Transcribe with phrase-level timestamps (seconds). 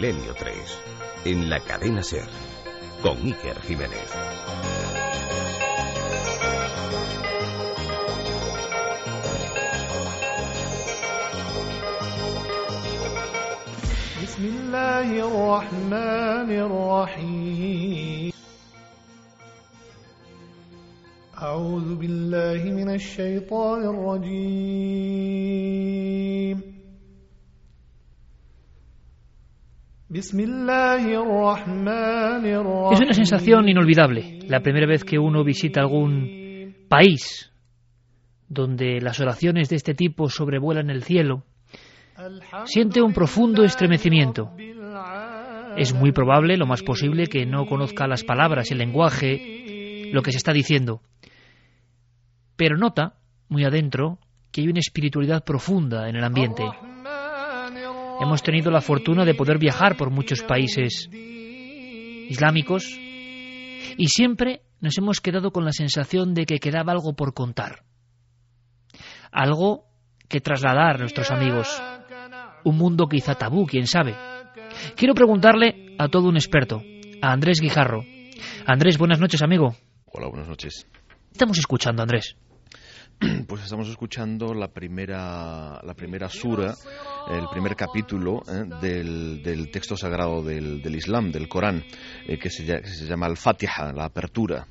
[0.00, 0.54] Milenio 3,
[1.26, 2.24] en la cadena Ser,
[3.02, 4.08] con Iker Jiménez.
[14.22, 18.32] بسم الله الرحمن الرحيم
[21.42, 25.40] أعوذ بالله من الشيطان الرجيم
[32.92, 37.52] Es una sensación inolvidable la primera vez que uno visita algún país
[38.48, 41.44] donde las oraciones de este tipo sobrevuelan el cielo.
[42.64, 44.50] Siente un profundo estremecimiento.
[45.76, 50.32] Es muy probable, lo más posible, que no conozca las palabras, el lenguaje, lo que
[50.32, 51.02] se está diciendo.
[52.56, 53.14] Pero nota,
[53.48, 54.18] muy adentro,
[54.50, 56.64] que hay una espiritualidad profunda en el ambiente.
[58.20, 62.84] Hemos tenido la fortuna de poder viajar por muchos países islámicos
[63.96, 67.82] y siempre nos hemos quedado con la sensación de que quedaba algo por contar.
[69.32, 69.86] Algo
[70.28, 71.82] que trasladar a nuestros amigos.
[72.64, 74.14] Un mundo quizá tabú, quién sabe.
[74.96, 76.82] Quiero preguntarle a todo un experto,
[77.22, 78.04] a Andrés Guijarro.
[78.66, 79.74] Andrés, buenas noches, amigo.
[80.12, 80.86] Hola, buenas noches.
[81.32, 82.36] Estamos escuchando, Andrés.
[83.46, 86.74] Pues estamos escuchando la primera, la primera sura,
[87.30, 91.84] el primer capítulo eh, del, del, texto sagrado del, del Islam, del Corán,
[92.26, 92.64] eh, que, se,
[93.06, 94.66] llama Al-Fatiha, la apertura.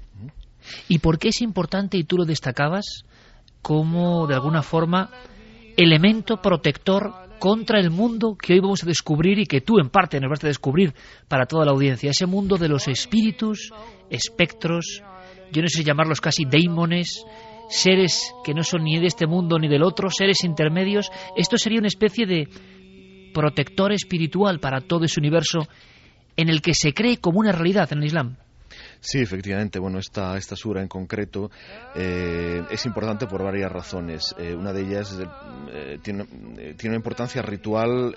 [0.87, 3.03] ¿Y por qué es importante, y tú lo destacabas,
[3.61, 5.11] como de alguna forma
[5.77, 10.19] elemento protector contra el mundo que hoy vamos a descubrir y que tú en parte
[10.19, 10.93] nos vas a descubrir
[11.27, 13.71] para toda la audiencia, ese mundo de los espíritus,
[14.09, 15.03] espectros,
[15.51, 17.23] yo no sé llamarlos casi daimones,
[17.69, 21.79] seres que no son ni de este mundo ni del otro, seres intermedios, esto sería
[21.79, 22.47] una especie de
[23.33, 25.67] protector espiritual para todo ese universo
[26.35, 28.37] en el que se cree como una realidad en el Islam.
[29.01, 29.79] Sí, efectivamente.
[29.79, 31.49] Bueno, esta, esta sura en concreto
[31.95, 34.35] eh, es importante por varias razones.
[34.37, 35.17] Eh, una de ellas
[35.71, 38.13] eh, tiene, tiene, una importancia ritual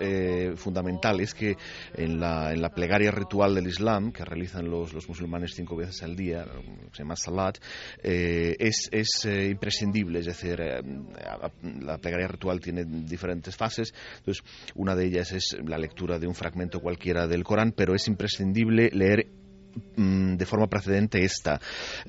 [0.56, 1.20] fundamental.
[1.20, 1.56] Es que
[1.94, 6.02] en la, en la, plegaria ritual del Islam, que realizan los, los musulmanes cinco veces
[6.02, 6.44] al día,
[6.92, 7.58] se llama Salat,
[8.02, 10.18] es, es imprescindible.
[10.20, 13.94] Es decir, la plegaria ritual tiene diferentes fases.
[14.18, 14.42] Entonces,
[14.74, 18.90] una de ellas es la lectura de un fragmento cualquiera del Corán, pero es imprescindible
[18.92, 19.41] leer
[19.96, 21.60] de forma precedente esta.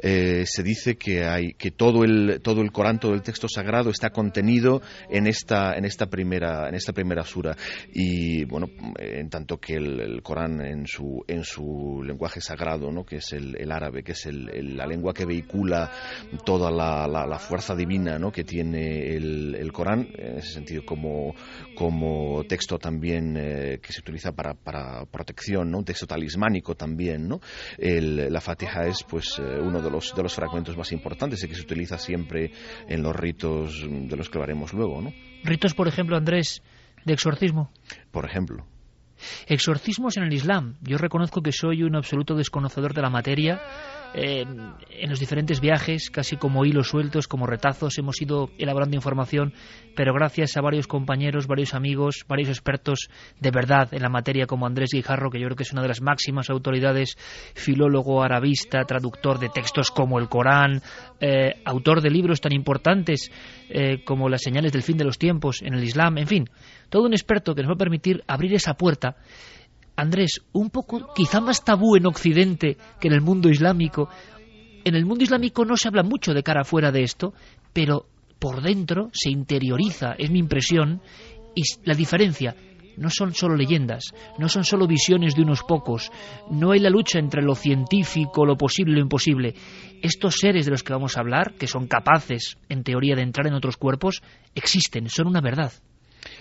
[0.02, 3.90] Eh, se dice que hay que todo el todo el Corán, todo el texto sagrado
[3.90, 7.56] está contenido en esta en esta primera en esta primera sura
[7.94, 13.06] y bueno, en tanto que el, Corán en su en su lenguaje sagrado, ¿no?
[13.06, 15.92] que es el, el árabe, que es el, la lengua que vehicula
[16.46, 18.32] toda la, la, la fuerza divina, ¿no?
[18.32, 21.34] que tiene el, Corán en ese sentido como
[21.76, 25.80] como texto también eh, que se utiliza para, para protección, ¿no?
[25.80, 27.40] un texto talismánico también, ¿no?
[27.78, 31.48] El, la Fatiha es pues eh, uno de los, de los fragmentos más importantes y
[31.48, 32.52] que se utiliza siempre
[32.88, 35.14] en los ritos de los que hablaremos luego, ¿no?
[35.44, 36.62] Ritos, por ejemplo, Andrés,
[37.06, 37.72] de exorcismo.
[38.12, 38.66] Por ejemplo.
[39.48, 40.76] Exorcismos en el Islam.
[40.82, 43.62] Yo reconozco que soy un absoluto desconocedor de la materia.
[44.14, 49.54] Eh, en los diferentes viajes, casi como hilos sueltos, como retazos, hemos ido elaborando información,
[49.96, 53.10] pero gracias a varios compañeros, varios amigos, varios expertos
[53.40, 55.88] de verdad en la materia, como Andrés Guijarro, que yo creo que es una de
[55.88, 57.18] las máximas autoridades,
[57.56, 60.82] filólogo arabista, traductor de textos como el Corán,
[61.20, 63.32] eh, autor de libros tan importantes
[63.70, 66.50] eh, como Las señales del fin de los tiempos en el Islam, en fin,
[66.90, 69.16] todo un experto que nos va a permitir abrir esa puerta
[69.96, 74.10] Andrés, un poco quizá más tabú en Occidente que en el mundo islámico.
[74.84, 77.34] En el mundo islámico no se habla mucho de cara afuera de esto,
[77.72, 78.06] pero
[78.40, 81.02] por dentro se interioriza, es mi impresión,
[81.56, 82.56] y la diferencia
[82.98, 86.12] no son solo leyendas, no son solo visiones de unos pocos,
[86.50, 89.56] no hay la lucha entre lo científico, lo posible lo imposible.
[90.02, 93.48] Estos seres de los que vamos a hablar, que son capaces, en teoría, de entrar
[93.48, 94.22] en otros cuerpos,
[94.54, 95.72] existen, son una verdad.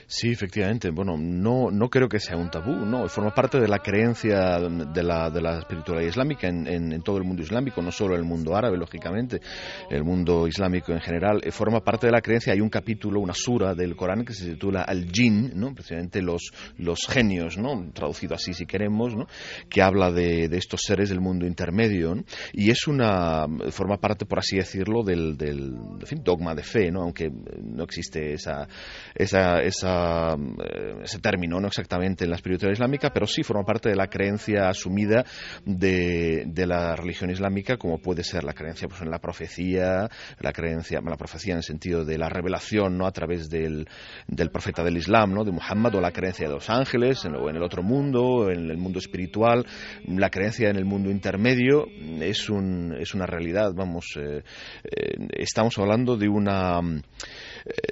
[0.06, 0.90] Sí, efectivamente.
[0.90, 3.08] Bueno, no, no creo que sea un tabú, no.
[3.08, 7.25] Forma parte de la creencia de la, de la espiritualidad islámica en, en, todo el
[7.25, 9.40] mundo islámico, no solo el mundo árabe, lógicamente,
[9.90, 11.40] el mundo islámico en general.
[11.43, 12.52] Eh, forma parte de la creencia.
[12.52, 15.75] Hay un capítulo, una sura del Corán que se titula Al-Jin, ¿no?
[15.75, 17.90] Precisamente los, los genios, ¿no?
[17.93, 19.26] Traducido así si queremos, ¿no?
[19.69, 22.14] Que habla de, de estos seres del mundo intermedio.
[22.52, 25.76] Y es una, forma parte, por así decirlo, del, del
[26.22, 27.02] dogma de fe, ¿no?
[27.02, 27.31] Aunque
[27.62, 28.69] no existe esa,
[29.14, 33.65] esa, esa esa, eh, ese término, no exactamente en la espiritualidad islámica, pero sí forma
[33.65, 35.25] parte de la creencia asumida
[35.65, 40.09] de, de la religión islámica, como puede ser la creencia pues, en la profecía,
[40.41, 43.06] la creencia, la profecía en el sentido de la revelación ¿no?
[43.06, 43.89] a través del,
[44.27, 45.44] del profeta del Islam, ¿no?
[45.44, 48.77] de Muhammad, o la creencia de los ángeles, en, en el otro mundo, en el
[48.77, 49.67] mundo espiritual,
[50.06, 51.87] la creencia en el mundo intermedio,
[52.21, 54.43] es, un, es una realidad, vamos, eh,
[54.85, 56.81] eh, estamos hablando de una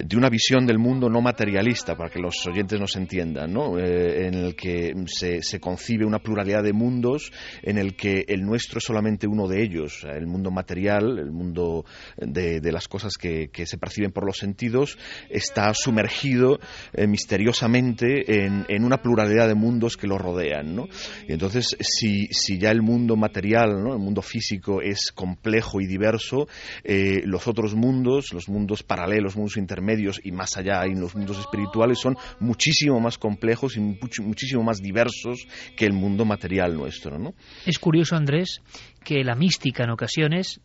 [0.05, 3.78] de una visión del mundo no materialista, para que los oyentes nos entiendan, ¿no?
[3.78, 7.32] Eh, en el que se, se, concibe una pluralidad de mundos,
[7.62, 11.84] en el que el nuestro es solamente uno de ellos, el mundo material, el mundo
[12.17, 16.58] de, de las cosas que, que, se perciben por los sentidos, está sumergido
[16.93, 20.75] eh, misteriosamente en, en, una pluralidad de mundos que lo rodean.
[20.75, 20.87] ¿no?
[21.28, 23.93] Y entonces, si, si, ya el mundo material, ¿no?
[23.93, 26.49] el mundo físico, es complejo y diverso,
[26.84, 31.38] eh, los otros mundos, los mundos paralelos, mundos intermedios y más allá en los mundos
[31.38, 35.46] espirituales son muchísimo más complejos y muchísimo más diversos
[35.76, 37.18] que el mundo material nuestro.
[37.18, 37.34] ¿no?
[37.66, 38.60] Es curioso, Andrés,
[39.04, 40.60] que la mística en ocasiones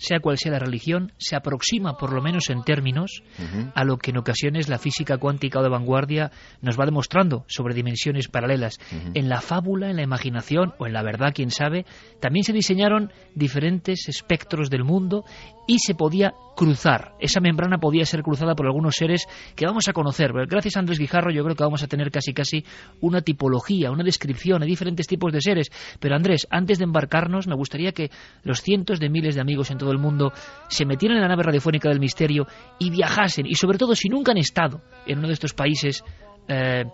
[0.00, 3.72] sea cual sea la religión, se aproxima, por lo menos en términos, uh -huh.
[3.74, 6.32] a lo que en ocasiones la física cuántica o de vanguardia
[6.62, 8.78] nos va demostrando sobre dimensiones paralelas.
[8.90, 9.10] Uh -huh.
[9.14, 11.84] En la fábula, en la imaginación o en la verdad, quién sabe,
[12.18, 15.24] también se diseñaron diferentes espectros del mundo
[15.66, 17.12] y se podía cruzar.
[17.20, 20.32] Esa membrana podía ser cruzada por algunos seres que vamos a conocer.
[20.48, 22.64] Gracias a Andrés Guijarro yo creo que vamos a tener casi casi
[23.00, 25.70] una tipología, una descripción de diferentes tipos de seres.
[26.00, 28.10] Pero Andrés, antes de embarcarnos, me gustaría que
[28.42, 30.32] los cientos de miles de amigos en todo el mundo
[30.68, 32.46] se metieran en la nave radiofónica del misterio
[32.78, 33.46] y viajasen.
[33.46, 36.04] Y sobre todo, si nunca han estado en uno de estos países...
[36.48, 36.84] Eh,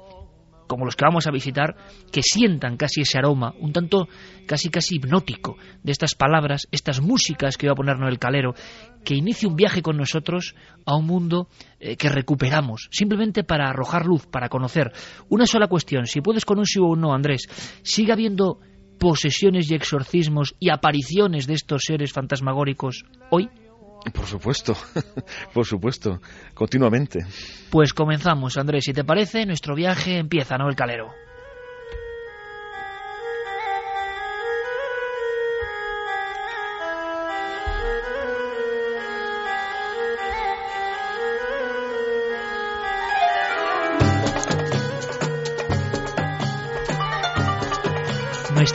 [0.66, 1.76] como los que vamos a visitar,
[2.10, 4.08] que sientan casi ese aroma, un tanto
[4.46, 8.54] casi casi hipnótico de estas palabras, estas músicas que va a ponernos el calero,
[9.04, 10.54] que inicie un viaje con nosotros
[10.84, 14.92] a un mundo eh, que recuperamos, simplemente para arrojar luz, para conocer.
[15.28, 17.46] Una sola cuestión, si puedes con un sí o un no, Andrés,
[17.82, 18.60] ¿sigue habiendo
[18.98, 23.48] posesiones y exorcismos y apariciones de estos seres fantasmagóricos hoy?
[24.12, 24.74] Por supuesto,
[25.52, 26.20] por supuesto,
[26.54, 27.26] continuamente.
[27.70, 30.68] Pues comenzamos, Andrés, si te parece, nuestro viaje empieza, ¿no?
[30.68, 31.25] El calero.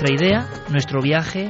[0.01, 1.47] Nuestra idea, nuestro viaje,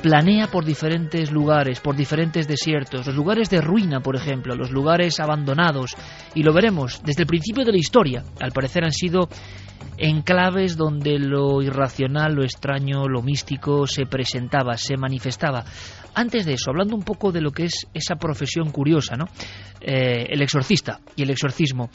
[0.00, 5.20] planea por diferentes lugares, por diferentes desiertos, los lugares de ruina, por ejemplo, los lugares
[5.20, 5.94] abandonados,
[6.34, 8.24] y lo veremos desde el principio de la historia.
[8.40, 9.28] Al parecer han sido
[9.98, 15.62] enclaves donde lo irracional, lo extraño, lo místico se presentaba, se manifestaba.
[16.14, 19.26] Antes de eso, hablando un poco de lo que es esa profesión curiosa, ¿no?
[19.82, 21.90] Eh, el exorcista y el exorcismo.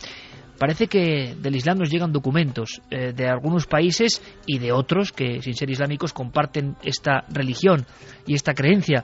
[0.62, 5.42] Parece que del Islam nos llegan documentos eh, de algunos países y de otros que,
[5.42, 7.88] sin ser islámicos, comparten esta religión
[8.28, 9.04] y esta creencia.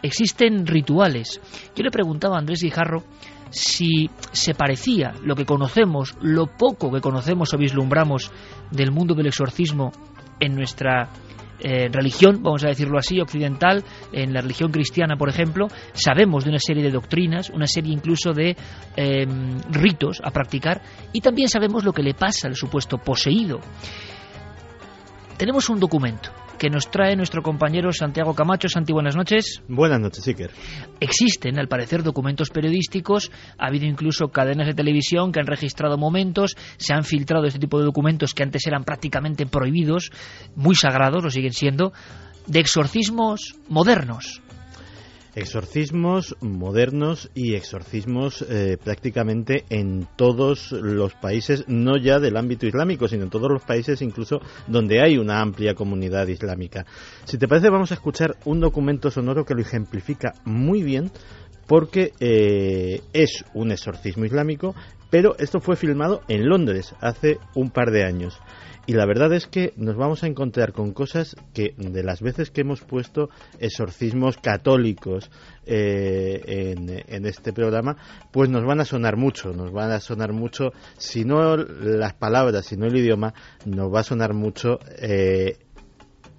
[0.00, 1.40] Existen rituales.
[1.74, 3.02] Yo le preguntaba a Andrés Guijarro
[3.50, 8.30] si se parecía lo que conocemos, lo poco que conocemos o vislumbramos
[8.70, 9.90] del mundo del exorcismo
[10.38, 11.08] en nuestra
[11.62, 16.50] eh, religión, vamos a decirlo así, occidental, en la religión cristiana, por ejemplo, sabemos de
[16.50, 18.56] una serie de doctrinas, una serie incluso de
[18.96, 19.26] eh,
[19.70, 20.82] ritos a practicar,
[21.12, 23.60] y también sabemos lo que le pasa al supuesto poseído.
[25.36, 26.30] Tenemos un documento
[26.62, 28.68] que nos trae nuestro compañero Santiago Camacho.
[28.68, 29.64] Santi, buenas noches.
[29.66, 30.52] Buenas noches, Iker.
[31.00, 33.32] Existen, al parecer, documentos periodísticos.
[33.58, 36.54] Ha habido incluso cadenas de televisión que han registrado momentos.
[36.76, 40.12] Se han filtrado este tipo de documentos que antes eran prácticamente prohibidos,
[40.54, 41.92] muy sagrados, lo siguen siendo,
[42.46, 44.40] de exorcismos modernos.
[45.34, 53.08] Exorcismos modernos y exorcismos eh, prácticamente en todos los países, no ya del ámbito islámico,
[53.08, 56.84] sino en todos los países incluso donde hay una amplia comunidad islámica.
[57.24, 61.10] Si te parece, vamos a escuchar un documento sonoro que lo ejemplifica muy bien
[61.66, 64.74] porque eh, es un exorcismo islámico,
[65.12, 68.40] pero esto fue filmado en Londres hace un par de años.
[68.86, 72.50] Y la verdad es que nos vamos a encontrar con cosas que de las veces
[72.50, 73.28] que hemos puesto
[73.60, 75.30] exorcismos católicos
[75.66, 76.74] eh,
[77.06, 77.98] en, este programa,
[78.32, 82.64] pues nos van a sonar mucho, nos van a sonar mucho, si no las palabras,
[82.64, 83.34] si no el idioma,
[83.66, 85.58] nos va a sonar mucho eh,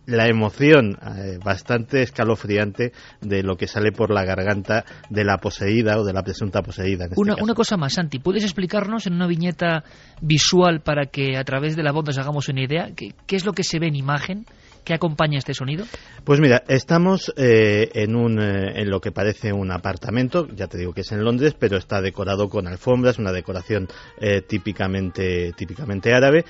[0.06, 2.92] la emoción eh, bastante escalofriante
[3.22, 7.06] de lo que sale por la garganta de la poseída o de la presunta poseída.
[7.06, 7.44] Este una, caso.
[7.44, 9.84] una, cosa más, Santi, ¿puedes explicarnos en una viñeta
[10.22, 12.92] visual para que a través de la voz nos hagamos una idea?
[12.96, 14.46] ¿Qué, qué es lo que se ve en imagen?
[14.84, 15.86] ¿Qué acompaña este sonido?
[16.26, 20.78] Pues mira, estamos eh, en, un, eh, en lo que parece un apartamento, ya te
[20.78, 23.88] digo que es en Londres, pero está decorado con alfombras, una decoración
[24.20, 26.44] eh, típicamente, típicamente árabe,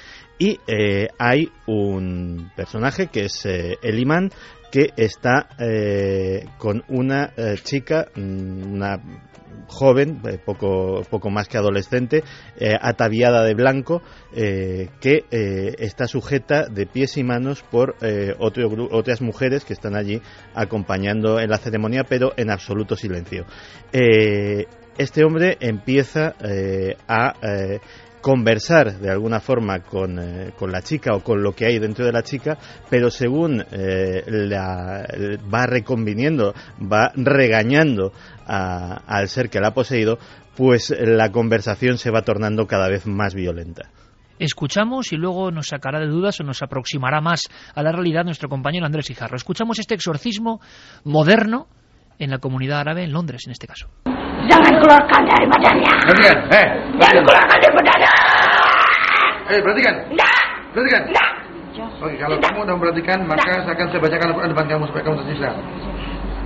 [0.44, 0.60] y
[1.20, 4.32] hay un personaje que es el imán,
[4.72, 5.48] que está
[6.58, 7.32] con una
[7.64, 9.00] chica, mm, una
[9.68, 12.24] joven, eh, poco, poco más que adolescente,
[12.60, 14.02] eh, ataviada de blanco,
[14.36, 15.26] eh, que
[15.80, 17.96] está sujeta de pies y manos por
[18.40, 20.22] otras mujeres que están allí
[20.54, 23.46] acompañando en la ceremonia, pero en absoluto silencio.
[24.98, 26.36] este hombre empieza
[27.08, 27.34] a
[28.24, 32.06] conversar de alguna forma con, eh, con, la chica o con lo que hay dentro
[32.06, 32.58] de la chica,
[32.90, 35.06] pero según eh, la,
[35.54, 38.14] va reconviniendo, va regañando
[38.48, 40.18] al ser que la ha poseído,
[40.56, 43.90] pues la conversación se va tornando cada vez más violenta.
[44.40, 47.44] Escuchamos y luego nos sacará de dudas o nos aproximará más
[47.76, 49.36] a la realidad nuestro compañero Andrés Hijarro.
[49.36, 50.60] Escuchamos este exorcismo
[51.04, 51.68] moderno
[52.20, 53.90] en la comunidad árabe, en Londres en este caso.
[54.49, 55.93] Jangan keluarkan dari badannya.
[56.09, 56.67] Perhatikan, eh.
[56.97, 58.13] Jangan keluarkan dari badannya.
[59.49, 59.95] Eh, perhatikan.
[60.13, 60.35] Tidak.
[60.73, 61.03] Perhatikan.
[61.09, 61.29] Tidak.
[61.79, 65.17] Oke, kalau kamu udah memperhatikan, maka saya akan saya bacakan Al-Quran depan kamu supaya kamu
[65.25, 65.51] tersisa.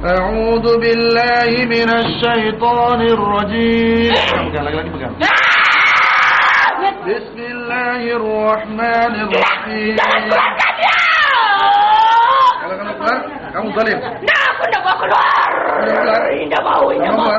[0.03, 4.15] أعوذ بالله من الشيطان الرجيم
[4.51, 5.15] pegang lagi-lagi pegang
[7.07, 9.95] بسم الله الرحمن الرحيم
[12.59, 13.19] kalau kamu keluar
[13.55, 15.47] kamu zalim Nah, aku tidak mau keluar.
[16.35, 17.39] Tidak mau, tidak mau.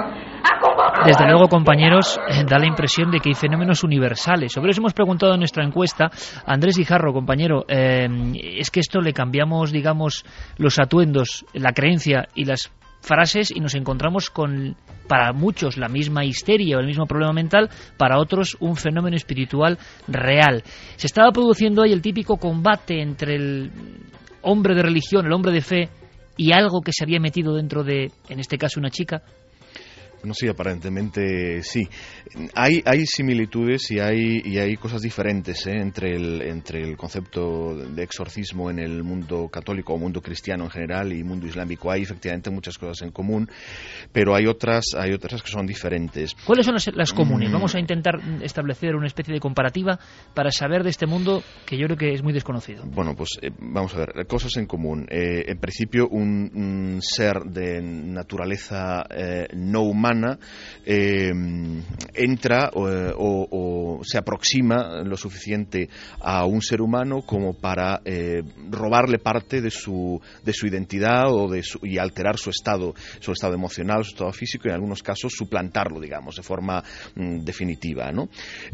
[1.05, 4.52] Desde luego, compañeros, da la impresión de que hay fenómenos universales.
[4.52, 6.11] Sobre eso hemos preguntado en nuestra encuesta.
[6.47, 8.09] Andrés Guijarro, compañero, eh,
[8.59, 10.25] es que esto le cambiamos, digamos,
[10.57, 14.76] los atuendos, la creencia y las frases y nos encontramos con,
[15.07, 19.78] para muchos, la misma histeria o el mismo problema mental, para otros un fenómeno espiritual
[20.09, 20.62] real.
[20.97, 23.71] Se estaba produciendo ahí el típico combate entre el
[24.43, 25.88] hombre de religión, el hombre de fe,
[26.37, 29.23] y algo que se había metido dentro de, en este caso, una chica,
[30.25, 31.89] no, sí, aparentemente sí.
[32.55, 35.77] Hay, hay similitudes y hay, y hay cosas diferentes ¿eh?
[35.77, 40.71] entre, el, entre el concepto de exorcismo en el mundo católico o mundo cristiano en
[40.71, 41.91] general y mundo islámico.
[41.91, 43.49] Hay efectivamente muchas cosas en común,
[44.13, 46.35] pero hay otras, hay otras que son diferentes.
[46.45, 47.51] ¿Cuáles son las, comunes?
[47.51, 47.53] Mm.
[47.53, 49.99] Vamos a intentar establecer una especie de comparativa
[50.35, 52.85] para saber de este mundo que yo creo que es muy desconocido.
[52.87, 55.07] Bueno, pues eh, vamos a ver, cosas en común.
[55.11, 59.05] Eh, en principio, un, ser de naturaleza
[59.55, 60.08] no humana
[60.85, 61.31] eh,
[62.15, 65.88] entra o, se aproxima lo suficiente
[66.21, 71.49] a un ser humano como para eh, robarle parte de su, de su identidad o
[71.49, 75.33] de y alterar su estado, su estado emocional, su estado físico y en algunos casos
[75.37, 76.83] suplantarlo, digamos, de forma
[77.15, 78.11] mm, definitiva.
[78.12, 78.29] ¿no?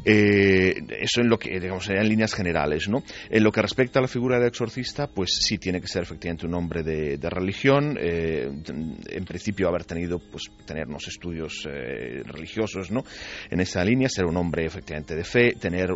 [0.05, 2.89] Eh, eso en lo que, digamos, en líneas generales.
[2.89, 3.03] ¿no?
[3.31, 6.47] En lo que respecta a la figura del exorcista, pues sí tiene que ser efectivamente
[6.47, 13.03] un hombre de, religión, en principio haber tenido, pues, tenernos estudios eh, religiosos, ¿no?
[13.51, 15.89] En esa línea, ser un hombre efectivamente de fe, tener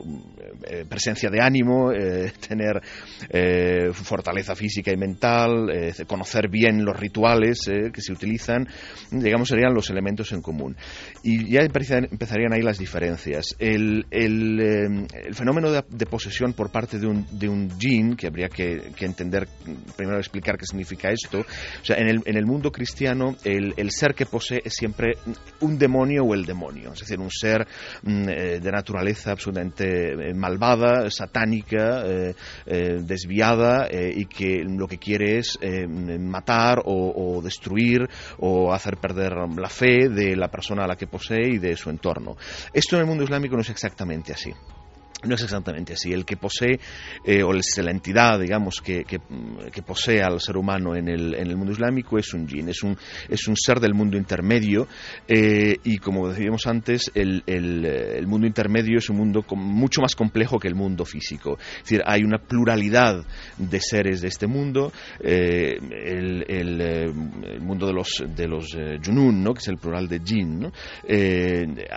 [0.64, 2.80] eh, presencia de ánimo, eh, tener
[3.92, 5.70] fortaleza física y mental,
[6.06, 8.66] conocer bien los rituales que se utilizan,
[9.10, 10.76] digamos, serían los elementos en común.
[11.22, 13.56] Y ya empezarían ahí las diferencias.
[13.58, 14.06] El,
[15.32, 19.48] fenómeno de, posesión por parte de un, de un jinn, que habría que, entender,
[19.96, 23.90] primero explicar qué significa esto, o sea, en el, en el mundo cristiano, el, el
[23.90, 25.14] ser que posee es siempre
[25.60, 27.66] un demonio o el demonio, es decir, un ser
[28.02, 32.34] mm, eh, de naturaleza absolutamente eh, malvada, satánica, eh,
[33.02, 35.58] desviada y que lo que quiere es
[36.18, 38.08] matar o, destruir
[38.38, 41.90] o hacer perder la fe de la persona a la que posee y de su
[41.90, 42.36] entorno.
[42.72, 44.52] Esto en el mundo islámico no es exactamente así.
[45.24, 46.12] No es exactamente así.
[46.12, 46.78] El que posee,
[47.24, 49.18] eh, o la entidad, digamos, que, que,
[49.82, 52.96] posee al ser humano en el, en el, mundo islámico es un jinn, es un,
[53.28, 54.86] es un ser del mundo intermedio
[55.26, 60.60] eh, y, como decíamos antes, el, el, mundo intermedio es un mundo mucho más complejo
[60.60, 61.58] que el mundo físico.
[61.58, 63.24] Es decir, hay una pluralidad
[63.56, 64.92] de seres de este mundo.
[65.20, 67.12] Eh, el,
[67.60, 69.52] mundo de los, de los junun, ¿no?
[69.52, 70.72] que es el plural de jinn, ¿no?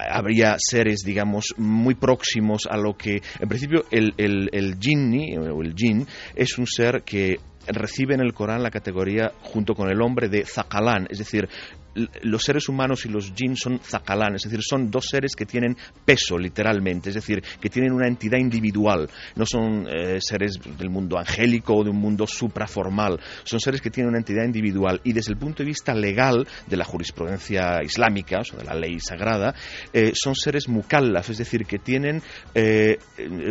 [0.09, 5.73] habría seres, digamos, muy próximos a lo que en principio el, el, jinni, o el
[5.75, 7.37] jin, es un ser que
[7.67, 11.47] recibe en el Corán la categoría junto con el hombre de Zakalán, es decir,
[11.95, 15.75] los seres humanos y los jinn son zacalán, es decir, son dos seres que tienen
[16.05, 21.17] peso literalmente, es decir, que tienen una entidad individual, no son eh, seres del mundo
[21.17, 25.31] angélico o de un mundo supraformal, son seres que tienen una entidad individual y desde
[25.31, 29.53] el punto de vista legal de la jurisprudencia islámica, o de la ley sagrada,
[29.93, 32.21] eh, son seres mukallaf, es decir, que tienen
[32.53, 32.97] eh,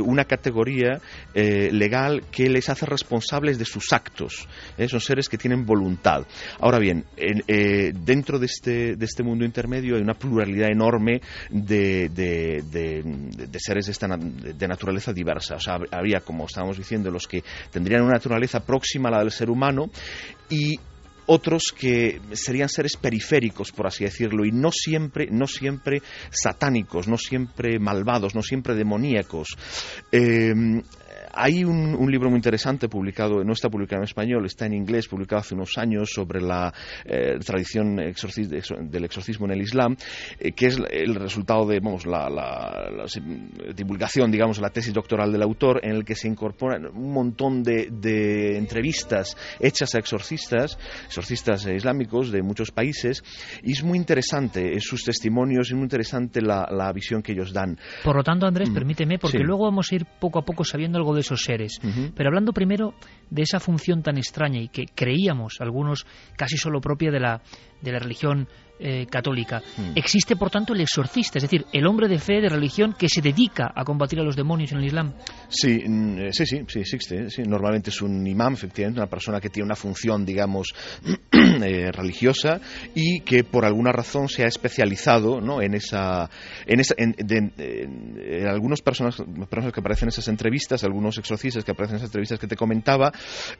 [0.04, 1.00] una categoría
[1.34, 4.48] legal que les hace responsables de sus actos,
[4.88, 6.26] son seres que tienen voluntad.
[6.58, 7.04] Ahora bien,
[8.04, 11.20] dentro de este, de este mundo intermedio hay una pluralidad enorme
[11.50, 15.56] de, de, seres de, esta, de naturaleza diversa.
[15.56, 19.30] O sea, habría, como estábamos diciendo, los que tendrían una naturaleza próxima a la del
[19.30, 19.90] ser humano
[20.48, 20.78] y
[21.26, 27.16] otros que serían seres periféricos, por así decirlo, y no siempre, no siempre satánicos, no
[27.16, 29.56] siempre malvados, no siempre demoníacos.
[30.10, 30.52] Eh,
[31.32, 35.40] hay un, libro muy interesante publicado, no está publicado en español, está en inglés, publicado
[35.40, 36.72] hace unos años sobre la
[37.04, 39.96] eh, tradición del exorcismo en el Islam,
[40.38, 43.06] eh, que es el resultado de la,
[43.74, 48.56] divulgación, digamos, la tesis doctoral del autor, en el que se incorporan un montón de,
[48.56, 53.22] entrevistas hechas a exorcistas, exorcistas islámicos de muchos países,
[53.62, 57.78] y es muy interesante sus testimonios, es muy interesante la, visión que ellos dan.
[58.02, 58.74] Por lo tanto, Andrés, mm.
[58.74, 61.80] permíteme, porque luego vamos a ir poco a poco sabiendo algo de esos seres.
[62.14, 62.94] Pero hablando primero
[63.30, 67.42] de esa función tan extraña y que creíamos algunos casi solo propia de la,
[67.80, 68.48] de la religión
[68.82, 69.60] eh, católica.
[69.76, 69.92] Hmm.
[69.94, 73.20] Existe, por tanto, el exorcista, es decir, el hombre de fe, de religión, que se
[73.20, 75.12] dedica a combatir a los demonios en el Islam.
[75.50, 77.26] Sí, mm, eh, sí, sí, sí existe.
[77.46, 80.68] Normalmente es un imán, efectivamente, una persona que tiene una función, digamos,
[81.30, 82.58] eh, religiosa
[82.94, 85.60] y que por alguna razón se ha especializado ¿no?
[85.60, 86.30] en esa...
[86.66, 87.52] En, esa, en,
[88.48, 89.16] algunas personas,
[89.50, 92.56] personas que aparecen en esas entrevistas, algunos exorcistas que aparecen en esas entrevistas que te
[92.56, 93.12] comentaba,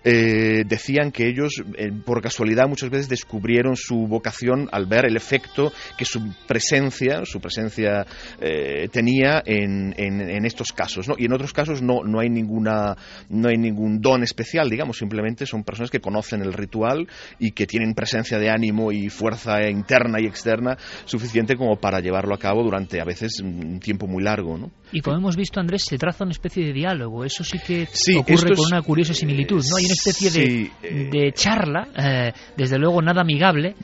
[0.02, 1.62] decían que ellos,
[2.06, 7.40] por casualidad, muchas veces descubrieron su vocación al ver el efecto que su presencia, su
[7.40, 8.06] presencia
[8.40, 11.08] eh, tenía en, en, estos casos.
[11.08, 11.14] ¿no?
[11.18, 12.96] Y en otros casos no, no, hay ninguna,
[13.28, 17.06] no hay ningún don especial, digamos, simplemente son personas que conocen el ritual
[17.38, 22.34] y que tienen presencia de ánimo y fuerza interna y externa suficiente como para llevarlo
[22.34, 24.56] a cabo durante a veces un tiempo muy largo.
[24.56, 24.70] ¿no?
[24.92, 27.24] Y como hemos visto, Andrés, se traza una especie de diálogo.
[27.24, 27.86] Eso sí que
[28.16, 29.62] ocurre con una curiosa similitud.
[29.68, 29.76] ¿no?
[29.76, 30.70] Hay una especie de,
[31.10, 33.74] de, charla, eh, desde luego nada amigable.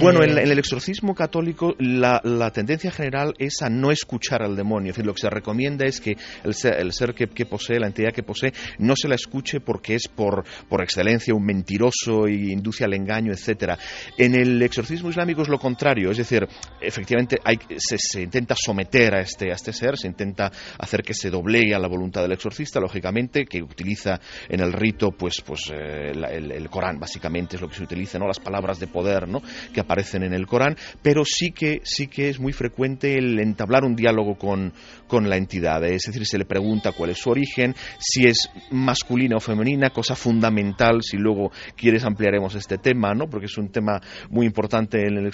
[0.00, 4.90] Bueno, en, el exorcismo católico la, tendencia general es a no escuchar al demonio.
[4.90, 8.22] Es decir, lo que se recomienda es que el ser, que, posee, la entidad que
[8.22, 12.92] posee, no se la escuche porque es por, por excelencia un mentiroso y induce al
[12.92, 13.78] engaño, etcétera.
[14.18, 16.10] En el exorcismo islámico es lo contrario.
[16.10, 16.46] Es decir,
[16.80, 21.30] efectivamente hay, se, intenta someter a este, a este ser, se intenta hacer que se
[21.30, 26.12] doblegue a la voluntad del exorcista, lógicamente, que utiliza en el rito pues, pues eh,
[26.12, 28.26] el, Corán, básicamente es lo que se utiliza, ¿no?
[28.26, 29.40] las palabras de poder ¿no?
[29.72, 33.84] que aparecen en el Corán, pero sí que, sí que es muy frecuente el entablar
[33.84, 34.72] un diálogo con,
[35.08, 39.36] con la entidad, es decir, se le pregunta cuál es su origen, si es masculina
[39.36, 43.28] o femenina, cosa fundamental, si luego quieres ampliaremos este tema, ¿no?
[43.28, 45.32] porque es un tema muy importante en el,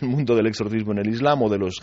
[0.00, 1.80] mundo del exorcismo en el Islam o de los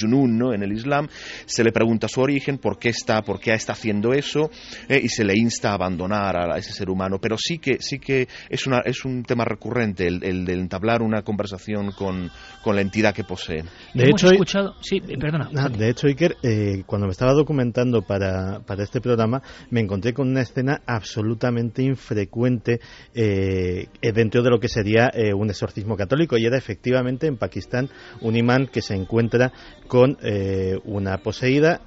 [0.00, 0.52] junun ¿no?
[0.52, 1.08] en el Islam,
[1.46, 4.50] se le pregunta su origen, por qué está, por qué está haciendo eso,
[4.88, 7.98] eh, y se le insta a abandonar a, ese ser humano, pero sí que, sí
[7.98, 12.30] que es, una, es un tema recurrente el, el de entablar una conversación con,
[12.62, 13.64] con la entidad que posee.
[13.94, 14.74] De hecho, escuchado...
[14.80, 15.68] sí, perdona.
[15.68, 20.28] de hecho, Iker, eh, cuando me estaba documentando para, para, este programa, me encontré con
[20.28, 22.80] una escena absolutamente infrecuente
[23.14, 27.88] eh, dentro de lo que sería eh, un exorcismo católico, y era efectivamente en Pakistán
[28.20, 29.52] un imán que se encuentra
[29.86, 30.18] con
[30.84, 31.80] una poseída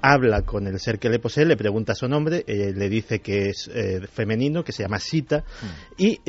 [0.00, 3.70] habla con el ser que le posee, le pregunta su nombre, le dice que es
[4.12, 6.02] femenino, que se llama Sita, mm.
[6.02, 6.20] y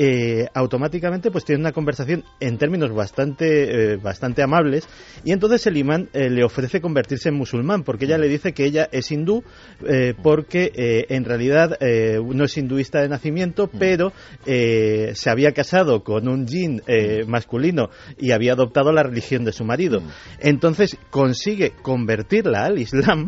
[0.54, 4.88] automáticamente pues tiene una conversación en términos bastante, bastante amables,
[5.24, 8.88] y entonces el imán le ofrece convertirse en musulmán, porque ella le dice que ella
[8.92, 9.42] es hindú,
[9.86, 13.78] eh, porque eh, en realidad eh, no es hinduista de nacimiento, mm.
[13.78, 14.12] pero
[14.44, 16.82] se había casado con un jin
[17.26, 20.00] masculino y había adoptado la religión de su marido.
[20.00, 20.08] Mm.
[20.40, 23.27] Entonces consigue convertirla al Islam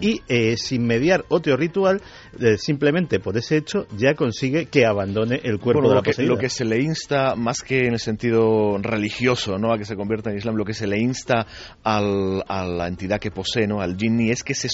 [0.00, 2.02] y eh, sin mediar otro ritual,
[2.40, 6.38] eh, simplemente por ese hecho ya consigue que abandone el cuerpo de la lo lo
[6.38, 9.72] que se le insta, más que en el sentido religioso, ¿no?
[9.72, 11.46] a que se convierta en Islam, lo que se le insta
[11.82, 13.80] al, a la entidad que posee, ¿no?
[13.80, 14.68] al jinni, es que se,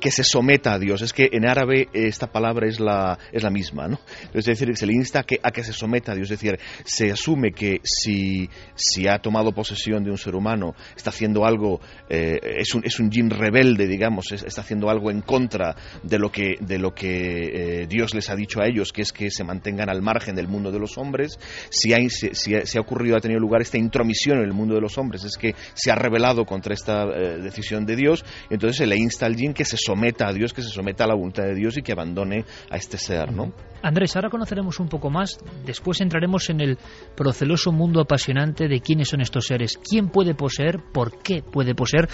[0.00, 1.02] que se someta a Dios.
[1.02, 3.88] Es que en árabe esta palabra es la, es la misma.
[3.88, 4.00] ¿no?
[4.34, 6.30] Es decir, se le insta a que, a que se someta a Dios.
[6.30, 11.10] Es decir, se asume que si, si ha tomado posesión de un ser humano, está
[11.10, 15.76] haciendo algo, eh, es, un, es un jin rebelde, digamos, está haciendo algo en contra
[16.02, 19.30] de lo que, de lo que Dios les ha dicho a ellos, que es que
[19.30, 21.38] se mantengan al margen del mundo de los hombres.
[21.70, 24.98] Si, hay, si, ha ocurrido, ha tenido lugar esta intromisión en el mundo de los
[24.98, 28.96] hombres, es que se ha rebelado contra esta decisión de Dios, y entonces se le
[28.96, 31.54] insta al jin que se someta a Dios, que se someta a la voluntad de
[31.54, 33.52] Dios y que abandone a este ser, ¿no?
[33.82, 36.78] Andrés, ahora conoceremos un poco más, después entraremos en el
[37.16, 42.08] proceloso mundo apasionante de quiénes son estos seres, quién puede poseer, por qué puede poseer,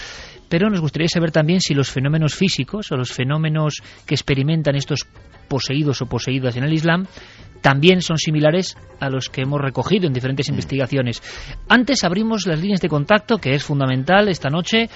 [0.49, 5.07] pero nos gustaría saber también si los fenómenos físicos o los fenómenos que experimentan estos
[5.49, 7.07] poseídos o poseídas en el Islam
[7.61, 10.53] también son similares a los que hemos recogido en diferentes mm.
[10.53, 11.23] investigaciones.
[11.69, 14.89] Antes abrimos las líneas de contacto, que es fundamental esta noche.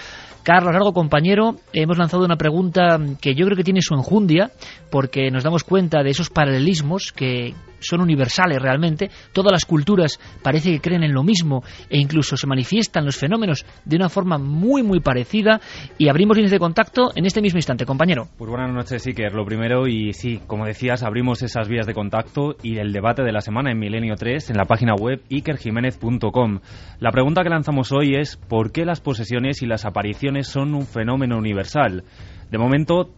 [0.42, 4.50] Carlos Largo, compañero, hemos lanzado una pregunta que yo creo que tiene su enjundia,
[4.90, 9.10] porque nos damos cuenta de esos paralelismos que son universales realmente.
[9.32, 13.66] Todas las culturas parece que creen en lo mismo e incluso se manifiestan los fenómenos
[13.84, 15.60] de una forma muy, muy parecida.
[15.98, 18.28] Y abrimos líneas de contacto en este mismo instante, compañero.
[18.38, 19.32] Pues buenas noches, Iker.
[19.32, 23.32] Lo primero, y sí, como decías, abrimos esas vías de contacto y el debate de
[23.32, 26.60] la semana en Milenio 3 en la página web ikerjiménez.com.
[26.98, 30.86] La pregunta que lanzamos hoy es: ¿por qué las posesiones y las apariciones son un
[30.86, 32.04] fenómeno universal?
[32.50, 33.14] De momento,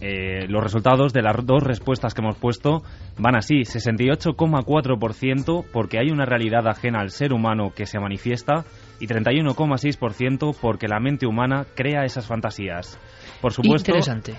[0.00, 2.82] eh, los resultados de las dos respuestas que hemos puesto
[3.18, 8.64] van así, 68,4% porque hay una realidad ajena al ser humano que se manifiesta
[9.00, 12.98] y 31,6% porque la mente humana crea esas fantasías.
[13.40, 14.34] Por supuesto, Interesante.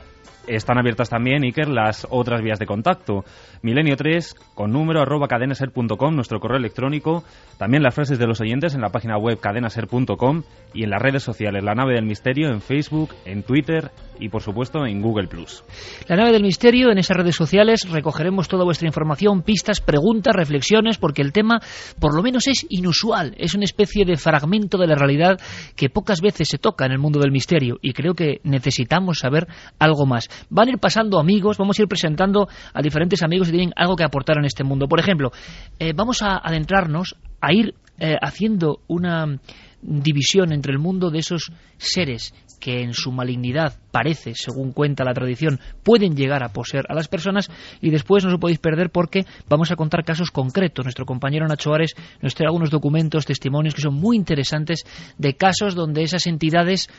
[0.47, 3.25] Están abiertas también, Iker, las otras vías de contacto.
[3.61, 7.23] Milenio 3, con número arroba cadenaser.com, nuestro correo electrónico.
[7.57, 11.23] También las frases de los oyentes en la página web cadenaser.com y en las redes
[11.23, 15.27] sociales, La Nave del Misterio, en Facebook, en Twitter y, por supuesto, en Google+.
[16.07, 20.97] La Nave del Misterio, en esas redes sociales recogeremos toda vuestra información, pistas, preguntas, reflexiones,
[20.97, 21.59] porque el tema,
[21.99, 23.35] por lo menos, es inusual.
[23.37, 25.39] Es una especie de fragmento de la realidad
[25.75, 29.47] que pocas veces se toca en el mundo del misterio y creo que necesitamos saber
[29.79, 30.29] algo más.
[30.49, 33.95] Van a ir pasando amigos, vamos a ir presentando a diferentes amigos que tienen algo
[33.95, 34.87] que aportar en este mundo.
[34.87, 35.31] Por ejemplo,
[35.79, 39.39] eh, vamos a adentrarnos, a ir eh, haciendo una
[39.81, 45.13] división entre el mundo de esos seres que en su malignidad parece, según cuenta la
[45.13, 47.49] tradición, pueden llegar a poseer a las personas
[47.81, 50.85] y después no os podéis perder porque vamos a contar casos concretos.
[50.85, 54.83] Nuestro compañero Nacho Ares nos trae algunos documentos, testimonios que son muy interesantes
[55.17, 56.89] de casos donde esas entidades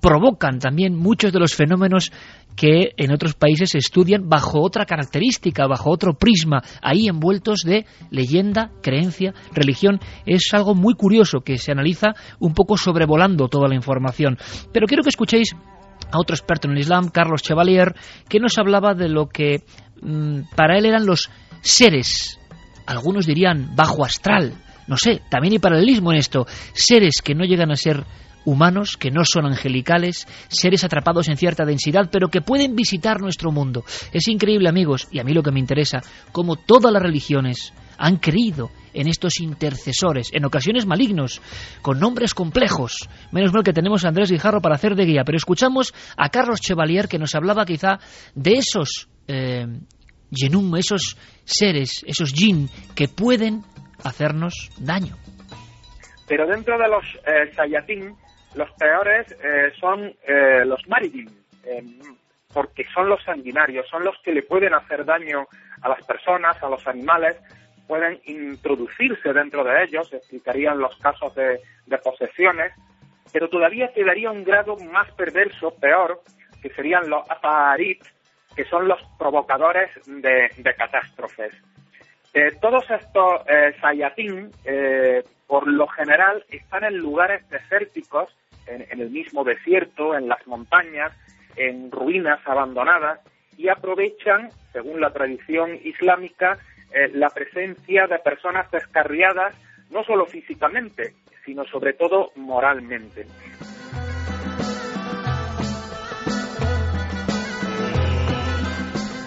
[0.00, 2.10] provocan también muchos de los fenómenos
[2.56, 7.86] que en otros países se estudian bajo otra característica, bajo otro prisma, ahí envueltos de
[8.10, 10.00] leyenda, creencia, religión.
[10.26, 14.36] Es algo muy curioso que se analiza un poco sobrevolando toda la información.
[14.72, 15.54] Pero quiero que escuchéis
[16.10, 17.94] a otro experto en el Islam, Carlos Chevalier,
[18.28, 19.62] que nos hablaba de lo que
[20.02, 22.38] mm, para él eran los seres,
[22.86, 24.54] algunos dirían bajo astral,
[24.86, 28.04] no sé, también hay paralelismo en esto, seres que no llegan a ser
[28.44, 33.52] humanos, que no son angelicales, seres atrapados en cierta densidad, pero que pueden visitar nuestro
[33.52, 33.84] mundo.
[34.12, 36.00] Es increíble, amigos, y a mí lo que me interesa,
[36.32, 41.40] como todas las religiones han creído en estos intercesores, en ocasiones malignos,
[41.82, 43.08] con nombres complejos.
[43.30, 46.60] Menos mal que tenemos a Andrés Guijarro para hacer de guía, pero escuchamos a Carlos
[46.60, 47.98] Chevalier que nos hablaba quizá
[48.34, 49.66] de esos eh,
[50.78, 53.62] esos seres, esos jin que pueden
[54.04, 55.16] hacernos daño.
[56.28, 58.16] Pero dentro de los eh, sayatín,
[58.54, 61.28] los peores eh, son eh, los maridim,
[62.52, 65.46] porque son los sanguinarios, son los que le pueden hacer daño
[65.82, 67.36] a las personas, a los animales,
[67.90, 71.58] pueden introducirse dentro de ellos, explicarían los casos de,
[72.04, 72.72] posesiones,
[73.32, 76.22] pero todavía quedaría un grado más perverso, peor,
[76.62, 78.00] que serían los aparit,
[78.54, 81.52] que son los provocadores de, catástrofes.
[82.32, 88.28] Eh, todos estos eh, sayatín, eh, por lo general, están en lugares desérticos,
[88.68, 91.10] en, el mismo desierto, en las montañas,
[91.56, 93.18] en ruinas abandonadas,
[93.56, 96.56] y aprovechan, según la tradición islámica,
[96.92, 99.54] eh, la presencia de personas descarriadas,
[99.90, 103.26] no solo físicamente, sino sobre todo moralmente.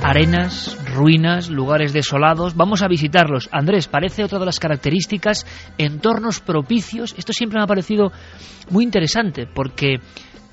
[0.06, 2.56] Arenas, ruinas, lugares desolados.
[2.58, 3.48] Vamos a visitarlos.
[3.54, 5.46] Andrés, parece otra de las características,
[5.78, 7.16] entornos propicios.
[7.18, 8.12] Esto siempre me ha parecido
[8.70, 10.00] muy interesante porque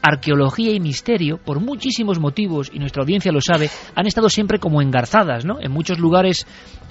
[0.02, 4.82] arqueología y misterio, por muchísimos motivos, y nuestra audiencia lo sabe, han estado siempre como
[4.82, 5.60] engarzadas, ¿no?
[5.60, 6.46] En muchos lugares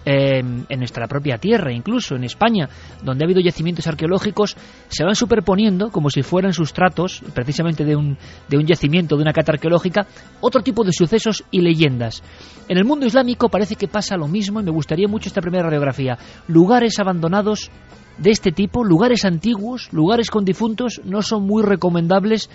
[0.05, 2.69] eh, en nuestra propia tierra, incluso en España,
[3.03, 4.55] donde ha habido yacimientos arqueológicos,
[4.87, 8.17] se van superponiendo como si fueran sustratos, precisamente de un,
[8.47, 10.07] de un yacimiento, de una cata arqueológica,
[10.39, 12.23] otro tipo de sucesos y leyendas.
[12.67, 15.65] En el mundo islámico parece que pasa lo mismo y me gustaría mucho esta primera
[15.65, 16.17] radiografía.
[16.47, 17.69] Lugares abandonados
[18.17, 22.49] de este tipo, lugares antiguos, lugares con difuntos, no son muy recomendables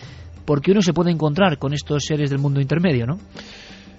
[0.44, 3.18] porque uno se puede encontrar con estos seres del mundo intermedio, ¿no?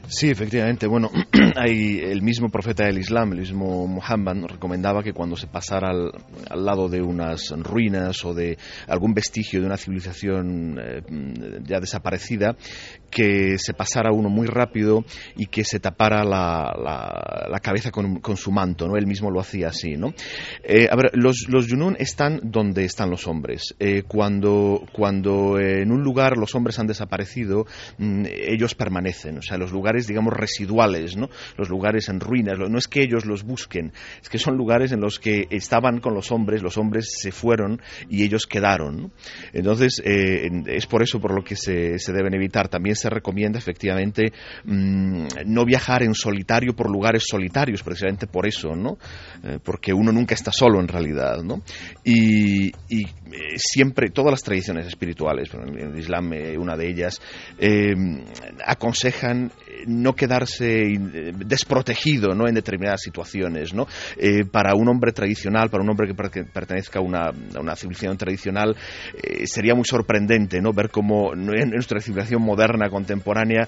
[0.07, 0.87] Sí, efectivamente.
[0.87, 1.09] Bueno,
[1.55, 5.89] hay el mismo profeta del Islam, el mismo Muhammad, nos recomendaba que cuando se pasara
[5.89, 11.01] al, lado de unas ruinas o de algún vestigio de una civilización eh,
[11.63, 12.55] ya desaparecida,
[13.09, 15.03] que se pasara uno muy rápido
[15.35, 16.71] y que se tapara la,
[17.49, 18.97] la, cabeza con, con, su manto, ¿no?
[18.97, 20.13] Él mismo lo hacía así, ¿no?
[20.63, 23.75] Eh, a ver, los, los Yunun están donde están los hombres.
[23.79, 27.65] Eh, cuando, cuando en un lugar los hombres han desaparecido,
[27.97, 29.37] mm, ellos permanecen.
[29.37, 31.29] O sea, los lugares digamos, residuales, ¿no?
[31.57, 32.57] Los lugares en ruinas.
[32.59, 36.13] No es que ellos los busquen, es que son lugares en los que estaban con
[36.13, 39.11] los hombres, los hombres se fueron y ellos quedaron.
[39.53, 42.67] Entonces, eh, es por eso por lo que se, deben evitar.
[42.67, 44.31] También se recomienda, efectivamente,
[44.63, 48.97] mm, no viajar en solitario por lugares solitarios, precisamente por eso, ¿no?
[49.43, 51.61] Eh, porque uno nunca está solo en realidad, ¿no?
[52.03, 52.73] Y, eh,
[53.57, 57.21] siempre, todas las tradiciones espirituales, el Islam una de ellas,
[58.65, 59.51] aconsejan
[59.87, 62.47] no quedarse eh, desprotegido ¿no?
[62.47, 63.73] en determinadas situaciones.
[63.73, 63.87] ¿no?
[64.17, 68.75] Eh, para un hombre tradicional, para un hombre que pertenezca a una, civilización tradicional,
[69.21, 70.71] eh, sería muy sorprendente ¿no?
[70.71, 73.67] ver cómo en nuestra civilización moderna, contemporánea,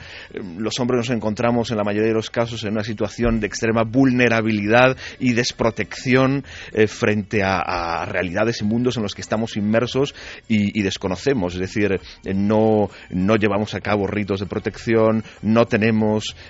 [0.58, 3.84] los hombres nos encontramos en la mayoría de los casos en una situación de extrema
[3.84, 6.43] vulnerabilidad y desprotección
[6.88, 10.15] frente a, realidades y mundos en los que estamos inmersos
[10.48, 11.54] y, y desconocemos.
[11.54, 12.00] Es decir,
[12.34, 15.97] no, no llevamos a cabo ritos de protección, no tenemos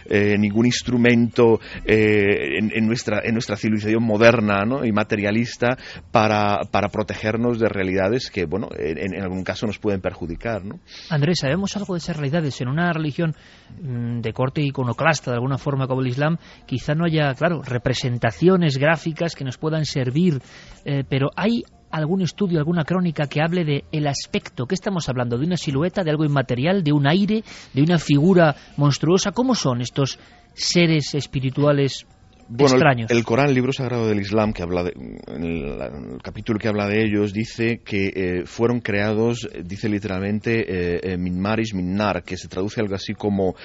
[0.06, 5.78] eh, ningún instrumento eh, en, nuestra, en nuestra civilización moderna y materialista
[6.12, 10.64] para, para, protegernos de realidades que, bueno, en, algún caso nos pueden perjudicar.
[10.64, 10.80] ¿no?
[11.10, 12.60] Andrés, ¿sabemos algo de esas realidades?
[12.62, 13.36] En una religión
[13.82, 18.78] mm, de corte iconoclasta, de alguna forma, como el Islam, quizá no haya, claro, representaciones
[18.78, 20.40] gráficas que nos puedan servir,
[20.86, 21.64] eh, pero hay
[21.98, 24.66] algún estudio, alguna crónica que hable de el aspecto?
[24.66, 25.38] ¿Qué estamos hablando?
[25.38, 29.32] ¿De una silueta, de algo inmaterial, de un aire, de una figura monstruosa?
[29.32, 30.20] ¿Cómo son estos
[30.54, 32.06] seres espirituales
[32.58, 33.12] extraños?
[33.12, 34.94] El, Corán, el libro sagrado del Islam, que habla de,
[35.28, 41.18] el, capítulo que habla de ellos, dice que eh, fueron creados, dice literalmente, eh, eh,
[41.18, 43.56] min maris min nar, que se traduce algo así como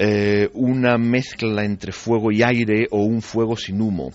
[0.00, 4.12] eh, una mezcla entre fuego y aire o un fuego sin humo.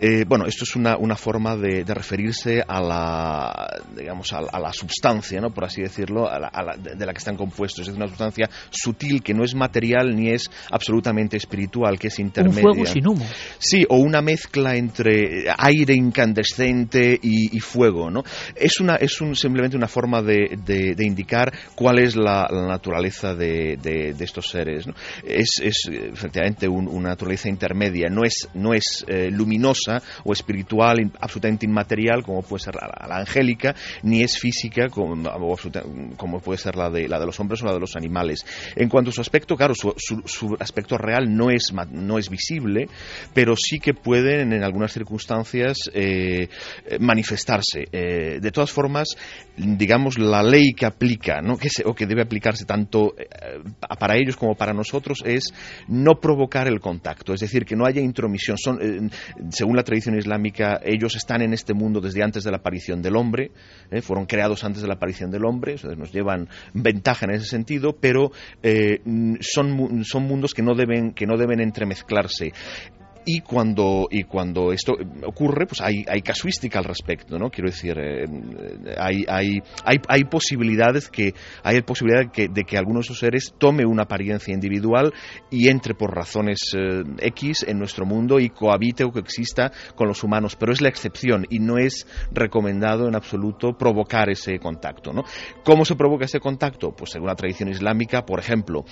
[0.00, 5.40] Eh, bueno, esto es una, una forma de, referirse a la, digamos, a, la sustancia,
[5.40, 5.50] ¿no?
[5.50, 7.88] por así decirlo, a la, de la que están compuestos.
[7.88, 12.62] Es una sustancia sutil que no es material ni es absolutamente espiritual, que es intermedia.
[12.64, 13.26] Un fuego sin humo.
[13.58, 18.10] Sí, o una mezcla entre aire incandescente y, fuego.
[18.10, 18.22] ¿no?
[18.54, 23.76] Es, una, es un, simplemente una forma de, de, indicar cuál es la, naturaleza de,
[23.76, 24.86] de, estos seres.
[24.86, 24.94] ¿no?
[25.26, 32.22] Es, efectivamente una naturaleza intermedia, no es, no es eh, luminosa o espiritual, absolutamente inmaterial
[32.22, 37.26] como puede ser la, angélica, ni es física como, puede ser la de, la de
[37.26, 38.44] los hombres o la de los animales.
[38.76, 42.88] En cuanto a su aspecto, claro, su, su, aspecto real no es, no es visible,
[43.34, 46.48] pero sí que pueden en algunas circunstancias eh,
[47.00, 47.86] manifestarse.
[47.92, 49.16] Eh, de todas formas,
[49.56, 51.56] digamos, la ley que aplica, ¿no?
[51.56, 53.14] que o que debe aplicarse tanto
[53.98, 55.52] para ellos como para nosotros, es
[55.88, 58.56] no provocar el contacto, es decir, que no haya intromisión.
[58.80, 59.08] Eh,
[59.50, 63.16] según la tradición islámica, ellos están en este mundo desde antes de la aparición del
[63.16, 63.50] hombre,
[63.90, 67.96] eh, fueron creados antes de la aparición del hombre, nos llevan ventaja en ese sentido,
[68.00, 69.00] pero eh,
[69.40, 72.52] son, son mundos que no deben, que no deben entremezclarse
[73.28, 74.94] y cuando, y cuando esto
[75.26, 77.50] ocurre, pues hay, casuística al respecto, ¿no?
[77.50, 78.24] Quiero decir, eh,
[78.96, 81.34] hay, hay, hay, hay, posibilidades que,
[81.64, 85.12] hay posibilidad de que, de que alguno de esos seres tome una apariencia individual
[85.50, 90.22] y entre por razones eh, X en nuestro mundo y cohabite o coexista con los
[90.22, 95.24] humanos, pero es la excepción y no es recomendado en absoluto provocar ese contacto, ¿no?
[95.64, 96.94] ¿Cómo se provoca ese contacto?
[96.94, 98.84] Pues según la tradición islámica, por ejemplo,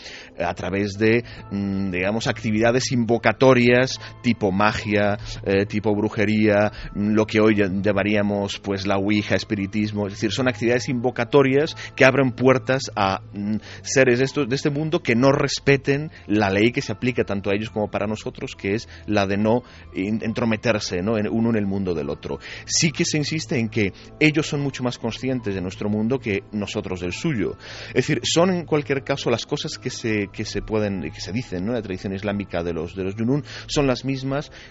[0.45, 7.41] a través de, mm, digamos, actividades invocatorias tipo magia, eh, tipo brujería, mm, lo que
[7.41, 13.21] hoy llamaríamos pues la ouija, espiritismo, es decir, son actividades invocatorias que abren puertas a
[13.35, 17.51] mm, seres de, de este mundo que no respeten la ley que se aplica tanto
[17.51, 19.63] a ellos como para nosotros, que es la de no
[19.95, 21.15] entrometerse ¿no?
[21.31, 22.39] Uno en el mundo del otro.
[22.65, 26.45] Sí que se insiste en que ellos son mucho más conscientes de nuestro mundo que
[26.53, 27.57] nosotros del suyo.
[27.89, 31.33] Es decir, son en cualquier caso las cosas que se, que se pueden, que se
[31.33, 31.73] dicen ¿no?
[31.73, 34.14] la tradición islámica de los, de los Yunun, son las mismas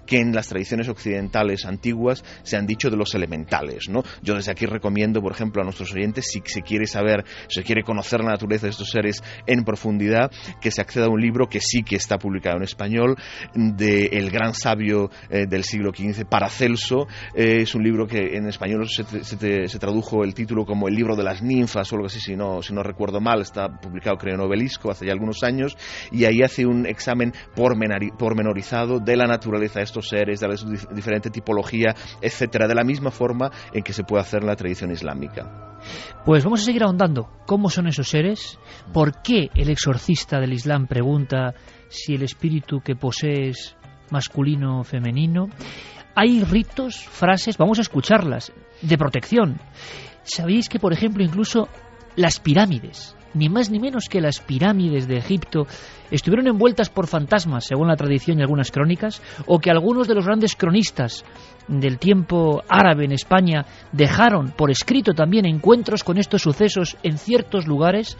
[0.06, 3.86] que en las tradiciones occidentales antiguas se han dicho de los elementales.
[4.21, 7.63] Yo desde aquí recomiendo, por ejemplo, a nuestros oyentes, si se quiere saber, si se
[7.63, 11.47] quiere conocer la naturaleza de estos seres en profundidad, que se acceda a un libro
[11.47, 13.17] que sí que está publicado en español,
[13.53, 17.08] de el gran sabio eh, del siglo XV, Paracelso.
[17.36, 20.95] Eh, es un libro que en español se, se, se, tradujo el título como El
[20.95, 23.41] libro de las ninfas o algo así, si no, si no recuerdo mal.
[23.41, 25.77] Está publicado, creo, en Obelisco hace ya algunos años.
[26.12, 30.55] Y ahí hace un examen pormenorizado de la naturaleza de estos seres, de la
[30.91, 34.91] diferente tipología, etcétera, de la misma forma en que se puede hacer en la tradición
[34.91, 35.73] islámica.
[36.25, 37.29] Pues vamos a seguir ahondando.
[37.45, 38.57] ¿Cómo son esos seres?
[38.93, 41.53] ¿Por qué el exorcista del Islam pregunta
[41.89, 43.75] si el espíritu que posee es
[44.09, 45.47] masculino o femenino?
[46.15, 49.59] Hay ritos, frases, vamos a escucharlas, de protección.
[50.23, 51.67] ¿Sabéis que, por ejemplo, incluso
[52.15, 55.67] las pirámides, ni más ni menos que las pirámides de Egipto,
[56.11, 60.25] estuvieron envueltas por fantasmas, según la tradición y algunas crónicas, o que algunos de los
[60.25, 61.25] grandes cronistas
[61.67, 67.67] del tiempo árabe en España dejaron por escrito también encuentros con estos sucesos en ciertos
[67.67, 68.17] lugares,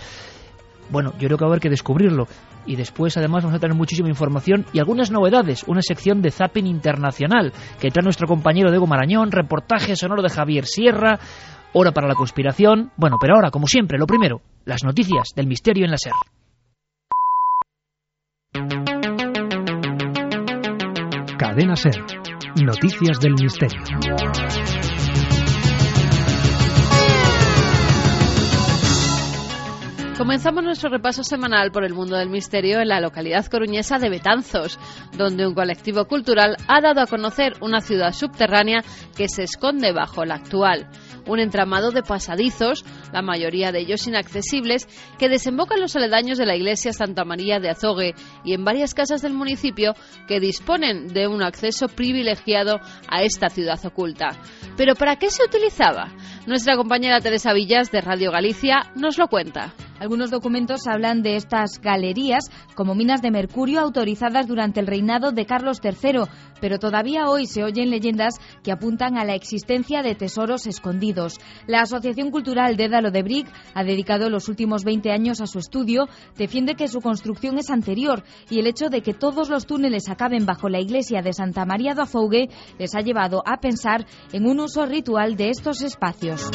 [0.90, 2.28] bueno, yo creo que va a haber que descubrirlo.
[2.66, 5.64] Y después, además, vamos a tener muchísima información y algunas novedades.
[5.68, 10.66] Una sección de Zapping Internacional que trae nuestro compañero Diego Marañón, reportaje sonoro de Javier
[10.66, 11.20] Sierra,
[11.74, 12.92] hora para la conspiración.
[12.98, 16.14] Bueno, pero ahora, como siempre, lo primero, las noticias del misterio en la SER.
[21.38, 22.04] Cadena SER.
[22.64, 23.82] Noticias del misterio.
[30.18, 34.80] Comenzamos nuestro repaso semanal por el mundo del misterio en la localidad coruñesa de Betanzos,
[35.18, 38.84] donde un colectivo cultural ha dado a conocer una ciudad subterránea
[39.18, 40.88] que se esconde bajo la actual
[41.28, 46.56] un entramado de pasadizos, la mayoría de ellos inaccesibles, que desembocan los aledaños de la
[46.56, 49.94] iglesia Santa María de Azogue y en varias casas del municipio
[50.28, 54.30] que disponen de un acceso privilegiado a esta ciudad oculta.
[54.78, 56.12] Pero ¿para qué se utilizaba?
[56.46, 59.74] Nuestra compañera Teresa Villas de Radio Galicia nos lo cuenta.
[60.04, 65.46] Algunos documentos hablan de estas galerías como minas de mercurio autorizadas durante el reinado de
[65.46, 66.26] Carlos III,
[66.60, 71.40] pero todavía hoy se oyen leyendas que apuntan a la existencia de tesoros escondidos.
[71.68, 76.10] La Asociación Cultural Dédalo de Brick ha dedicado los últimos 20 años a su estudio,
[76.38, 80.46] defiende que su construcción es anterior y el hecho de que todos los túneles acaben
[80.46, 84.60] bajo la iglesia de Santa María do Afougue les ha llevado a pensar en un
[84.60, 86.52] uso ritual de estos espacios.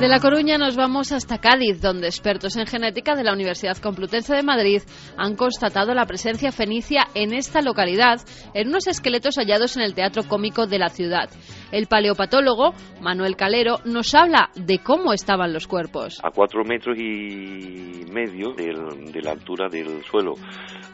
[0.00, 4.32] De La Coruña nos vamos hasta Cádiz, donde expertos en genética de la Universidad Complutense
[4.32, 4.80] de Madrid
[5.16, 8.20] han constatado la presencia fenicia en esta localidad
[8.54, 11.28] en unos esqueletos hallados en el Teatro Cómico de la ciudad.
[11.72, 16.20] El paleopatólogo Manuel Calero nos habla de cómo estaban los cuerpos.
[16.22, 20.34] A cuatro metros y medio de la altura del suelo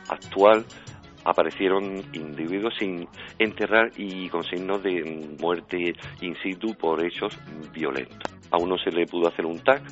[0.09, 0.65] actual
[1.25, 3.09] aparecieron individuos sin
[3.39, 7.39] enterrar y con signos de muerte in situ por hechos
[7.73, 8.35] violentos.
[8.51, 9.83] A uno se le pudo hacer un TAC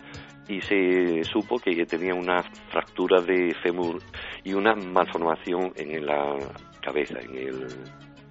[0.48, 4.02] y se supo que tenía una fractura de fémur
[4.44, 6.36] y una malformación en la
[6.80, 7.68] cabeza, en el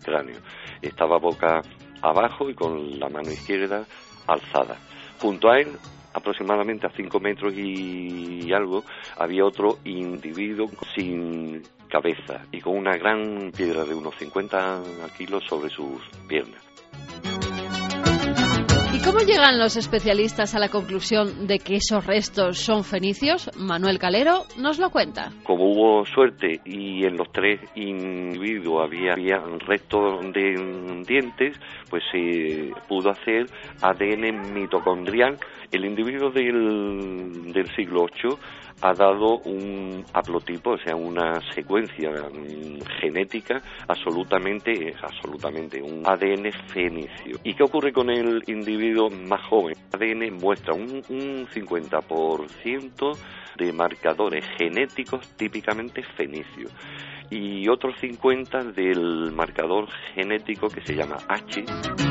[0.04, 0.38] cráneo.
[0.82, 1.62] Estaba boca
[2.02, 3.86] abajo y con la mano izquierda
[4.28, 4.78] alzada.
[5.20, 5.68] Junto a él
[6.14, 8.84] aproximadamente a 5 metros y algo,
[9.18, 14.82] había otro individuo sin cabeza y con una gran piedra de unos 50
[15.18, 16.62] kilos sobre sus piernas.
[19.02, 23.50] ¿Y cómo llegan los especialistas a la conclusión de que esos restos son fenicios?
[23.58, 25.32] Manuel Calero nos lo cuenta.
[25.44, 29.16] Como hubo suerte y en los tres individuos había,
[29.66, 31.58] restos de dientes,
[31.90, 33.48] pues se pudo hacer
[33.82, 35.36] ADN mitocondrial.
[35.72, 38.38] El individuo del, del siglo VIII
[38.82, 42.10] ha dado un haplotipo, o sea, una secuencia
[43.00, 47.38] genética absolutamente, absolutamente, un ADN fenicio.
[47.44, 49.76] ¿Y qué ocurre con el individuo más joven?
[49.94, 53.18] El ADN muestra un, un 50%
[53.58, 56.72] de marcadores genéticos típicamente fenicios
[57.30, 62.11] y otros 50 del marcador genético que se llama H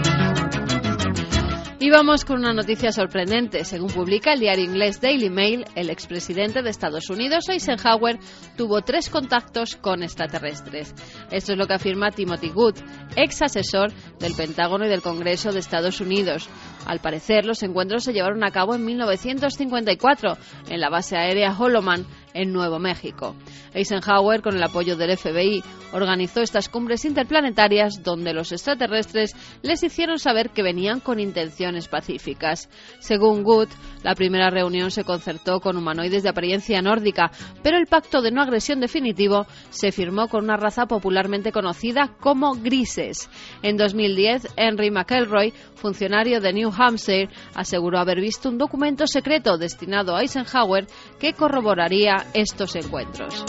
[1.82, 3.64] y vamos con una noticia sorprendente.
[3.64, 8.18] Según publica el diario inglés Daily Mail, el expresidente de Estados Unidos, Eisenhower,
[8.54, 10.94] tuvo tres contactos con extraterrestres.
[11.30, 12.76] Esto es lo que afirma Timothy Good,
[13.16, 16.50] ex asesor del Pentágono y del Congreso de Estados Unidos.
[16.84, 20.36] Al parecer, los encuentros se llevaron a cabo en 1954
[20.68, 23.34] en la base aérea Holloman, en Nuevo México.
[23.74, 25.62] Eisenhower, con el apoyo del FBI,
[25.92, 32.68] organizó estas cumbres interplanetarias donde los extraterrestres les hicieron saber que venían con intenciones pacíficas.
[32.98, 33.68] Según Good,
[34.02, 37.30] la primera reunión se concertó con humanoides de apariencia nórdica,
[37.62, 42.54] pero el pacto de no agresión definitivo se firmó con una raza popularmente conocida como
[42.54, 43.28] grises.
[43.62, 50.16] En 2010, Henry McElroy, funcionario de New Hampshire, aseguró haber visto un documento secreto destinado
[50.16, 50.86] a Eisenhower
[51.18, 53.44] que corroboraría estos encuentros.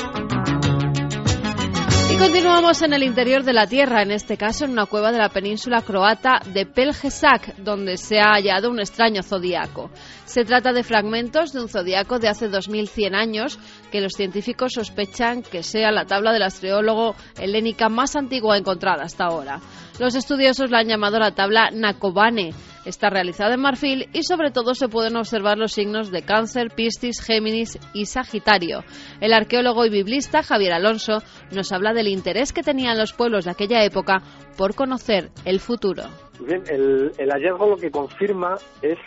[2.12, 5.18] Y continuamos en el interior de la Tierra, en este caso en una cueva de
[5.18, 9.90] la península croata de Pelgesak, donde se ha hallado un extraño zodiaco.
[10.26, 13.60] Se trata de fragmentos de un zodiaco de hace 2100 años
[13.92, 19.26] que los científicos sospechan que sea la tabla del astrólogo helénica más antigua encontrada hasta
[19.26, 19.62] ahora.
[19.98, 22.54] Los estudiosos la han llamado la tabla Nakobane
[22.86, 27.22] Está realizada en marfil y sobre todo se pueden observar los signos de Cáncer, Piscis,
[27.22, 28.84] Géminis y Sagitario.
[29.20, 31.22] El arqueólogo y biblista Javier Alonso
[31.52, 34.24] nos habla del interés que tenían los pueblos de aquella época
[34.58, 36.04] por conocer el futuro.
[36.40, 38.98] Bien, el, el hallazgo lo que confirma es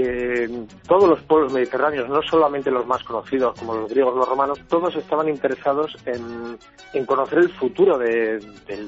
[0.00, 4.58] que todos los pueblos mediterráneos, no solamente los más conocidos como los griegos los romanos,
[4.68, 8.40] todos estaban interesados en, conocer el futuro de,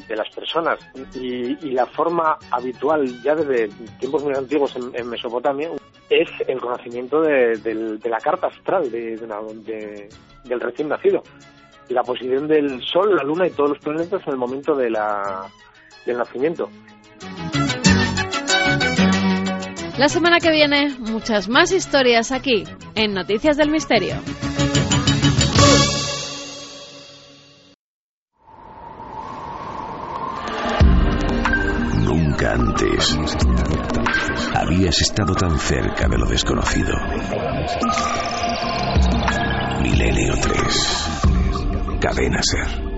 [0.08, 0.78] las personas
[1.14, 5.70] y, la forma habitual ya desde tiempos muy antiguos en, Mesopotamia
[6.08, 11.22] es el conocimiento de, la carta astral del recién nacido,
[11.88, 15.46] la posición del Sol, la Luna y todos los planetas en el momento de la,
[16.06, 16.68] del nacimiento.
[20.02, 22.64] La semana que viene, muchas más historias aquí,
[22.96, 24.16] en Noticias del Misterio.
[32.00, 33.16] Nunca antes
[34.56, 36.94] habías estado tan cerca de lo desconocido.
[39.82, 42.00] Milenio 3.
[42.00, 42.91] Cadena Ser.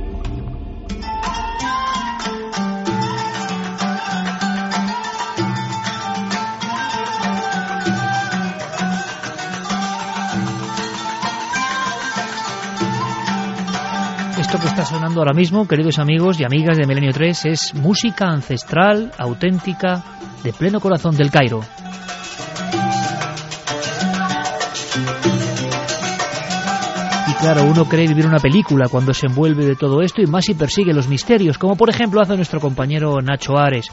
[14.61, 19.11] Que está sonando ahora mismo, queridos amigos y amigas de Milenio 3, es música ancestral,
[19.18, 20.02] auténtica,
[20.44, 21.61] de pleno corazón del Cairo.
[27.26, 30.44] Y claro, uno cree vivir una película cuando se envuelve de todo esto y más
[30.44, 33.90] si persigue los misterios, como por ejemplo hace nuestro compañero Nacho Ares.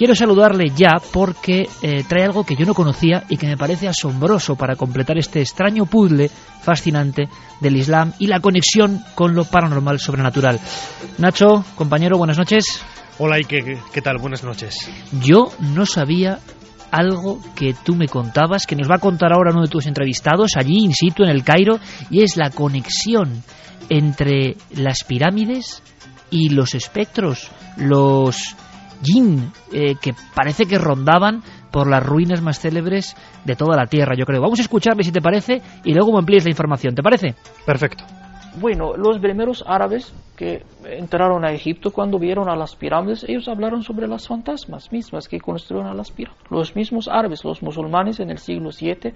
[0.00, 3.86] Quiero saludarle ya porque eh, trae algo que yo no conocía y que me parece
[3.86, 6.30] asombroso para completar este extraño puzzle
[6.62, 7.28] fascinante
[7.60, 10.58] del Islam y la conexión con lo paranormal sobrenatural.
[11.18, 12.82] Nacho, compañero, buenas noches.
[13.18, 14.16] Hola, ¿y qué, qué tal?
[14.16, 14.90] Buenas noches.
[15.20, 16.38] Yo no sabía
[16.90, 20.52] algo que tú me contabas, que nos va a contar ahora uno de tus entrevistados
[20.56, 21.78] allí, in situ, en el Cairo,
[22.08, 23.42] y es la conexión
[23.90, 25.82] entre las pirámides
[26.30, 28.56] y los espectros, los
[29.02, 34.14] Jin, eh, que parece que rondaban por las ruinas más célebres de toda la Tierra,
[34.16, 34.40] yo creo.
[34.40, 37.34] Vamos a escucharle si te parece y luego me amplíes la información, ¿te parece?
[37.64, 38.04] Perfecto.
[38.58, 43.84] Bueno, los primeros árabes que entraron a Egipto cuando vieron a las pirámides, ellos hablaron
[43.84, 46.50] sobre las fantasmas mismas que construyeron a las pirámides.
[46.50, 49.12] Los mismos árabes, los musulmanes en el siglo VII,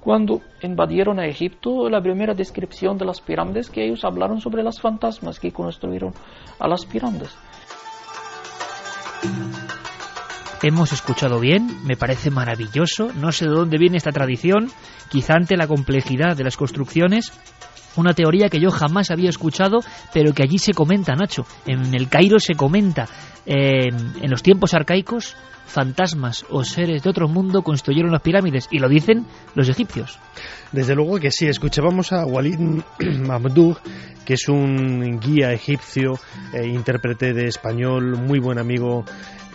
[0.00, 4.80] cuando invadieron a Egipto, la primera descripción de las pirámides que ellos hablaron sobre las
[4.80, 6.12] fantasmas que construyeron
[6.60, 7.36] a las pirámides.
[10.62, 14.70] Hemos escuchado bien, me parece maravilloso, no sé de dónde viene esta tradición,
[15.08, 17.32] quizá ante la complejidad de las construcciones,
[17.96, 19.78] una teoría que yo jamás había escuchado,
[20.12, 21.46] pero que allí se comenta, Nacho.
[21.66, 23.06] En el Cairo se comenta.
[23.46, 25.36] en los tiempos arcaicos,
[25.66, 30.18] fantasmas o seres de otro mundo construyeron las pirámides, y lo dicen los egipcios.
[30.72, 32.58] Desde luego que sí, escuchábamos a Walid
[33.20, 33.76] Mamdouh,
[34.24, 36.18] que es un guía egipcio,
[36.52, 39.04] eh, intérprete de español, muy buen amigo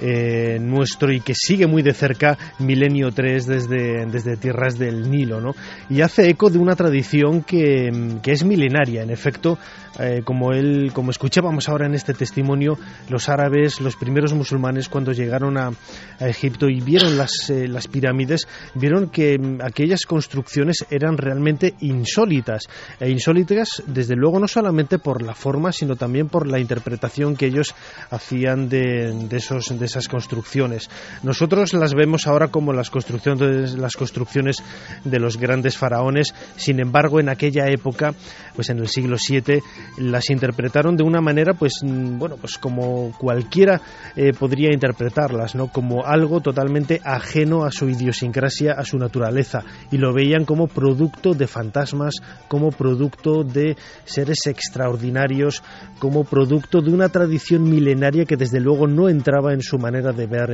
[0.02, 5.42] eh, nuestro y que sigue muy de cerca Milenio 3 desde, desde tierras del Nilo,
[5.42, 5.52] ¿no?
[5.90, 9.60] Y hace eco de una tradición que, que es milenaria, en efecto,
[10.02, 12.78] eh, como él, como escuchábamos ahora en este testimonio,
[13.10, 15.72] los árabes, los primeros musulmanes, cuando llegaron a,
[16.20, 22.68] Egipto y vieron las, eh, las pirámides, vieron que mm, aquellas construcciones eran realmente insólitas,
[23.00, 27.48] e insólitas desde luego no solamente por la forma, sino también por la interpretación que
[27.48, 27.74] ellos
[28.12, 30.90] hacían de, de esos de esas construcciones.
[31.24, 34.58] Nosotros las vemos ahora como las construcciones, las construcciones
[35.04, 38.14] de los grandes faraones, sin embargo, en aquella época,
[38.56, 39.62] pues en el siglo VII,
[39.98, 43.82] las interpretaron de una manera, pues, mm, bueno, pues como cualquiera
[44.16, 45.68] eh, podría interpretarlas, ¿no?
[45.68, 51.34] Como algo totalmente ajeno a su idiosincrasia, a su naturaleza, y lo veían como producto
[51.34, 52.16] de fantasmas,
[52.48, 53.76] como producto de
[54.06, 55.64] seres extraordinarios,
[56.00, 60.28] como producto de una tradición milenaria que desde luego no entraba en su manera de
[60.28, 60.50] ver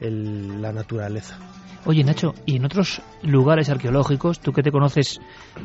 [0.00, 1.38] la naturaleza.
[1.84, 5.20] Oye, Nacho, ¿y en otros lugares arqueológicos, tú que te conoces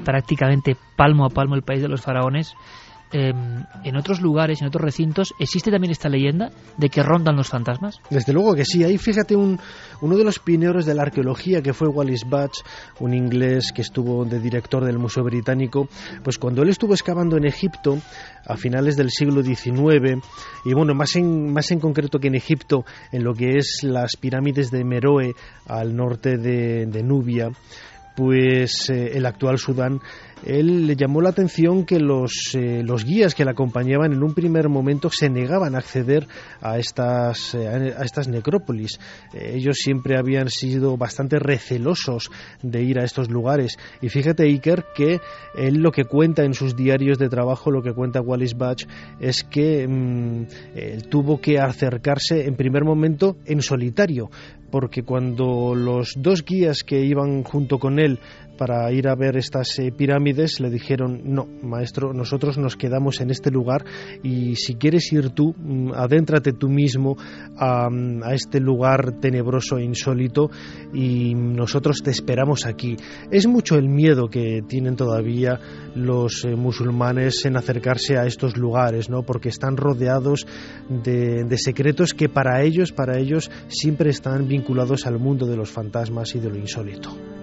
[0.06, 2.54] prácticamente palmo a palmo el país de los faraones,
[3.16, 7.48] Em, en otros lugares, en otros recintos, ¿existe también esta leyenda de que rondan los
[7.48, 8.00] fantasmas?
[8.10, 8.84] Desde luego que sí.
[8.84, 9.60] Ahí fíjate un,
[10.02, 12.62] uno de los pioneros de la arqueología que fue Wallis Batch,
[13.02, 15.88] un inglés que estuvo de director del Museo Británico,
[16.24, 18.00] pues cuando él estuvo excavando en Egipto
[18.48, 20.20] a finales del siglo XIX,
[20.66, 24.16] y bueno, más en, más en concreto que en Egipto, en lo que es las
[24.18, 25.36] pirámides de Meroe
[25.68, 27.52] al norte de, Nubia,
[28.16, 30.00] pues eh, el actual Sudán
[30.46, 34.34] él le llamó la atención que los, eh, los guías que le acompañaban en un
[34.34, 36.28] primer momento se negaban a acceder
[36.62, 39.00] a estas, eh, a estas necrópolis.
[39.34, 42.30] Eh, ellos siempre habían sido bastante recelosos
[42.62, 43.78] de ir a estos lugares.
[44.02, 45.20] Y fíjate, Iker, que
[45.56, 48.86] él lo que cuenta en sus diarios de trabajo, lo que cuenta Wallis Batch,
[49.20, 54.30] es que mm, él tuvo que acercarse en primer momento en solitario,
[54.72, 58.20] porque cuando los dos guías que iban junto con él
[58.58, 63.32] para ir a ver estas eh, pirámides le dijeron no maestro nosotros nos quedamos en
[63.32, 63.86] este lugar
[64.22, 67.18] y si quieres ir tú mm, adéntrate tú mismo
[67.58, 67.90] a,
[68.34, 70.50] este lugar tenebroso e insólito
[70.94, 72.98] y nosotros te esperamos aquí.
[73.32, 75.60] Es mucho el miedo que tienen todavía
[75.96, 80.46] los eh, musulmanes en acercarse a estos lugares no porque están rodeados
[80.90, 85.70] de, de secretos que para ellos para ellos siempre están vinculados al mundo de los
[85.70, 87.43] fantasmas y de lo insólito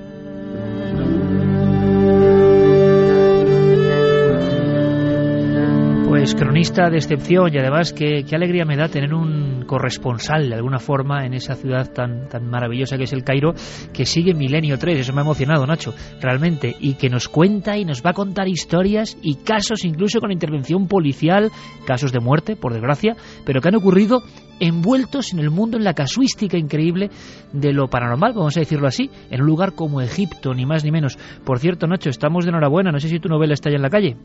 [6.09, 10.55] pues cronista de excepción y además qué, qué alegría me da tener un corresponsal de
[10.57, 13.55] alguna forma en esa ciudad tan, tan maravillosa que es el Cairo,
[13.93, 17.85] que sigue Milenio 3, eso me ha emocionado Nacho, realmente, y que nos cuenta y
[17.85, 21.51] nos va a contar historias y casos incluso con intervención policial,
[21.87, 24.23] casos de muerte, por desgracia, pero que han ocurrido
[24.61, 27.11] envueltos en el mundo, en la casuística increíble
[27.53, 30.91] de lo paranormal, vamos a decirlo así, en un lugar como Egipto, ni más ni
[30.91, 31.19] menos.
[31.45, 33.91] Por cierto, Nacho, estamos de enhorabuena, no sé si tu novela está ya en la
[33.91, 34.17] calle.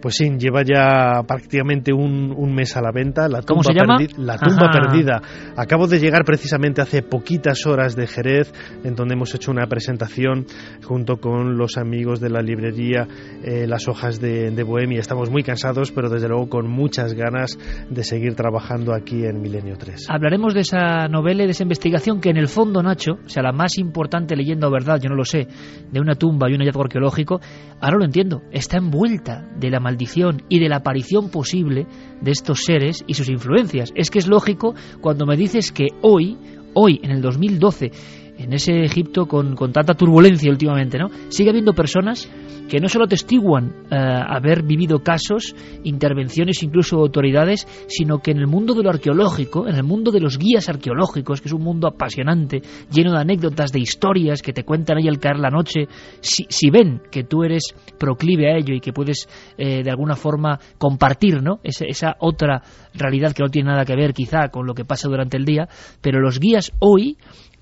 [0.00, 3.98] Pues sí, lleva ya prácticamente un, mes a la venta, La tumba, ¿Cómo se llama?
[4.16, 5.22] la tumba perdida.
[5.56, 8.52] Acabo de llegar precisamente hace poquitas horas de Jerez,
[8.82, 10.46] en donde hemos hecho una presentación
[10.84, 13.06] junto con los amigos de la librería
[13.42, 15.00] eh, Las Hojas de, de Bohemia.
[15.00, 17.58] Estamos muy cansados, pero desde luego con muchas ganas
[17.88, 19.74] de seguir trabajando aquí en Milenio
[20.08, 23.52] Hablaremos de esa novela y de esa investigación que en el fondo, Nacho, sea, la
[23.52, 25.46] más importante leyenda o verdad, yo no lo sé,
[25.90, 27.40] de una tumba y un hallazgo arqueológico,
[27.80, 31.86] ahora lo entiendo, está envuelta de la maldición y de la aparición posible
[32.24, 33.92] de estos seres y sus influencias.
[33.94, 36.36] Es que es lógico cuando me dices que hoy,
[36.74, 37.92] hoy, en el 2012,
[38.38, 41.10] en ese Egipto con, con tanta turbulencia últimamente, ¿no?
[41.28, 42.28] Sigue habiendo personas
[42.68, 45.54] que no solo testiguan eh, haber vivido casos,
[45.84, 50.10] intervenciones incluso de autoridades, sino que en el mundo de lo arqueológico, en el mundo
[50.10, 54.52] de los guías arqueológicos, que es un mundo apasionante, lleno de anécdotas, de historias que
[54.52, 55.86] te cuentan ahí al caer la noche,
[56.20, 60.58] si, ven que tú eres proclive a ello y que puedes eh, de alguna forma
[60.78, 61.60] compartir ¿no?
[61.62, 62.62] esa, esa otra
[62.94, 65.68] realidad que no tiene nada que ver quizá con lo que pasa durante el día,
[66.00, 67.16] pero los guías hoy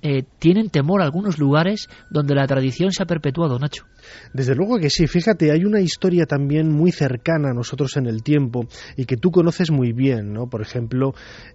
[0.05, 3.85] eh, tienen temor a algunos lugares donde la tradición se ha perpetuado, Nacho.
[4.33, 5.07] Desde luego que sí.
[5.07, 9.31] Fíjate, hay una historia también muy cercana a nosotros en el tiempo y que tú
[9.31, 10.47] conoces muy bien, ¿no?
[10.49, 11.15] Por ejemplo,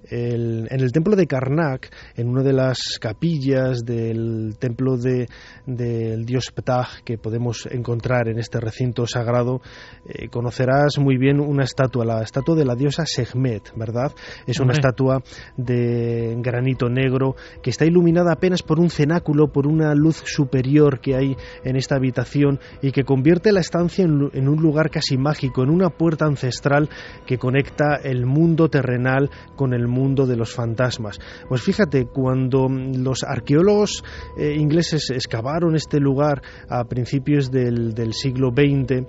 [0.09, 5.27] en el templo de Karnak, en una de las capillas del templo de,
[5.65, 9.61] del dios Ptah que podemos encontrar en este recinto sagrado,
[10.07, 14.13] eh, conocerás muy bien una estatua, la estatua de la diosa Sehmet, ¿verdad?
[14.45, 15.21] Es una estatua
[15.55, 21.15] de granito negro que está iluminada apenas por un cenáculo, por una luz superior que
[21.15, 22.36] hay en esta habitación
[22.81, 26.89] y que convierte la estancia en, un lugar casi mágico, en una puerta ancestral
[27.25, 31.19] que conecta el mundo terrenal con el mundo de los fantasmas.
[31.47, 34.03] Pues fíjate, cuando los arqueólogos
[34.38, 39.05] eh, ingleses excavaron este lugar a principios del, siglo XX,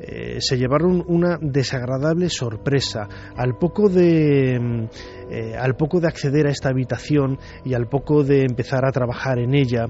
[0.00, 3.08] eh, se llevaron una desagradable sorpresa.
[3.36, 4.88] Al poco de
[5.32, 9.38] eh, al poco de acceder a esta habitación y al poco de empezar a trabajar
[9.38, 9.86] en ella,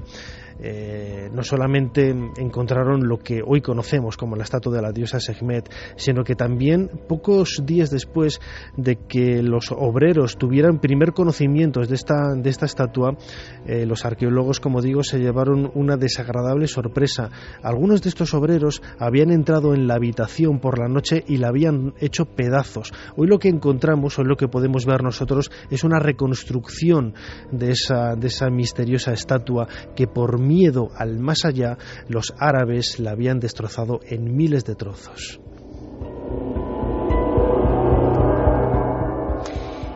[0.63, 5.69] eh, no solamente encontraron lo que hoy conocemos como la estatua de la diosa Sekhmet,
[5.97, 8.39] sino que también pocos días después
[8.77, 13.17] de que los obreros tuvieran primer conocimientos de esta, de esta estatua,
[13.65, 17.29] eh, los arqueólogos, como digo, se llevaron una desagradable sorpresa.
[17.61, 21.93] Algunos de estos obreros habían entrado en la habitación por la noche y la habían
[21.99, 22.93] hecho pedazos.
[23.17, 27.15] Hoy lo que encontramos, hoy lo que podemos ver nosotros, es una reconstrucción
[27.51, 31.77] de esa, de esa misteriosa estatua que por miedo al más allá
[32.07, 35.39] los árabes la habían destrozado en miles de trozos.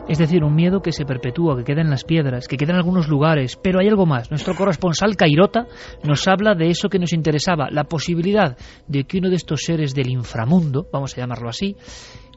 [0.08, 2.78] Es decir, un miedo que se perpetúa, que queda en las piedras, que queda en
[2.78, 3.58] algunos lugares.
[3.62, 4.30] Pero hay algo más.
[4.30, 5.66] Nuestro corresponsal Cairota
[6.02, 8.56] nos habla de eso que nos interesaba, la posibilidad
[8.86, 11.76] de que uno de estos seres del inframundo, vamos a llamarlo así,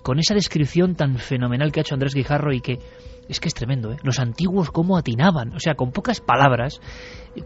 [0.03, 2.79] con esa descripción tan fenomenal que ha hecho Andrés Guijarro y que
[3.29, 3.97] es que es tremendo, ¿eh?
[4.03, 6.81] Los antiguos cómo atinaban, o sea, con pocas palabras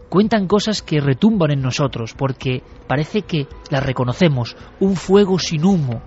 [0.08, 6.02] cuentan cosas que retumban en nosotros, porque parece que las reconocemos, un fuego sin humo.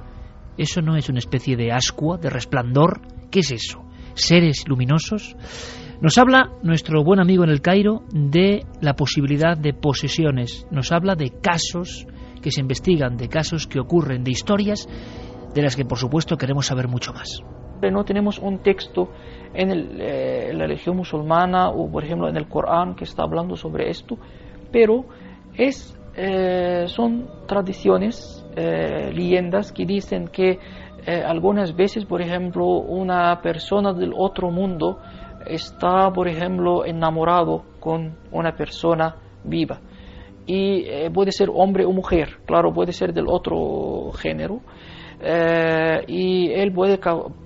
[0.57, 3.01] ¿Eso no es una especie de ascua, de resplandor?
[3.31, 3.89] ¿Qué es eso?
[4.19, 5.35] seres luminosos.
[6.01, 11.15] Nos habla nuestro buen amigo en el Cairo de la posibilidad de posesiones, nos habla
[11.15, 12.07] de casos
[12.41, 14.87] que se investigan, de casos que ocurren, de historias
[15.53, 17.41] de las que por supuesto queremos saber mucho más.
[17.91, 19.09] No tenemos un texto
[19.53, 23.89] en, eh, la religión musulmana o por ejemplo en el Corán que está hablando sobre
[23.89, 24.17] esto,
[24.71, 25.05] pero
[25.55, 30.59] es, eh, son tradiciones, eh, leyendas que dicen que
[31.25, 34.99] algunas veces, por ejemplo, una persona del otro mundo
[35.47, 39.79] está, por ejemplo, enamorado con una persona viva.
[40.45, 44.59] Y puede ser hombre o mujer, claro, puede ser del otro género.
[45.21, 46.99] Eh, y él puede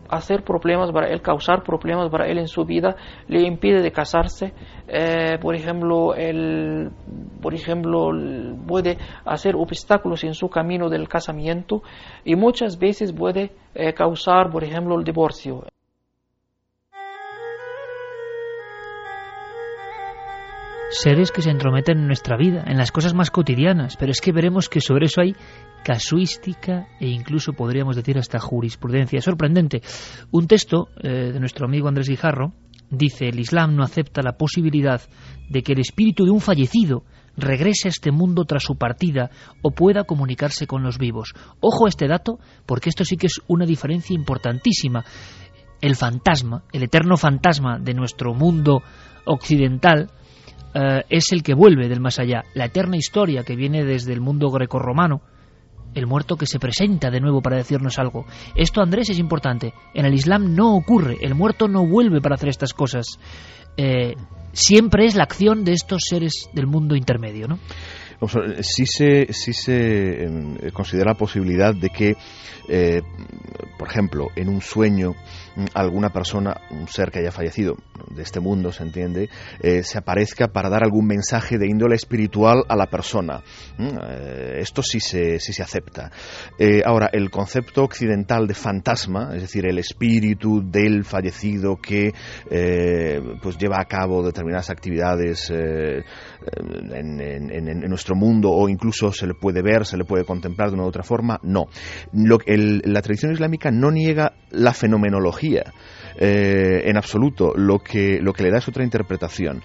[0.09, 2.95] hacer problemas para él, causar problemas para él en su vida,
[3.27, 4.53] le impide de casarse,
[4.87, 6.91] eh, por ejemplo, él,
[7.41, 8.11] por ejemplo,
[8.67, 11.81] puede hacer obstáculos en su camino del casamiento
[12.23, 15.63] y muchas veces puede eh, causar, por ejemplo, el divorcio.
[20.93, 24.31] seres que se entrometen en nuestra vida, en las cosas más cotidianas, pero es que
[24.31, 25.35] veremos que sobre eso hay
[25.83, 29.21] casuística e incluso podríamos decir hasta jurisprudencia.
[29.21, 29.81] Sorprendente.
[30.31, 32.53] Un texto eh, de nuestro amigo Andrés Guijarro
[32.89, 35.01] dice, el Islam no acepta la posibilidad
[35.49, 37.03] de que el espíritu de un fallecido
[37.35, 39.31] regrese a este mundo tras su partida
[39.61, 41.33] o pueda comunicarse con los vivos.
[41.59, 45.03] Ojo a este dato, porque esto sí que es una diferencia importantísima.
[45.81, 48.81] El fantasma, el eterno fantasma de nuestro mundo
[49.25, 50.11] occidental,
[50.73, 52.43] eh, es el que vuelve del más allá.
[52.53, 55.21] La eterna historia que viene desde el mundo grecorromano,
[55.93, 58.25] el muerto que se presenta de nuevo para decirnos algo.
[58.55, 59.73] Esto, Andrés, es importante.
[59.93, 63.19] En el Islam no ocurre, el muerto no vuelve para hacer estas cosas.
[63.77, 64.15] Eh,
[64.51, 67.59] siempre es la acción de estos seres del mundo intermedio, ¿no?
[68.61, 72.15] sí se, sí se em, considera la posibilidad de que,
[72.69, 73.01] eh,
[73.77, 75.13] por ejemplo, en un sueño
[75.73, 77.75] alguna persona, un ser que haya fallecido
[78.09, 79.29] de este mundo, se entiende,
[79.61, 83.41] eh, se aparezca para dar algún mensaje de índole espiritual a la persona.
[83.77, 86.11] Eh, esto sí se, sí se acepta.
[86.57, 92.11] Eh, ahora, el concepto occidental de fantasma, es decir, el espíritu del fallecido que
[93.41, 96.03] pues lleva a cabo determinadas actividades en,
[97.89, 100.87] nuestro mundo o incluso se le puede ver, se le puede contemplar de una u
[100.87, 101.65] otra forma, no.
[102.13, 105.42] la tradición islámica no niega la fenomenología
[106.15, 107.53] eh, en absoluto.
[107.55, 109.61] Lo que, lo que le da es otra interpretación.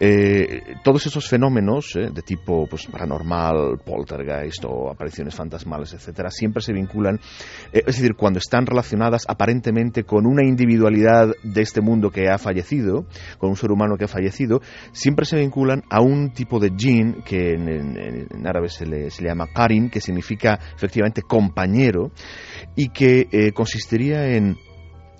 [0.00, 6.62] Eh, todos esos fenómenos eh, de tipo pues, paranormal, poltergeist o apariciones fantasmales, etcétera, siempre
[6.62, 7.20] se vinculan,
[7.72, 13.06] es decir, cuando están relacionadas aparentemente con una individualidad de este mundo que ha fallecido,
[13.38, 14.60] con un ser humano que ha fallecido,
[14.92, 19.28] siempre se vinculan a un tipo de jinn que en, árabe se le, se le
[19.28, 22.10] llama karin, que significa efectivamente compañero,
[22.74, 24.56] y que consistiría en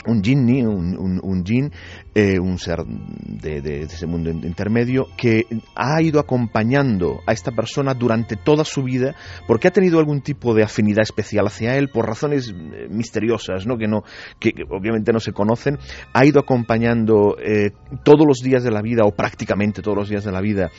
[0.07, 1.71] un jinni, un, un, un jin,
[2.15, 8.37] eh, un ser de, ese mundo intermedio, que ha ido acompañando a esta persona durante
[8.37, 9.15] toda su vida,
[9.47, 13.77] porque ha tenido algún tipo de afinidad especial hacia él, por razones eh, misteriosas, ¿no?
[13.79, 14.03] Que, no,
[14.39, 15.79] que, obviamente no se conocen,
[16.13, 17.71] ha ido acompañando eh,
[18.05, 20.71] todos los días de la vida, o prácticamente todos los días de la vida,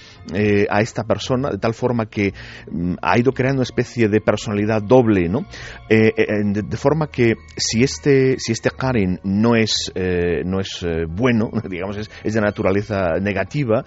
[0.69, 2.33] a esta persona, de tal forma que
[2.71, 5.45] mm, ha ido creando una especie de personalidad doble, ¿no?
[5.89, 11.05] De, de, forma que si este, si este Karen no es, eh, no es eh,
[11.23, 13.85] bueno, digamos, es, es, de naturaleza negativa,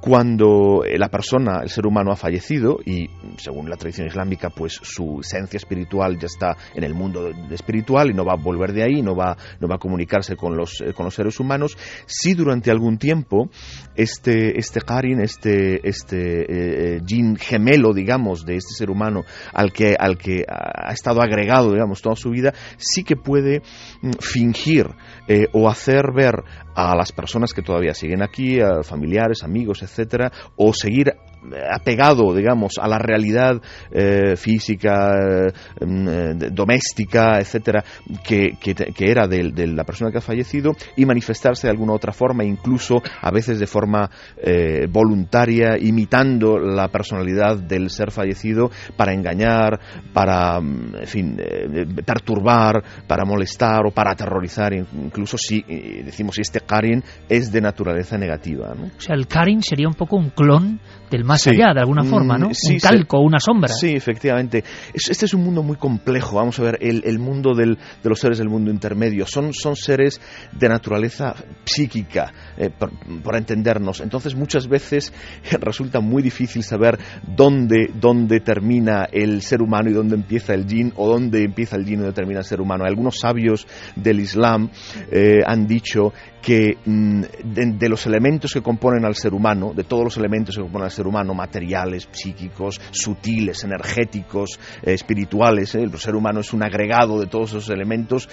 [0.00, 5.20] cuando la persona, el ser humano, ha fallecido y, según la tradición islámica, pues su
[5.20, 9.02] esencia espiritual ya está en el mundo espiritual y no va a volver de ahí,
[9.02, 11.76] no va, no va a comunicarse con los, con los seres humanos,
[12.06, 13.50] si durante algún tiempo
[13.94, 19.94] este, este Karin, este, este eh, jin gemelo, digamos, de este ser humano al que,
[19.98, 23.60] al que ha estado agregado, digamos, toda su vida, sí que puede
[24.00, 24.86] mm, fingir
[25.26, 26.44] eh, o hacer ver
[26.78, 31.12] a las personas que todavía siguen aquí, a familiares, amigos, etcétera, o seguir
[31.70, 33.60] apegado, digamos, a la realidad
[33.90, 37.84] eh, física, eh, mm, eh, doméstica, etcétera,
[38.24, 38.56] que,
[38.98, 43.02] era de, de, la persona que ha fallecido y manifestarse de alguna otra forma, incluso
[43.20, 49.80] a veces de forma eh, voluntaria, imitando la personalidad del ser fallecido para engañar,
[50.12, 55.62] para, mm, en fin, eh, perturbar, para molestar o para aterrorizar, incluso si
[56.04, 58.72] decimos este Karin es de naturaleza negativa.
[58.72, 60.80] O sea, el Karin sería un poco un clon
[61.10, 61.50] del más sí.
[61.50, 62.50] allá, de alguna forma, ¿no?
[62.52, 63.24] Sí, un talco, sí.
[63.24, 63.68] una sombra.
[63.68, 64.64] Sí, efectivamente.
[64.92, 66.36] Este es un mundo muy complejo.
[66.36, 69.76] Vamos a ver, el, el mundo del, de los seres del mundo intermedio son, son
[69.76, 70.20] seres
[70.52, 71.34] de naturaleza
[71.64, 72.90] psíquica, eh, por,
[73.22, 74.00] por, entendernos.
[74.00, 75.12] Entonces, muchas veces
[75.60, 76.98] resulta muy difícil saber
[77.36, 81.84] dónde, dónde termina el ser humano y dónde empieza el jin, o dónde empieza el
[81.84, 82.84] jin y dónde termina el ser humano.
[82.84, 84.70] Algunos sabios del Islam
[85.10, 90.04] eh, han dicho que mm, de, los elementos que componen al ser humano, de todos
[90.04, 95.98] los elementos que componen al ser humano, materiales, psíquicos, sutiles, energéticos, eh, espirituales, eh, el
[95.98, 98.28] ser humano es un agregado de todos esos elementos,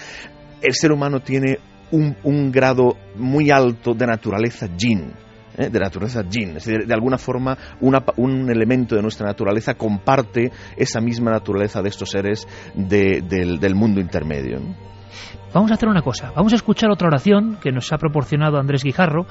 [0.61, 1.59] el ser humano tiene
[1.91, 5.13] un, grado muy alto de naturaleza yin,
[5.57, 5.69] ¿eh?
[5.69, 6.57] de naturaleza yin.
[6.57, 11.81] Es decir, de alguna forma una, un elemento de nuestra naturaleza comparte esa misma naturaleza
[11.81, 14.59] de estos seres de, del, mundo intermedio.
[15.55, 18.83] Vamos a hacer una cosa, vamos a escuchar otra oración que nos ha proporcionado Andrés
[18.83, 19.25] Guijarro,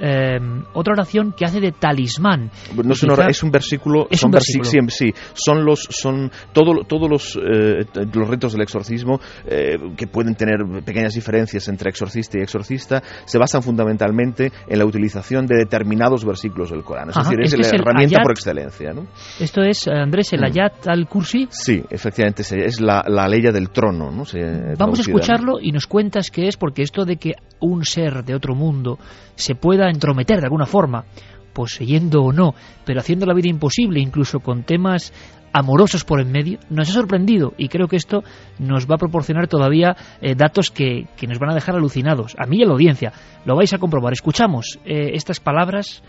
[0.00, 0.38] eh,
[0.74, 2.50] otra oración que hace de talismán.
[2.74, 4.88] No es, una, es un versículo, es son un versículo.
[4.90, 10.34] sí, son los, son todo, todos los, eh, los ritos del exorcismo eh, que pueden
[10.34, 16.24] tener pequeñas diferencias entre exorcista y exorcista, se basan fundamentalmente en la utilización de determinados
[16.24, 17.10] versículos del Corán.
[17.10, 18.92] Es Ajá, decir, es este la es el herramienta ayat, por excelencia.
[18.94, 19.06] ¿no?
[19.38, 20.44] Esto es, Andrés, el Mm.
[20.44, 21.46] ayat al-Kursi.
[21.50, 24.10] Sí, efectivamente, es la, la ley del trono.
[24.10, 24.24] ¿no?
[24.24, 24.38] Se,
[24.76, 28.24] Vamos a escucharlo y y nos cuentas qué es, porque esto de que un ser
[28.24, 28.98] de otro mundo
[29.34, 31.04] se pueda entrometer de alguna forma,
[31.52, 32.54] pues poseyendo o no,
[32.86, 35.12] pero haciendo la vida imposible, incluso con temas
[35.52, 38.22] amorosos por en medio, nos ha sorprendido y creo que esto
[38.58, 42.46] nos va a proporcionar todavía eh, datos que, que, nos van a dejar alucinados, a
[42.46, 43.12] mí y a la audiencia.
[43.44, 44.14] Lo vais a comprobar.
[44.14, 46.02] Escuchamos eh, estas palabras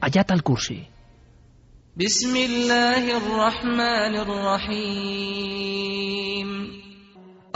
[0.00, 0.88] allá tal cursi.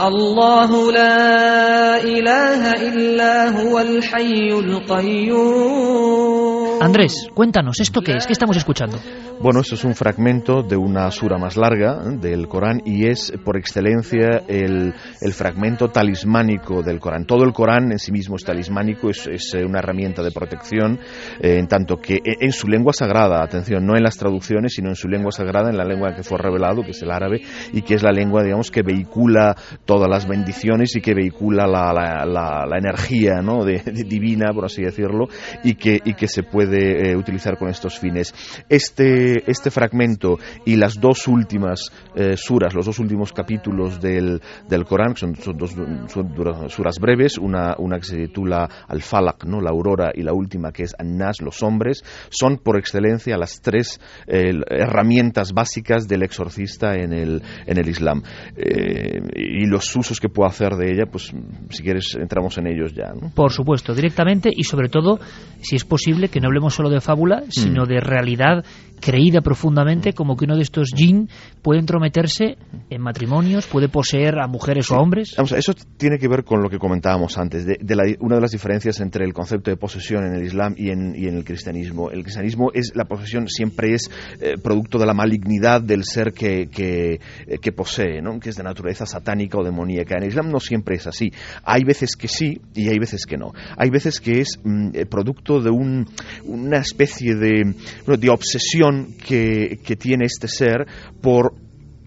[0.01, 6.58] الله لا إله إلا هو الحي القيوم.
[6.81, 8.25] Andrés, cuéntanos, ¿esto qué es?
[8.25, 8.97] ¿Qué estamos escuchando?
[9.41, 13.57] Bueno, esto es un fragmento de una sura más larga del Corán y es por
[13.57, 14.93] excelencia el,
[15.33, 17.25] fragmento talismánico del Corán.
[17.25, 20.99] Todo el Corán en sí mismo es talismánico, es, es una herramienta de protección,
[21.41, 24.95] eh, en tanto que en su lengua sagrada, atención, no en las traducciones, sino en
[24.95, 27.41] su lengua sagrada, en la lengua que fue revelado, que es el árabe,
[27.73, 29.55] y que es la lengua, digamos, que vehicula
[29.85, 33.63] todas las bendiciones y que vehicula la, la, la, la energía ¿no?
[33.63, 35.27] de, de divina, por así decirlo,
[35.63, 38.33] y que, y que se puede eh, utilizar con estos fines.
[38.67, 44.85] Este, este fragmento y las dos últimas eh, suras, los dos últimos capítulos del, del
[44.85, 45.71] Corán, son, son dos
[46.07, 49.61] son suras breves, una, una que se titula Al-Falaq, ¿no?
[49.61, 53.99] la aurora, y la última que es An-Nas, los hombres, son por excelencia las tres
[54.27, 58.23] eh, herramientas básicas del exorcista en el, en el Islam.
[58.55, 61.33] y los usos que puedo hacer de ella, pues
[61.69, 63.13] si quieres entramos en ellos ya.
[63.13, 63.31] ¿no?
[63.33, 65.19] Por supuesto, directamente y sobre todo,
[65.61, 67.87] si es posible, que no hablemos solo de fábula, sino Mm.
[67.87, 68.65] de realidad
[68.99, 71.29] creída profundamente, como que uno de estos jinn
[71.61, 72.57] puede entrometerse
[72.89, 75.33] en matrimonios, puede poseer a mujeres o a hombres.
[75.37, 78.41] Vamos, eso tiene que ver con lo que comentábamos antes, de, de la, una de
[78.41, 81.43] las diferencias entre el concepto de posesión en el Islam y en, y en el
[81.43, 82.11] cristianismo.
[82.11, 84.09] El cristianismo es, la posesión siempre es
[84.41, 88.39] eh, producto de la malignidad del ser que, que, eh, que posee, ¿no?
[88.39, 90.15] que es de naturaleza satánica o demoníaca.
[90.17, 91.31] En el Islam no siempre es así.
[91.63, 93.53] Hay veces que sí y hay veces que no.
[93.77, 96.07] Hay veces que es mm, producto de un,
[96.45, 97.73] una especie de,
[98.05, 98.88] de obsesión
[99.25, 100.85] que, tiene este ser
[101.21, 101.53] por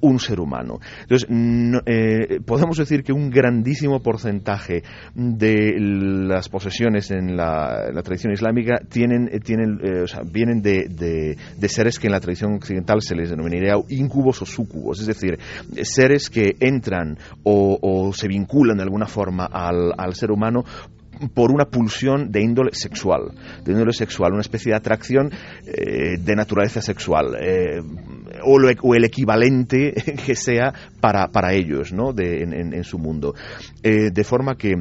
[0.01, 0.81] un ser humano.
[1.03, 1.29] Entonces,
[1.87, 4.83] eh, podemos decir que un grandísimo porcentaje
[5.15, 9.79] de las posesiones en la, tradición islámica tienen, tienen,
[10.33, 11.37] vienen de,
[11.69, 15.39] seres que en la tradición occidental se les denominaría incubos o sucubos, es decir,
[15.83, 20.65] seres que entran o, se vinculan de alguna forma al ser humano
[21.29, 23.33] por una pulsión de índole sexual,
[23.65, 25.31] de índole sexual, una especie de atracción
[25.67, 27.81] eh, de naturaleza sexual, eh,
[28.45, 29.93] o, el equivalente
[30.27, 32.13] que sea para, para ellos ¿no?
[32.13, 33.35] de, en, su mundo.
[33.83, 34.75] Eh, de forma que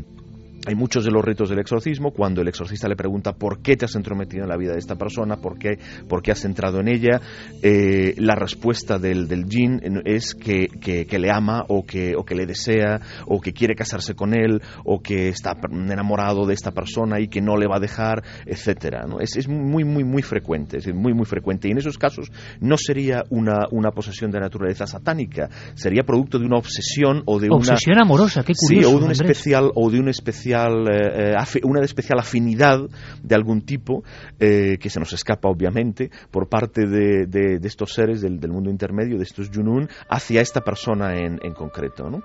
[0.68, 3.86] hay muchos de los ritos del exorcismo cuando el exorcista le pregunta por qué te
[3.86, 6.88] has entrometido en la vida de esta persona, por qué, por qué has entrado en
[6.88, 7.20] ella,
[7.64, 12.36] eh, la respuesta del, del jin es que, que, le ama o que, o que
[12.36, 17.20] le desea o que quiere casarse con él o que está enamorado de esta persona
[17.20, 19.06] y que no le va a dejar, etcétera.
[19.08, 19.20] ¿no?
[19.20, 21.68] Es, es, muy, muy, muy frecuente, es muy, muy frecuente.
[21.68, 26.46] Y en esos casos no sería una, una posesión de naturaleza satánica, sería producto de
[26.46, 27.58] una obsesión o de una...
[27.58, 28.90] Obsesión amorosa, qué curioso.
[28.90, 32.80] Sí, o de un especial, o de un especial eh, eh, una especial afinidad
[33.24, 34.04] de algún tipo
[34.40, 39.24] eh, que se nos escapa obviamente por parte de, estos seres del, mundo intermedio, de
[39.24, 42.24] estos Yunun, hacia esta persona en, concreto.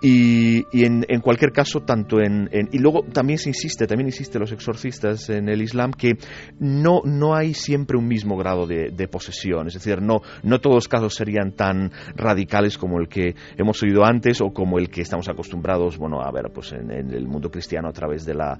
[0.00, 5.28] Y, en, cualquier caso, tanto en, Y luego también se insiste, también insiste los exorcistas
[5.28, 6.16] en el Islam que
[6.58, 10.88] no, no hay siempre un mismo grado de, posesión, es decir, no, no todos los
[10.88, 15.28] casos serían tan radicales como el que hemos oído antes o como el que estamos
[15.28, 18.58] acostumbrados bueno, a ver pues en el mundo cristiano a través de la,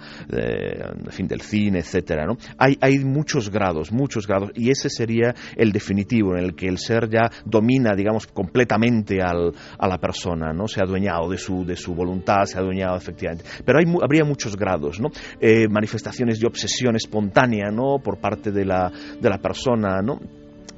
[1.10, 2.36] fin, del cine, etcétera, ¿no?
[2.58, 6.78] Hay, hay muchos grados, muchos grados, y ese sería el definitivo, en el que el
[6.78, 10.66] ser ya domina, digamos, completamente al, a la persona, ¿no?
[10.66, 13.44] Se ha adueñado de su, de su voluntad, se ha adueñado efectivamente.
[13.64, 15.08] Pero hay, habría muchos grados, ¿no?
[15.40, 17.98] Eh, manifestaciones de obsesión espontánea, ¿no?
[18.02, 18.90] Por parte de la,
[19.20, 20.18] de la persona, ¿no?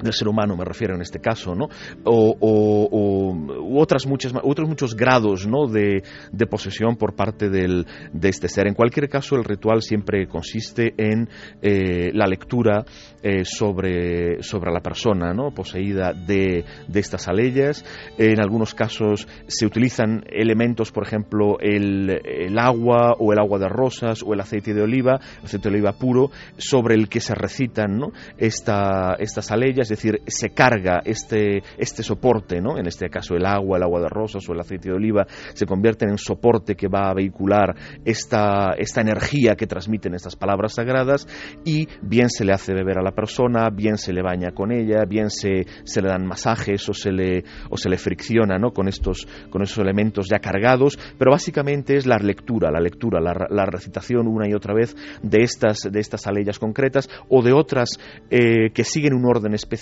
[0.02, 1.68] Del ser humano, me refiero en este caso, ¿no?
[2.04, 3.36] O,
[3.76, 5.66] otras muchas, otros muchos grados, ¿no?
[5.66, 6.02] De,
[6.48, 8.66] posesión por parte del, de este ser.
[8.68, 11.28] En cualquier caso, el ritual siempre consiste en
[11.60, 12.84] eh, la lectura
[13.22, 15.50] eh, sobre, sobre la persona, ¿no?
[15.50, 17.84] Poseída de, de estas aleyas.
[18.16, 23.68] En algunos casos se utilizan elementos, por ejemplo, el, el agua o el agua de
[23.68, 27.98] rosas o el aceite de oliva, aceite de oliva puro, sobre el que se recitan,
[27.98, 28.12] ¿no?
[28.38, 32.78] Esta, estas aleyas es decir, se carga este, este soporte, ¿no?
[32.78, 35.64] en este caso el agua, el agua de rosas o el aceite de oliva, se
[35.64, 37.74] convierten en soporte que va a vehicular
[38.04, 41.26] esta, esta energía que transmiten estas palabras sagradas
[41.64, 45.04] y bien se le hace beber a la persona, bien se le baña con ella,
[45.08, 48.72] bien se, se le dan masajes o se le, o se le fricciona ¿no?
[48.72, 53.64] con, estos, con esos elementos ya cargados, pero básicamente es la lectura, la lectura, la,
[53.68, 57.98] recitación una y otra vez de estas, de estas aleyas concretas o de otras
[58.30, 59.77] eh, que siguen un orden específico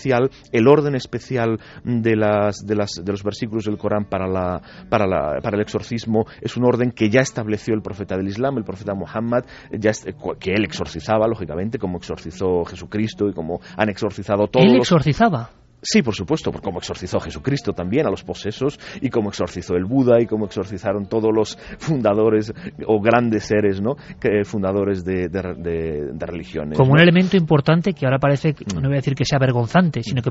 [0.53, 5.07] el orden especial de, las, de, las, de los versículos del Corán para, la, para,
[5.07, 8.65] la, para el exorcismo es un orden que ya estableció el profeta del Islam, el
[8.65, 9.93] profeta Muhammad, ya,
[10.39, 14.67] que él exorcizaba, lógicamente, como exorcizó Jesucristo y como han exorcizado todos.
[14.67, 15.51] ¿Él exorcizaba?
[15.89, 19.85] Sí, por supuesto, por como exorcizó Jesucristo también a los posesos y como exorcizó el
[19.85, 22.53] Buda y como exorcizaron todos los fundadores
[22.87, 23.95] o grandes seres, ¿no?
[24.19, 25.29] Que, fundadores de,
[26.19, 26.77] religiones.
[26.77, 28.81] Como un elemento importante que ahora parece, mm.
[28.81, 30.31] no voy a decir que sea vergonzante, sino que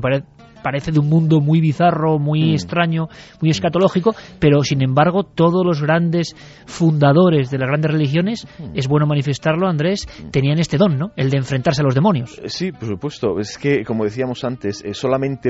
[0.62, 2.54] parece de un mundo muy bizarro, muy mm.
[2.54, 3.08] extraño,
[3.40, 6.36] muy escatológico, pero sin embargo todos los grandes
[6.66, 8.72] fundadores de las grandes religiones, mm.
[8.74, 11.12] es bueno manifestarlo, Andrés, tenían este don, ¿no?
[11.16, 12.38] El de enfrentarse a los demonios.
[12.44, 13.38] Sí, por supuesto.
[13.38, 14.92] Es que, como decíamos antes, eh,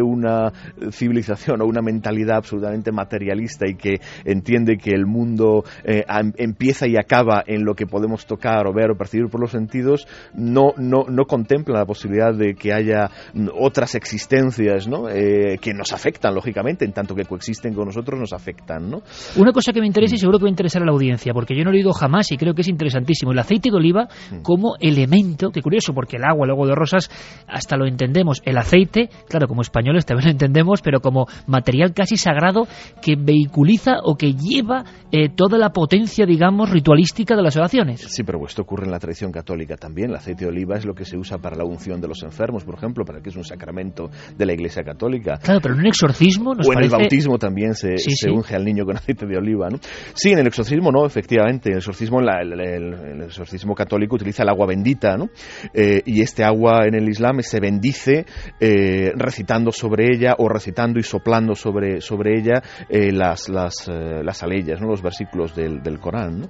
[0.03, 0.53] una
[0.90, 6.05] civilización o una mentalidad absolutamente materialista y que entiende que el mundo eh,
[6.36, 10.07] empieza y acaba en lo que podemos tocar o ver o percibir por los sentidos,
[10.34, 13.11] no, no, no contempla la posibilidad de que haya
[13.59, 15.09] otras existencias ¿no?
[15.09, 18.90] Eh, que nos afectan, lógicamente, en tanto que coexisten con nosotros, nos afectan.
[18.90, 19.03] ¿no?
[19.36, 21.57] Una cosa que me interesa y seguro que va a interesar a la audiencia, porque
[21.57, 24.09] yo no lo he oído jamás y creo que es interesantísimo, el aceite de oliva
[24.30, 24.42] mm.
[24.42, 27.11] como elemento, que curioso, porque el agua, el agua de rosas,
[27.47, 31.93] hasta lo entendemos, el aceite, claro, como español españoles también lo entendemos, pero como material
[31.93, 32.66] casi sagrado
[33.03, 38.01] que vehiculiza o que lleva eh, toda la potencia, digamos, ritualística de las oraciones.
[38.01, 40.11] Sí, pero esto ocurre en la tradición católica también.
[40.11, 42.64] El aceite de oliva es lo que se usa para la unción de los enfermos,
[42.64, 45.39] por ejemplo, para que es un sacramento de la Iglesia católica.
[45.43, 47.97] Claro, pero en un exorcismo nos O en el bautismo también se,
[48.31, 49.79] unge al niño con aceite de oliva, ¿no?
[50.14, 51.68] Sí, en el exorcismo no, efectivamente.
[51.68, 55.29] En el exorcismo, el, exorcismo católico utiliza el agua bendita, ¿no?
[55.74, 58.24] Eh, y este agua en el Islam se bendice
[58.61, 64.22] eh, recitando sobre ella o recitando y soplando sobre, sobre ella eh, las, las, eh,
[64.22, 64.88] las aleyas, ¿no?
[64.88, 66.40] los versículos del, del Corán.
[66.40, 66.48] ¿no?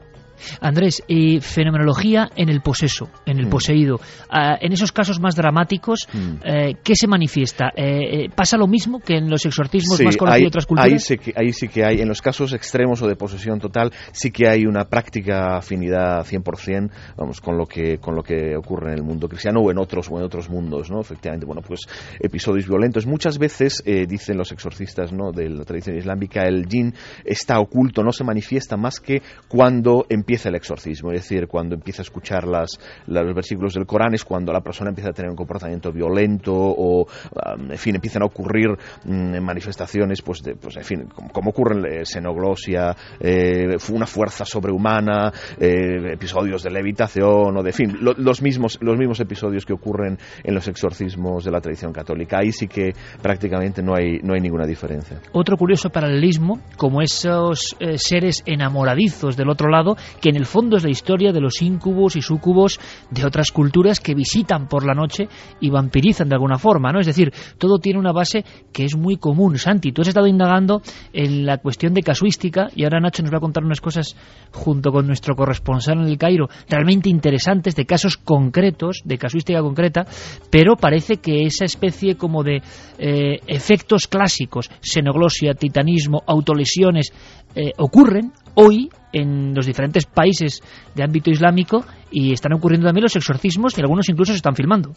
[0.60, 3.50] Andrés, y fenomenología en el poseso, en el Mm.
[3.50, 4.00] poseído.
[4.30, 6.34] Ah, en esos casos más dramáticos, Mm.
[6.44, 7.70] eh, ¿qué se manifiesta?
[7.76, 10.92] Eh, eh, ¿Pasa lo mismo que en los exorcismos Sí, más conocidos de otras culturas?
[10.92, 13.92] Ahí sí, que, ahí sí que hay, en los casos extremos o de posesión total,
[14.12, 18.92] sí que hay una práctica afinidad 100%, vamos, con lo que con lo que ocurre
[18.92, 21.00] en el mundo cristiano o en otros o en otros mundos, ¿no?
[21.00, 21.80] Efectivamente, bueno, pues
[22.20, 23.06] episodios violentos.
[23.06, 25.32] Muchas veces eh, dicen los exorcistas, ¿no?
[25.32, 26.92] De la tradición islámica, el jin
[27.24, 32.02] está oculto, no se manifiesta más que cuando empieza el exorcismo, es decir, cuando empieza
[32.02, 32.70] a escuchar las,
[33.06, 37.02] los versículos del Corán es cuando la persona empieza a tener un comportamiento violento o,
[37.04, 38.68] um, en fin, empiezan a ocurrir
[39.04, 44.06] mm, manifestaciones, pues, de, pues en fin, como, como ocurre en eh, xenoglosia, eh, una
[44.06, 49.20] fuerza sobrehumana, eh, episodios de levitación o de, en fin, lo- los, mismos, los mismos
[49.20, 52.38] episodios que ocurren en los exorcismos de la tradición católica.
[52.38, 55.20] Ahí sí que prácticamente no hay, no hay ninguna diferencia.
[55.32, 60.76] Otro curioso paralelismo, como esos eh, seres enamoradizos del otro lado, que en el fondo
[60.76, 62.78] es la historia de los íncubos y súcubos
[63.10, 65.28] de otras culturas que visitan por la noche
[65.60, 67.00] y vampirizan de alguna forma, ¿no?
[67.00, 69.58] Es decir, todo tiene una base que es muy común.
[69.58, 73.38] Santi, tú has estado indagando en la cuestión de casuística y ahora Nacho nos va
[73.38, 74.16] a contar unas cosas
[74.52, 80.06] junto con nuestro corresponsal en el Cairo realmente interesantes de casos concretos, de casuística concreta,
[80.50, 82.62] pero parece que esa especie como de
[82.98, 87.12] eh, efectos clásicos, xenoglosia, titanismo, autolesiones,
[87.54, 88.90] eh, ocurren hoy
[89.20, 90.60] en los diferentes países
[90.94, 94.92] de ámbito islámico y están ocurriendo también los exorcismos y algunos incluso se están filmando.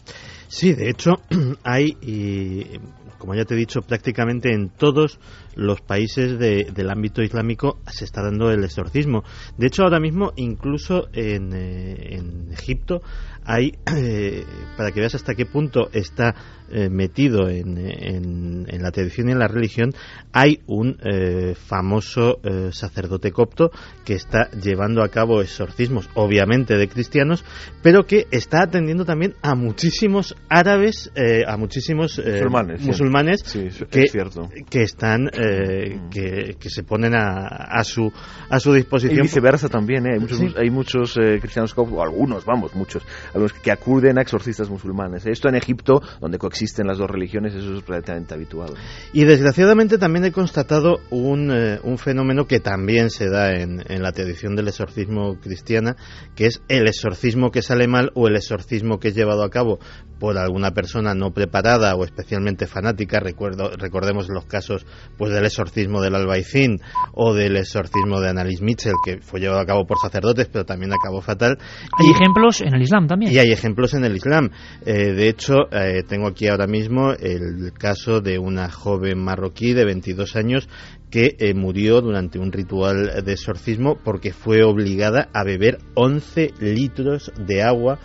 [0.48, 1.12] Sí, de hecho
[1.64, 2.78] hay, y,
[3.18, 5.18] como ya te he dicho, prácticamente en todos
[5.54, 9.22] los países de- del ámbito islámico se está dando el exorcismo.
[9.58, 13.02] De hecho, ahora mismo, incluso en, eh, en Egipto,
[13.44, 14.44] hay, eh,
[14.76, 16.34] para que veas hasta qué punto está
[16.72, 19.90] eh, metido en, en- en la tradición y en la religión,
[20.32, 23.70] hay un eh, famoso eh, sacerdote copto
[24.04, 27.44] que está llevando a cabo exorcismos, obviamente de cristianos,
[27.82, 32.86] pero que está atendiendo también a muchísimos árabes, eh, a muchísimos eh, Musulmanes, sí.
[32.86, 34.48] musulmanes Sí, es que, cierto.
[34.70, 38.12] que están, eh, que, que se ponen a, a su
[38.48, 39.22] a su Y disposición.
[39.22, 40.10] viceversa también, ¿eh?
[40.14, 40.54] hay muchos, Sí.
[40.56, 45.26] hay muchos cristianos coptos, algunos, vamos, muchos, algunos que acuden a exorcistas musulmanes.
[45.26, 48.74] Esto en Egipto, donde coexisten las dos religiones, eso es relativamente habitual.
[49.12, 54.02] Y desgraciadamente también he constatado un, eh, un fenómeno que también se da en, en
[54.02, 55.96] la tradición del exorcismo cristiana,
[56.34, 59.78] que es el exorcismo que sale mal o el exorcismo que es llevado a cabo
[60.18, 63.20] por alguna persona no preparada o especialmente fanática.
[63.20, 64.84] Recuerdo, recordemos los casos
[65.16, 66.76] pues del exorcismo del Albaicín
[67.14, 70.92] o del exorcismo de Annalise Mitchell, que fue llevado a cabo por sacerdotes, pero también
[70.92, 71.56] acabó fatal.
[71.98, 73.19] Hay Y- ejemplos en el Islam también.
[73.28, 74.50] Y hay ejemplos en el Islam.
[74.84, 79.84] Eh, de hecho, eh, tengo aquí ahora mismo el caso de una joven marroquí de
[79.84, 80.68] 22 años
[81.10, 87.32] que eh, murió durante un ritual de exorcismo porque fue obligada a beber 11 litros
[87.46, 87.98] de agua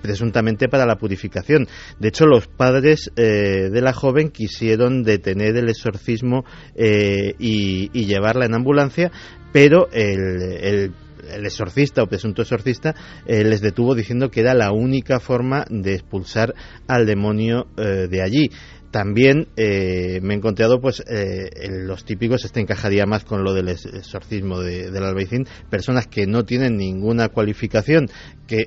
[0.00, 1.66] presuntamente para la purificación.
[1.98, 6.44] De hecho, los padres de la joven quisieron detener el exorcismo
[6.76, 9.10] y, llevarla en ambulancia,
[9.52, 10.92] pero el
[11.30, 12.94] el exorcista o presunto exorcista
[13.26, 16.54] eh, les detuvo diciendo que era la única forma de expulsar
[16.86, 18.50] al demonio eh, de allí.
[18.92, 23.52] También eh, me he encontrado, pues, eh, en los típicos, este encajaría más con lo
[23.52, 28.08] del ex- exorcismo de- del albaicín, personas que no tienen ninguna cualificación,
[28.46, 28.64] que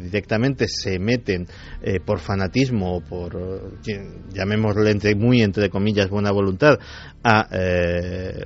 [0.00, 1.46] directamente se meten
[2.06, 3.78] por fanatismo o por,
[4.32, 6.78] llamémosle entre, muy entre comillas, buena voluntad,
[7.22, 7.46] a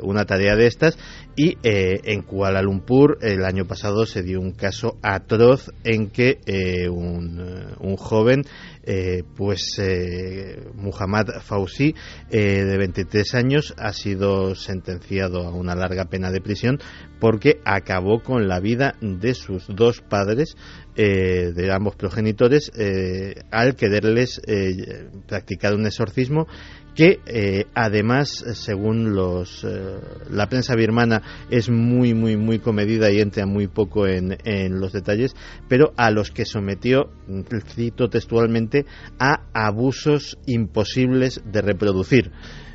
[0.02, 0.98] una tarea de estas.
[1.34, 6.38] Y eh, en Kuala Lumpur, el año pasado, se dio un caso atroz en que
[6.44, 8.44] eh, un, eh, un joven
[8.84, 11.94] eh, pues eh, Muhammad Fauzi,
[12.28, 16.78] de 23 años, ha sido sentenciado a una larga pena de prisión
[17.18, 20.56] porque acabó con la vida de sus dos padres,
[20.96, 22.72] de ambos progenitores,
[23.50, 24.42] al quererles
[25.28, 26.48] practicar un exorcismo
[26.94, 29.98] que eh, además, según los, eh,
[30.30, 34.92] la prensa birmana, es muy, muy, muy comedida y entra muy poco en, en los
[34.92, 35.34] detalles,
[35.68, 37.10] pero a los que sometió,
[37.74, 38.84] cito textualmente,
[39.18, 42.30] a abusos imposibles de reproducir.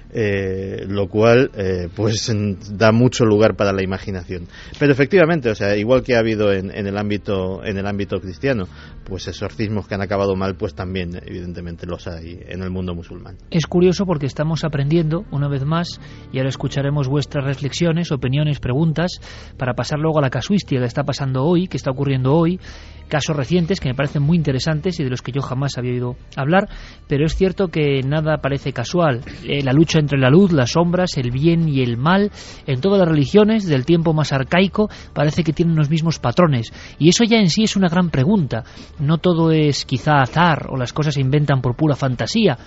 [0.10, 1.52] Eh, lo cual
[1.94, 2.32] pues
[2.72, 4.48] da mucho lugar para la imaginación
[4.80, 8.22] pero efectivamente o sea igual que ha habido en, en el ámbito en el ámbito
[8.22, 8.70] cristiano
[9.08, 13.38] pues exorcismos que han acabado mal pues también evidentemente los hay en el mundo musulmán
[13.50, 16.00] Es curioso porque estamos aprendiendo una vez más
[16.32, 19.20] y ahora escucharemos vuestras reflexiones, opiniones, preguntas
[19.58, 22.60] para pasar luego a la casuística que está pasando hoy, que está ocurriendo hoy,
[23.08, 26.16] casos recientes que me parecen muy interesantes y de los que yo jamás había oído
[26.36, 26.70] hablar,
[27.08, 29.22] pero es cierto que nada parece casual.
[29.44, 32.32] Eh, la lucha entre la luz, las sombras, el bien y el mal.
[32.66, 36.72] En todas las religiones del tiempo más arcaico parece que tienen los mismos patrones.
[37.00, 38.64] Y eso ya en sí es una gran pregunta.
[39.00, 42.58] No todo es quizá azar o las cosas se inventan por pura fantasía.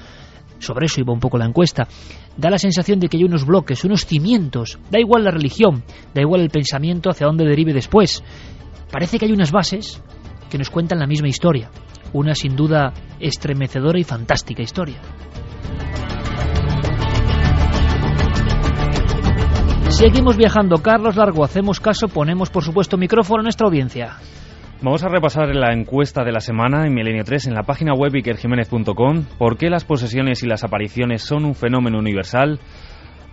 [0.59, 1.89] Sobre eso iba un poco la encuesta.
[2.37, 4.79] Da la sensación de que hay unos bloques, unos cimientos.
[4.91, 5.83] Da igual la religión,
[6.15, 8.23] da igual el pensamiento hacia dónde derive después.
[8.93, 10.03] Parece que hay unas bases
[10.51, 11.71] que nos cuentan la misma historia.
[12.13, 15.01] Una sin duda estremecedora y fantástica historia.
[19.89, 20.79] Seguimos viajando.
[20.83, 24.17] Carlos Largo, hacemos caso, ponemos por supuesto micrófono a nuestra audiencia.
[24.83, 28.15] Vamos a repasar la encuesta de la semana en Milenio 3 en la página web
[28.17, 29.27] ikerjiménez.com.
[29.37, 32.59] ¿Por qué las posesiones y las apariciones son un fenómeno universal?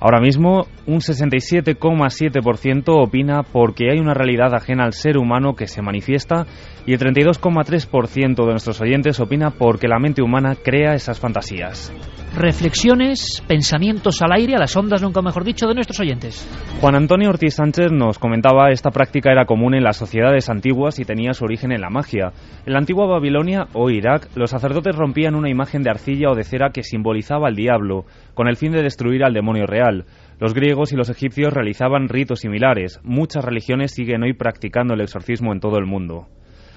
[0.02, 5.82] Ahora mismo, un 67,7% opina porque hay una realidad ajena al ser humano que se
[5.82, 6.46] manifiesta
[6.86, 11.94] y el 32,3% de nuestros oyentes opina porque la mente humana crea esas fantasías.
[12.38, 16.48] Reflexiones, pensamientos al aire, a las ondas, nunca mejor dicho, de nuestros oyentes.
[16.80, 21.04] Juan Antonio Ortiz Sánchez nos comentaba esta práctica era común en las sociedades antiguas y
[21.04, 22.34] tenía su origen en la magia.
[22.68, 26.44] En la antigua Babilonia o Irak, los sacerdotes rompían una imagen de arcilla o de
[26.44, 30.06] cera que simbolizaba al diablo, con el fin de destruir al demonio real.
[30.40, 33.00] Los griegos y los egipcios realizaban ritos similares.
[33.02, 36.28] Muchas religiones siguen hoy practicando el exorcismo en todo el mundo.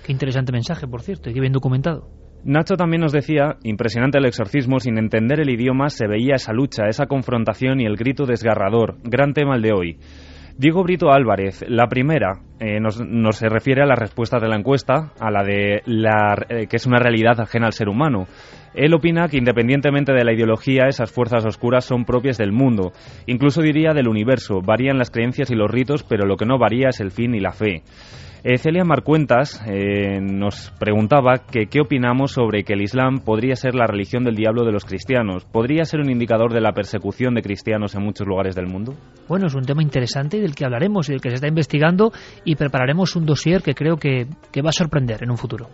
[0.07, 2.09] Qué interesante mensaje, por cierto, y qué bien documentado.
[2.45, 6.87] Nacho también nos decía, impresionante el exorcismo, sin entender el idioma se veía esa lucha,
[6.89, 9.99] esa confrontación y el grito desgarrador, gran tema el de hoy.
[10.57, 14.57] Diego Brito Álvarez, la primera, eh, nos, nos, se refiere a la respuesta de la
[14.57, 18.27] encuesta, a la de la, eh, que es una realidad ajena al ser humano.
[18.75, 22.93] Él opina que independientemente de la ideología, esas fuerzas oscuras son propias del mundo,
[23.27, 24.61] incluso diría del universo.
[24.61, 27.41] Varían las creencias y los ritos, pero lo que no varía es el fin y
[27.41, 27.83] la fe.
[28.43, 33.87] Eh, Celia Marcuentas eh, nos preguntaba qué opinamos sobre que el Islam podría ser la
[33.87, 35.45] religión del diablo de los cristianos.
[35.45, 38.95] ¿Podría ser un indicador de la persecución de cristianos en muchos lugares del mundo?
[39.29, 42.13] Bueno, es un tema interesante y del que hablaremos y del que se está investigando
[42.45, 45.69] y prepararemos un dossier que creo que, que va a sorprender en un futuro.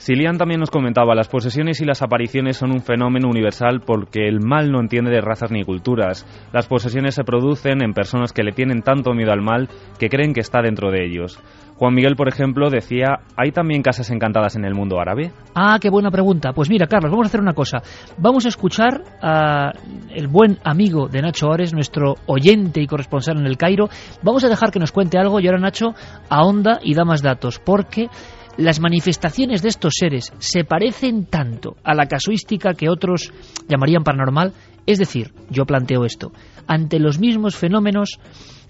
[0.00, 4.40] Silian también nos comentaba, las posesiones y las apariciones son un fenómeno universal porque el
[4.40, 6.24] mal no entiende de razas ni culturas.
[6.54, 10.32] Las posesiones se producen en personas que le tienen tanto miedo al mal que creen
[10.32, 11.38] que está dentro de ellos.
[11.76, 15.32] Juan Miguel, por ejemplo, decía, ¿hay también casas encantadas en el mundo árabe?
[15.54, 16.54] Ah, qué buena pregunta.
[16.54, 17.82] Pues mira, Carlos, vamos a hacer una cosa.
[18.16, 19.72] Vamos a escuchar a
[20.14, 23.90] el buen amigo de Nacho Ores, nuestro oyente y corresponsal en el Cairo.
[24.22, 25.88] Vamos a dejar que nos cuente algo y ahora Nacho
[26.30, 28.08] ahonda y da más datos, porque
[28.56, 33.32] las manifestaciones de estos seres se parecen tanto a la casuística que otros
[33.68, 34.52] llamarían paranormal,
[34.86, 36.32] es decir, yo planteo esto,
[36.66, 38.18] ante los mismos fenómenos,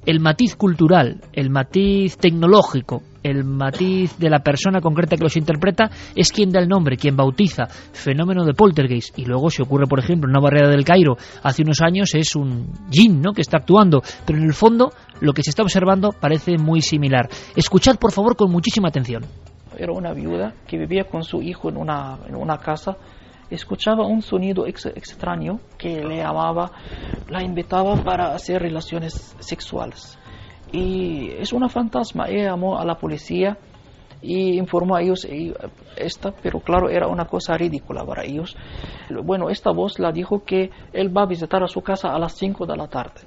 [0.06, 5.90] el matiz cultural, el matiz tecnológico, el matiz de la persona concreta que los interpreta
[6.14, 9.18] es quien da el nombre, quien bautiza fenómeno de poltergeist.
[9.18, 12.34] Y luego si ocurre, por ejemplo, en una barrera del Cairo hace unos años es
[12.34, 13.32] un jinn ¿no?
[13.32, 17.28] que está actuando, pero en el fondo lo que se está observando parece muy similar.
[17.54, 19.24] Escuchad por favor con muchísima atención
[19.80, 22.96] era una viuda que vivía con su hijo en una, en una casa,
[23.48, 26.70] escuchaba un sonido ex, extraño que le amaba,
[27.28, 30.18] la invitaba para hacer relaciones sexuales.
[30.70, 33.56] Y es una fantasma, ella llamó a la policía
[34.22, 35.26] y informó a ellos
[35.96, 38.56] esta, pero claro, era una cosa ridícula para ellos.
[39.24, 42.34] Bueno, esta voz la dijo que él va a visitar a su casa a las
[42.34, 43.22] 5 de la tarde.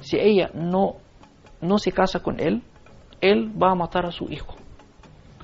[0.00, 0.96] Si ella no,
[1.60, 2.62] no se casa con él,
[3.20, 4.56] él va a matar a su hijo.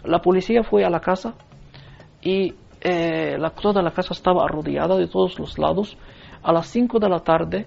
[0.05, 1.35] La policía fue a la casa
[2.23, 5.97] y eh, la, toda la casa estaba arrodillada de todos los lados.
[6.43, 7.67] A las 5 de la tarde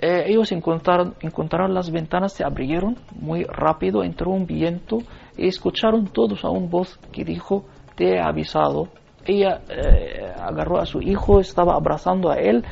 [0.00, 4.98] eh, ellos encontraron, encontraron las ventanas se abrieron muy rápido, entró un viento
[5.36, 7.64] y escucharon todos a un voz que dijo,
[7.96, 8.88] te he avisado.
[9.24, 12.64] Ella eh, agarró a su hijo, estaba abrazando a él.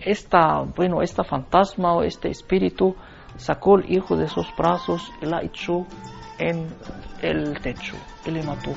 [0.00, 2.94] Esta, bueno, esta fantasma o este espíritu
[3.36, 5.86] sacó el hijo de sus brazos y la echó
[6.38, 6.68] en
[7.22, 7.96] el techo
[8.26, 8.74] y le mató.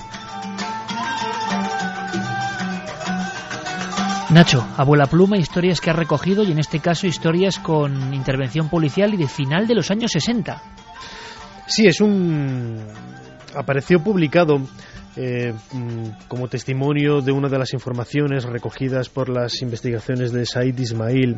[4.29, 9.13] Nacho, abuela pluma, historias que ha recogido y en este caso historias con intervención policial
[9.13, 10.61] y de final de los años 60.
[11.65, 12.77] Sí, es un...
[13.55, 14.61] apareció publicado
[15.15, 20.77] eh, mm, como testimonio de una de las informaciones recogidas por las investigaciones de Said
[20.77, 21.37] Ismail,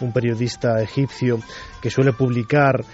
[0.00, 1.38] un periodista egipcio
[1.80, 2.84] que suele publicar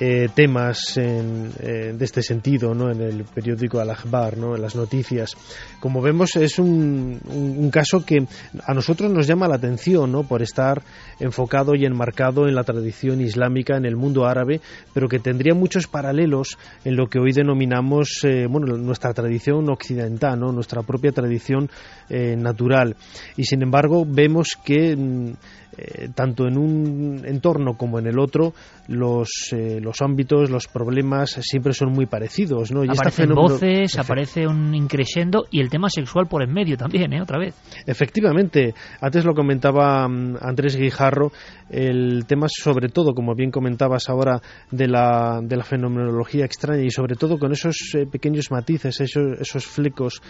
[0.00, 2.90] eh, temas en, eh, de este sentido ¿no?
[2.90, 4.56] en el periódico Al-Akhbar, ¿no?
[4.56, 5.36] en las noticias.
[5.80, 8.26] Como vemos, es un, caso que
[8.66, 10.24] a nosotros nos llama la atención ¿no?
[10.24, 10.82] por estar
[11.20, 14.60] enfocado y enmarcado en la tradición islámica, en el mundo árabe,
[14.92, 20.40] pero que tendría muchos paralelos en lo que hoy denominamos eh, bueno, nuestra tradición occidental,
[20.40, 20.52] ¿no?
[20.52, 21.70] nuestra propia tradición
[22.08, 22.96] eh, natural.
[23.36, 25.32] Y sin embargo vemos que mm,
[25.76, 28.52] eh, tanto en un entorno como en el otro
[28.86, 32.70] los, eh, los ámbitos, los problemas siempre son muy parecidos.
[32.70, 32.84] ¿no?
[32.84, 37.22] Y Aparecen voces, aparece un increscendo y el tema sexual por en medio también, ¿eh?
[37.22, 37.54] otra vez.
[37.86, 41.32] Efectivamente, antes lo comentaba mm, Andrés Guijarro,
[41.70, 44.40] el tema sobre todo, como bien comentabas ahora,
[44.70, 49.40] de la, de la fenomenología extraña y sobre todo con esos eh, pequeños matices, esos,
[49.40, 50.20] esos flecos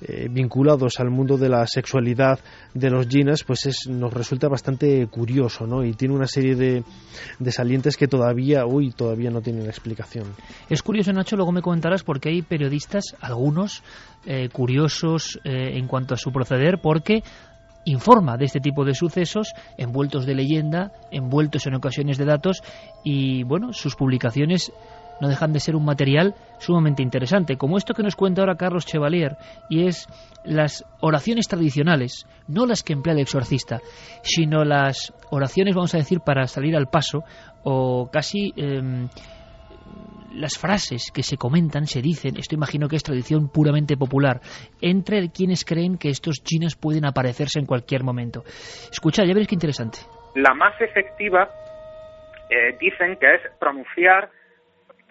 [0.00, 2.38] eh, vinculados al mundo de la sexualidad
[2.74, 5.84] de los jinas, pues nos resulta bastante curioso, ¿no?
[5.84, 6.84] Y tiene una serie de,
[7.38, 10.26] de salientes que todavía, uy, todavía no tienen explicación.
[10.68, 13.82] Es curioso, Nacho, luego me comentarás porque hay periodistas, algunos,
[14.26, 17.22] eh, curiosos eh, en cuanto a su proceder, porque
[17.84, 22.62] informa de este tipo de sucesos, envueltos de leyenda, envueltos en ocasiones de datos,
[23.04, 24.72] y bueno, sus publicaciones
[25.20, 28.86] no dejan de ser un material sumamente interesante, como esto que nos cuenta ahora Carlos
[28.86, 29.36] Chevalier,
[29.68, 30.06] y es
[30.44, 33.80] las oraciones tradicionales, no las que emplea el exorcista,
[34.22, 37.24] sino las oraciones, vamos a decir, para salir al paso,
[37.64, 39.08] o casi em,
[40.32, 44.40] las frases que se comentan, se dicen, esto imagino que es tradición puramente popular,
[44.80, 48.42] entre quienes creen que estos chinos pueden aparecerse en cualquier momento.
[48.90, 49.98] Escucha, ya veréis qué interesante.
[50.34, 51.48] La más efectiva
[52.50, 54.30] eh, dicen que es pronunciar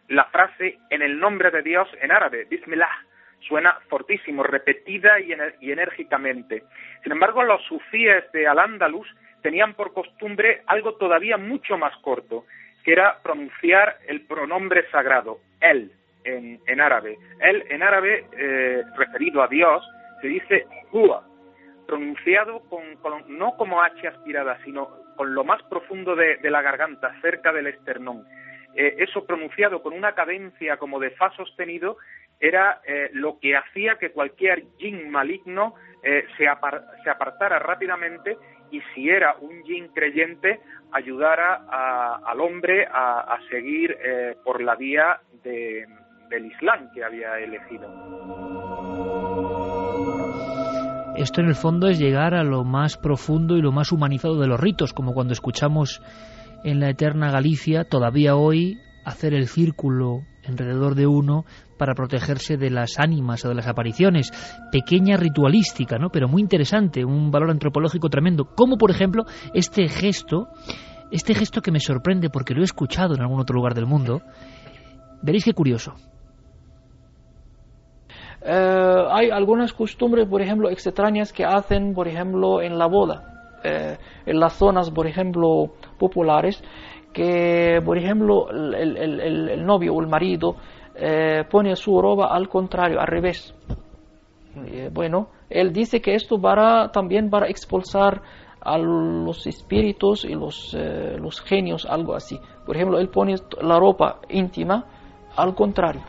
[0.07, 3.05] la frase en el nombre de Dios en árabe, Bismillah.
[3.47, 5.31] Suena fortísimo, repetida y,
[5.71, 6.63] enérgicamente.
[7.03, 9.07] Sin embargo, los sufíes de Al-Ándalus
[9.43, 12.45] tenían por costumbre algo todavía mucho más corto,
[12.83, 15.91] que era pronunciar el pronombre sagrado, él,
[16.23, 17.17] en, árabe.
[17.39, 19.87] Él, en árabe, eh, referido a Dios,
[20.21, 21.23] se dice hua,
[21.85, 27.53] pronunciado con, no como H aspirada, sino con lo más profundo de la garganta, cerca
[27.53, 28.25] del esternón.
[28.75, 31.95] Eh, eso pronunciado con una cadencia como de fa sostenido
[32.41, 38.37] era eh, lo que hacía que cualquier yin maligno eh, se, apartara rápidamente
[38.71, 40.59] y si era un yin creyente
[40.91, 41.63] ayudara
[42.25, 43.97] al hombre a, seguir
[44.43, 47.87] por la vía del Islam que había elegido.
[51.17, 54.47] Esto en el fondo es llegar a lo más profundo y lo más humanizado de
[54.47, 56.01] los ritos, como cuando escuchamos
[56.65, 61.45] en la eterna Galicia, todavía hoy, hacer el círculo alrededor de uno
[61.77, 64.31] para protegerse de las ánimas o de las apariciones.
[64.71, 66.09] Pequeña ritualística, ¿no?
[66.09, 68.45] Pero muy interesante, un valor antropológico tremendo.
[68.55, 70.47] Como, por ejemplo, este gesto,
[71.11, 74.23] este gesto que me sorprende porque lo he escuchado en algún otro lugar del mundo.
[75.21, 75.93] Veréis qué curioso.
[78.41, 83.34] Eh, hay algunas costumbres, por ejemplo, extrañas que hacen, por ejemplo, en la boda.
[83.65, 83.97] Eh,
[84.27, 86.63] en las zonas, por ejemplo, populares,
[87.11, 90.55] que, por ejemplo, el, novio o el marido
[90.93, 93.55] eh, pone su ropa al contrario, al revés.
[94.67, 98.21] Eh, bueno, él dice que esto para también para expulsar
[98.61, 100.75] a los espíritus y los,
[101.19, 102.39] los genios, algo así.
[102.65, 104.85] Por ejemplo, él pone la ropa íntima
[105.35, 106.03] al contrario.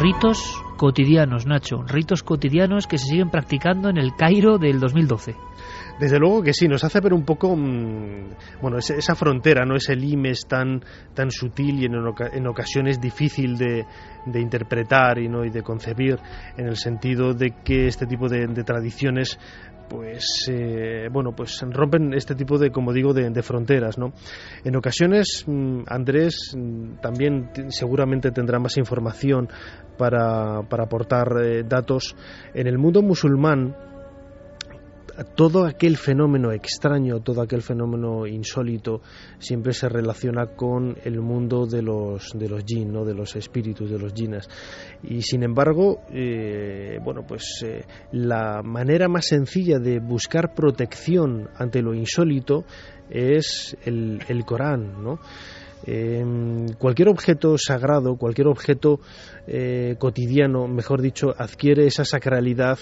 [0.00, 5.36] Ritos cotidianos, Nacho, ritos cotidianos que se siguen practicando en el Cairo del 2012.
[6.00, 8.30] Desde luego que sí, nos hace ver un poco, mm,
[8.62, 10.82] bueno, esa frontera, no ese limes tan,
[11.12, 13.84] tan sutil y en, ocasiones difícil de,
[14.40, 15.44] interpretar y, ¿no?
[15.44, 16.18] y de concebir,
[16.56, 19.38] en el sentido de que este tipo de, tradiciones
[19.90, 24.12] pues eh, bueno pues rompen este tipo de como digo de, fronteras no
[24.64, 29.48] en ocasiones mm, Andrés mm, también seguramente tendrá más información
[30.00, 32.16] para, para aportar eh, datos.
[32.54, 33.76] En el mundo musulmán
[35.24, 39.02] todo aquel fenómeno extraño, todo aquel fenómeno insólito,
[39.38, 43.04] siempre se relaciona con el mundo de los, de los ¿no?
[43.04, 44.48] de los espíritus, de los jinnas.
[45.02, 51.82] Y sin embargo, eh, bueno, pues eh, la manera más sencilla de buscar protección ante
[51.82, 52.64] lo insólito
[53.08, 55.18] es el, el Corán, ¿no?
[55.86, 59.00] Em, cualquier objeto sagrado, cualquier objeto
[59.46, 62.78] eh, cotidiano, mejor dicho, adquiere esa sacralidad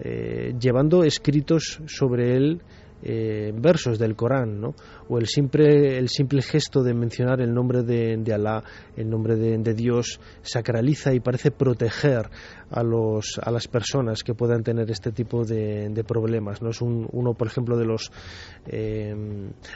[0.00, 2.62] eh, llevando escritos sobre él
[3.00, 4.74] eh, versos del Corán, ¿no?
[5.08, 8.64] o el simple, el simple gesto de mencionar el nombre de, de Alá,
[8.96, 12.28] el nombre de, Dios, sacraliza y parece proteger
[12.70, 16.62] a, los, a las personas que puedan tener este tipo de, problemas.
[16.62, 16.70] ¿no?
[16.70, 18.10] Es uno, por ejemplo, de los
[18.66, 19.14] eh,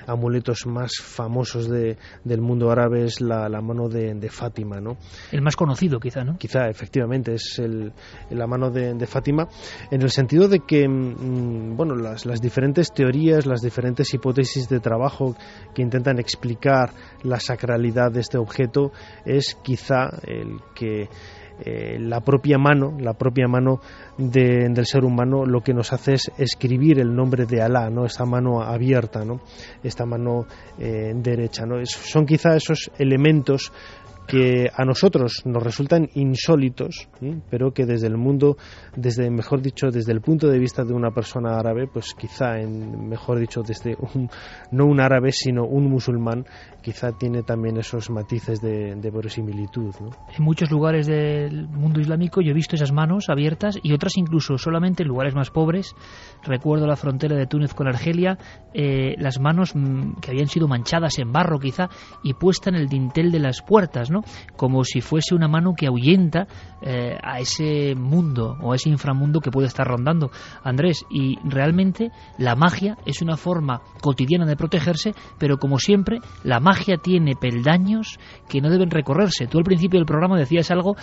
[0.06, 4.80] amuletos más famosos de, del mundo árabe es la, mano de, Fátima.
[4.80, 4.96] ¿no?
[5.30, 6.36] El más conocido, quizá, ¿no?
[6.38, 7.60] Quizá, efectivamente, es
[8.30, 9.48] la mano de, Fátima,
[9.90, 14.80] en el sentido de que mm, bueno, las, las diferentes teorías, las diferentes hipótesis de
[14.80, 15.36] trabajo
[15.74, 16.90] que intentan explicar
[17.22, 18.92] la sacralidad de este objeto
[19.24, 21.08] es quizá el que
[21.64, 23.80] eh, la propia mano, la propia mano
[24.16, 28.04] del ser humano lo que nos hace es escribir el nombre de Alá, ¿no?
[28.04, 29.40] esta mano abierta, ¿no?
[29.82, 30.46] esta mano
[30.78, 31.64] eh, derecha.
[31.64, 31.76] ¿no?
[31.86, 33.72] son quizá esos elementos
[34.26, 37.08] que a nosotros nos resultan insólitos,
[37.50, 38.56] pero que desde el mundo,
[38.96, 43.08] desde mejor dicho, desde el punto de vista de una persona árabe, pues quizá, en,
[43.08, 44.28] mejor dicho, desde un,
[44.70, 46.44] no un árabe, sino un musulmán,
[46.82, 49.94] quizá tiene también esos matices de, de verosimilitud.
[50.36, 54.58] En muchos lugares del mundo islámico yo he visto esas manos abiertas y otras incluso
[54.58, 55.94] solamente en lugares más pobres.
[56.42, 58.38] Recuerdo la frontera de Túnez con Argelia,
[58.74, 61.88] eh, las manos mm, que habían sido manchadas en barro quizá
[62.22, 64.10] y puesta en el dintel de las puertas,
[64.56, 66.46] Como si fuese una mano que ahuyenta
[66.82, 70.30] eh, a ese mundo o a ese inframundo que puede estar rondando.
[70.62, 76.60] Andrés, y realmente la magia es una forma cotidiana de protegerse, pero como siempre, la
[76.60, 78.18] magia tiene peldaños
[78.48, 79.46] que no deben recorrerse.
[79.46, 80.96] Tú al principio del programa decías algo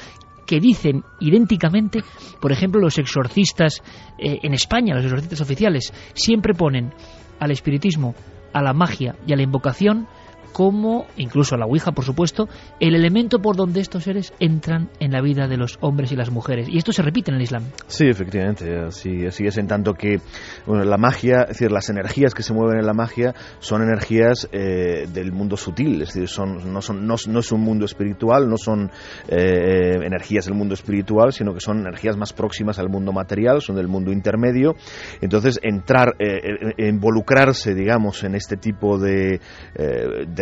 [0.46, 2.00] que dicen idénticamente,
[2.42, 3.84] por ejemplo, los exorcistas
[4.18, 6.92] eh, en España, los exorcistas oficiales, siempre ponen
[7.40, 8.16] al espiritismo,
[8.52, 10.08] a la magia y a la invocación
[10.52, 12.48] como, incluso la Ouija, por supuesto,
[12.80, 16.32] el elemento por donde estos seres entran en la vida de los hombres y las
[16.32, 16.68] mujeres.
[16.70, 17.64] Y esto se repite en el Islam.
[17.88, 20.20] Sí, efectivamente, así, es en tanto que
[20.66, 24.48] bueno, la magia, es decir, las energías que se mueven en la magia son energías
[24.52, 28.58] eh, del mundo sutil, es decir, son, no, son, no, es un mundo espiritual, no
[28.58, 28.92] son
[29.28, 33.76] eh, energías del mundo espiritual, sino que son energías más próximas al mundo material, son
[33.76, 34.76] del mundo intermedio.
[35.22, 39.40] Entonces, entrar, eh, involucrarse, digamos, en este tipo de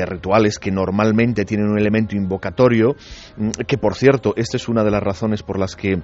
[0.05, 2.95] rituales que normalmente tienen un elemento invocatorio,
[3.37, 6.01] mm, que por cierto, esta es una de las razones por las que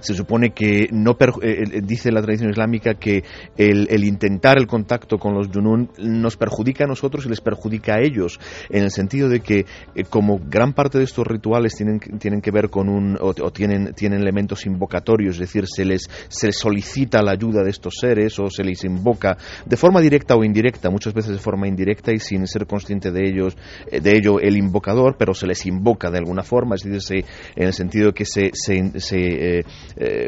[0.00, 3.24] se supone que no eh, eh, dice la tradición islámica que
[3.56, 8.00] el, intentar el contacto con los yunun nos perjudica a nosotros y les perjudica a
[8.00, 8.38] ellos,
[8.70, 12.50] en el sentido de que eh, como gran parte de estos rituales tienen, tienen que
[12.50, 17.32] ver con un o, tienen, tienen elementos invocatorios, es decir, se les, se solicita la
[17.32, 19.36] ayuda de estos seres o se les invoca
[19.66, 23.28] de forma directa o indirecta, muchas veces de forma indirecta y sin ser consciente de
[23.28, 23.56] ellos,
[23.90, 27.24] de ello el invocador, pero se les invoca de alguna forma, es decir,
[27.56, 28.78] en el sentido de que se, se,
[29.12, 29.64] eh,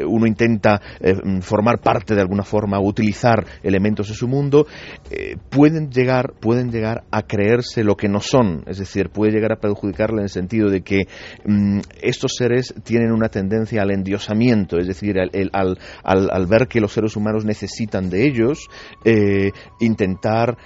[0.07, 4.67] uno intenta eh, formar parte de alguna forma, utilizar elementos de su mundo,
[5.09, 9.53] eh, pueden, llegar, pueden llegar a creerse lo que no son, es decir, puede llegar
[9.53, 11.07] a perjudicarle en el sentido de que
[11.45, 16.91] mm, estos seres tienen una tendencia al endiosamiento, es decir, al, al, ver que los
[16.91, 18.67] seres humanos necesitan de ellos,
[19.79, 20.57] intentar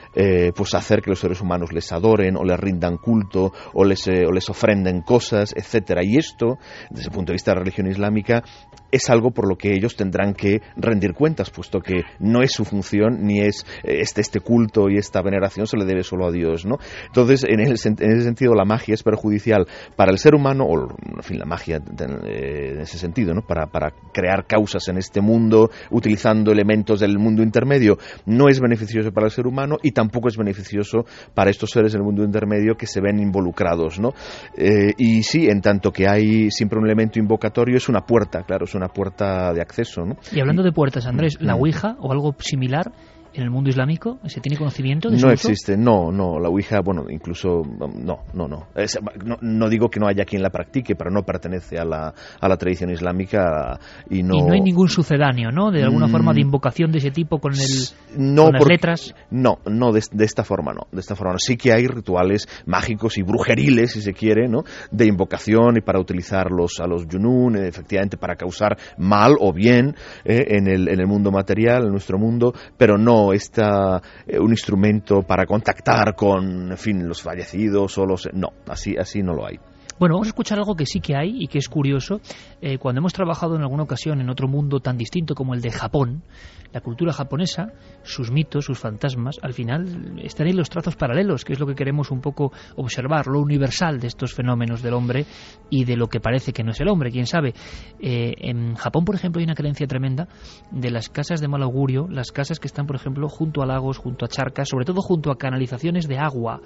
[0.56, 4.32] pues hacer que los seres humanos les adoren o les rindan culto o les, o
[4.32, 6.02] les ofrenden cosas, etcétera.
[6.04, 6.58] Y esto,
[6.90, 8.44] desde el punto de vista de la religión islámica,
[8.96, 12.66] es algo por lo que ellos tendrán que rendir cuentas, puesto que no es su
[12.66, 16.32] función ni es eh, este, este culto y esta veneración se le debe solo a
[16.32, 16.78] Dios, ¿no?
[17.08, 21.40] Entonces, en, ese sentido, la magia es perjudicial para el ser humano, o en fin,
[21.40, 23.42] la magia eh, en ese sentido, ¿no?
[23.42, 29.12] Para, para crear causas en este mundo, utilizando elementos del mundo intermedio, no es beneficioso
[29.12, 32.88] para el ser humano y tampoco es beneficioso para estos seres del mundo intermedio que
[32.88, 34.14] se ven involucrados, ¿no?
[34.58, 38.66] Eh, y sí, en tanto que hay siempre un elemento invocatorio, es una puerta, claro,
[38.66, 40.06] es una puerta de acceso.
[40.06, 40.18] ¿no?
[40.32, 42.92] Y hablando de puertas, Andrés, ¿la Ouija o algo similar
[43.38, 44.20] en el mundo islámico?
[44.26, 46.40] ¿Se tiene conocimiento de No existe, no, no.
[46.40, 48.68] La Ouija, bueno, incluso, no, no, no.
[49.42, 49.70] no.
[49.70, 52.92] digo que no haya quien la practique, pero no pertenece a la, a la tradición
[52.92, 53.80] islámica
[54.10, 54.36] y no...
[54.36, 55.72] Y no hay ningún sucedáneo, ¿no?
[55.72, 56.46] De alguna forma de mm.
[56.46, 57.60] invocación de ese tipo con, el,
[58.18, 59.16] no, las letras.
[59.32, 60.88] No, no, de, esta forma no.
[60.92, 64.64] De esta forma Sí que hay rituales mágicos y brujeriles, si se quiere, ¿no?
[64.92, 70.46] De invocación y para utilizarlos a los yunun, efectivamente para causar mal o bien eh,
[70.50, 75.24] en, el, en el mundo material, en nuestro mundo, pero no está eh, un instrumento
[75.24, 78.30] para contactar con, fin, los fallecidos o los...
[78.34, 79.60] No, así, así no lo hay.
[79.98, 82.20] Bueno, vamos a escuchar algo que sí que hay y que es curioso.
[82.62, 85.72] Eh, cuando hemos trabajado en alguna ocasión en otro mundo tan distinto como el de
[85.72, 86.24] Japón,
[86.74, 87.72] la cultura japonesa,
[88.04, 91.76] sus mitos, sus fantasmas, al final están en los trazos paralelos, que es lo que
[91.76, 95.26] queremos un poco observar, lo universal de estos fenómenos del hombre
[95.70, 97.54] y de lo que parece que no es el hombre, quién sabe.
[98.02, 100.28] Eh, en Japón, por ejemplo, hay una creencia tremenda
[100.72, 103.98] de las casas de mal augurio, las casas que están, por ejemplo, junto a lagos,
[103.98, 106.60] junto a charcas, sobre todo junto a canalizaciones de agua,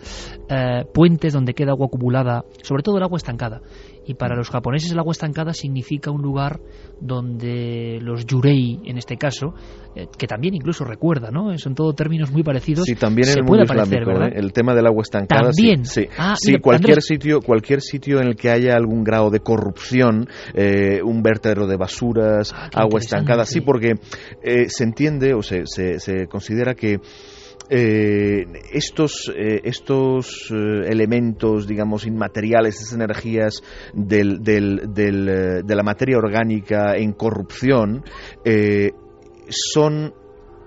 [0.49, 3.61] eh, puentes donde queda agua acumulada, sobre todo el agua estancada.
[4.05, 6.59] Y para los japoneses el agua estancada significa un lugar
[6.99, 9.53] donde los yurei, en este caso,
[9.95, 11.55] eh, que también incluso recuerda, ¿no?
[11.57, 12.85] Son todo términos muy parecidos.
[12.85, 14.37] Sí, también en el mundo aparecer, islámico, ¿verdad?
[14.37, 14.39] ¿eh?
[14.39, 15.51] el tema del agua estancada.
[15.51, 15.85] También.
[15.85, 19.29] Sí, Ah, Sí, mira, cualquier Andrés- sitio, cualquier sitio en el que haya algún grado
[19.29, 23.93] de corrupción, eh, un vertedero de basuras, Ah, agua estancada, sí, porque
[24.43, 26.99] eh, se entiende o se, se, se considera que
[27.69, 33.61] eh, estos eh, estos eh, elementos digamos inmateriales esas energías
[33.93, 38.03] del, del- del, eh, de la materia orgánica en corrupción
[39.49, 40.13] son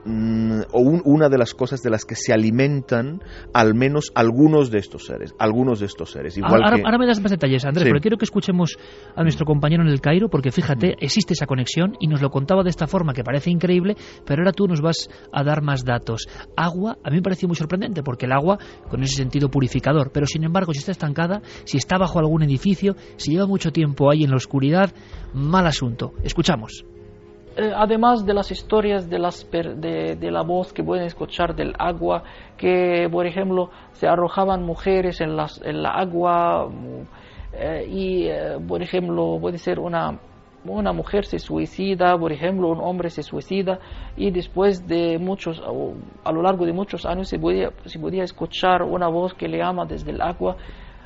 [0.05, 3.21] mm, o un- una de las cosas de las que se alimentan
[3.55, 6.99] al menos algunos de estos seres algunos de estos seres igual Ahora, ahora- que ahora
[6.99, 7.91] me das más detalles, Andrés, Sí.
[7.91, 8.77] pero quiero que escuchemos
[9.15, 12.63] a nuestro compañero en el Cairo, porque fíjate, existe esa conexión y nos lo contaba
[12.63, 13.97] de esta forma que parece increíble,
[14.27, 16.27] pero ahora tú nos vas a dar más datos.
[16.57, 18.59] Agua, a mí me pareció muy sorprendente, porque el agua,
[18.91, 22.95] con ese sentido purificador, pero sin embargo, si está estancada, si está bajo algún edificio,
[23.17, 24.93] si lleva mucho tiempo ahí en la oscuridad,
[25.35, 26.13] mal asunto.
[26.23, 26.85] Escuchamos.
[27.57, 31.55] Eh, además de las historias de, las per- de, de la voz que pueden escuchar
[31.55, 32.23] del agua,
[32.57, 36.71] que por ejemplo se arrojaban mujeres en, las, en la agua
[37.53, 40.19] eh, y eh, por ejemplo puede ser una,
[40.65, 43.79] una mujer se suicida, por ejemplo un hombre se suicida
[44.17, 45.61] y después de muchos,
[46.25, 49.59] a lo largo de muchos años se podía, se podía escuchar una voz que le
[49.59, 50.57] llama desde el agua.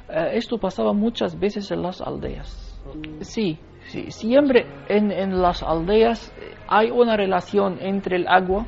[0.08, 2.80] Esto pasaba muchas veces en las aldeas.
[3.24, 8.66] Sí, siempre en, en las aldeas eh, hay una relación entre el agua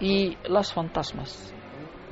[0.00, 1.54] y las fantasmas.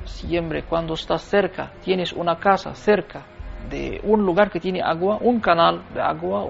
[0.03, 3.25] Siempre cuando estás cerca, tienes una casa cerca
[3.69, 6.47] de un lugar que tiene agua, un canal de agua,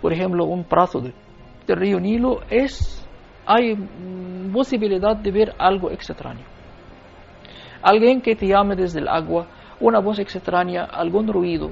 [0.00, 1.12] por ejemplo, un brazo de,
[1.66, 3.06] río Nilo, es,
[3.46, 3.76] hay
[4.52, 6.44] posibilidad de ver algo extraño.
[7.82, 9.46] Alguien que te llame desde el agua,
[9.80, 11.70] una voz extraña, algún ruido,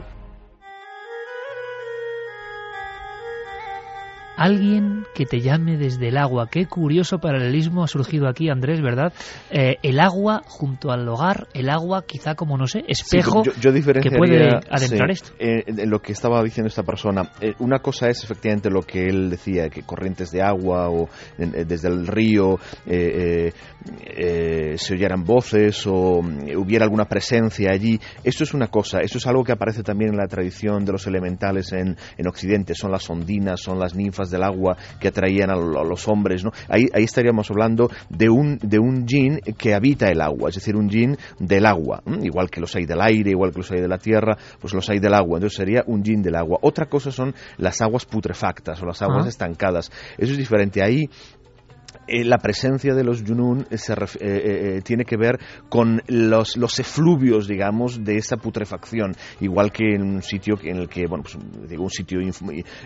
[4.37, 6.49] Alguien que te llame desde el agua.
[6.51, 9.13] Qué curioso paralelismo ha surgido aquí, Andrés, ¿verdad?
[9.51, 13.73] Eh, el agua junto al hogar, el agua quizá como, no sé, espejo Sí, yo,
[13.73, 15.33] yo que puede adentrar sí, esto.
[15.39, 17.31] eh, en lo que estaba diciendo esta persona.
[17.41, 21.09] Eh, una cosa es efectivamente lo que él decía, que corrientes de agua o
[21.39, 23.53] eh, desde el río eh, eh,
[24.05, 27.99] eh, se oyeran voces o mm, hubiera alguna presencia allí.
[28.25, 31.07] Esto es una cosa, esto es algo que aparece también en la tradición de los
[31.07, 32.75] elementales en, en Occidente.
[32.75, 36.45] Son las ondinas, son las ninfas del agua que atraían a, lo- a los hombres.
[36.45, 36.51] ¿no?
[36.69, 40.77] Ahí, ahí estaríamos hablando de un, de un yin que habita el agua, es decir,
[40.77, 42.03] un yin del agua.
[42.23, 44.89] Igual que los hay del aire, igual que los hay de la tierra, pues los
[44.91, 45.39] hay del agua.
[45.39, 46.59] Entonces sería un yin del agua.
[46.63, 49.29] Otra cosa son las aguas putrefactas o las aguas Ah.
[49.29, 49.91] estancadas.
[50.19, 50.83] Eso es diferente.
[50.83, 51.09] Ahí
[52.07, 55.39] eh, la presencia de los yunun se ref- eh, eh, tiene que ver
[55.69, 59.13] con los, los efluvios, digamos, de esa putrefacción.
[59.41, 61.37] Igual que en un sitio en el que, bueno, pues
[61.69, 62.21] digo, un sitio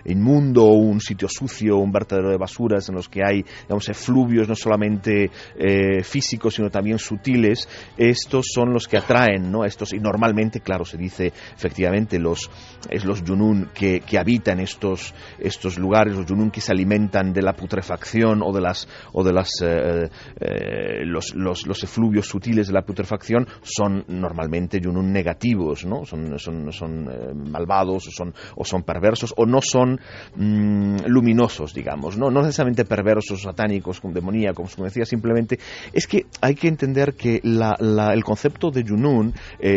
[0.05, 4.55] inmundo, un sitio sucio, un vertedero de basuras en los que hay, digamos, efluvios no
[4.55, 9.65] solamente eh, físicos, sino también sutiles, estos son los que atraen, ¿no?
[9.65, 12.51] Estos, y normalmente, claro, se dice efectivamente los,
[12.89, 17.43] es los yunun que, que habitan estos, estos lugares, los yunun que se alimentan de
[17.43, 20.09] la putrefacción o de las o de las eh,
[20.41, 26.05] eh, los, los, los efluvios sutiles de la putrefacción son normalmente yunun negativos, ¿no?
[26.05, 30.01] Son, son, son eh, malvados o son, o son perversos o no son
[30.37, 32.31] mm, luminosos, digamos, ¿no?
[32.31, 35.59] No necesariamente perversos, satánicos, demoníacos, como decía, simplemente
[35.93, 39.35] es que hay que entender que la- la- el concepto de yunun,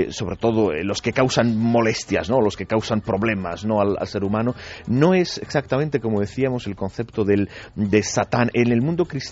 [0.10, 2.42] sobre todo los que causan molestias, ¿no?
[2.42, 3.82] Los que causan problemas, ¿no?
[3.82, 4.56] Al, al ser humano,
[4.88, 8.50] no es exactamente como decíamos el concepto del, de Satán.
[8.54, 9.23] En el mundo cristiano,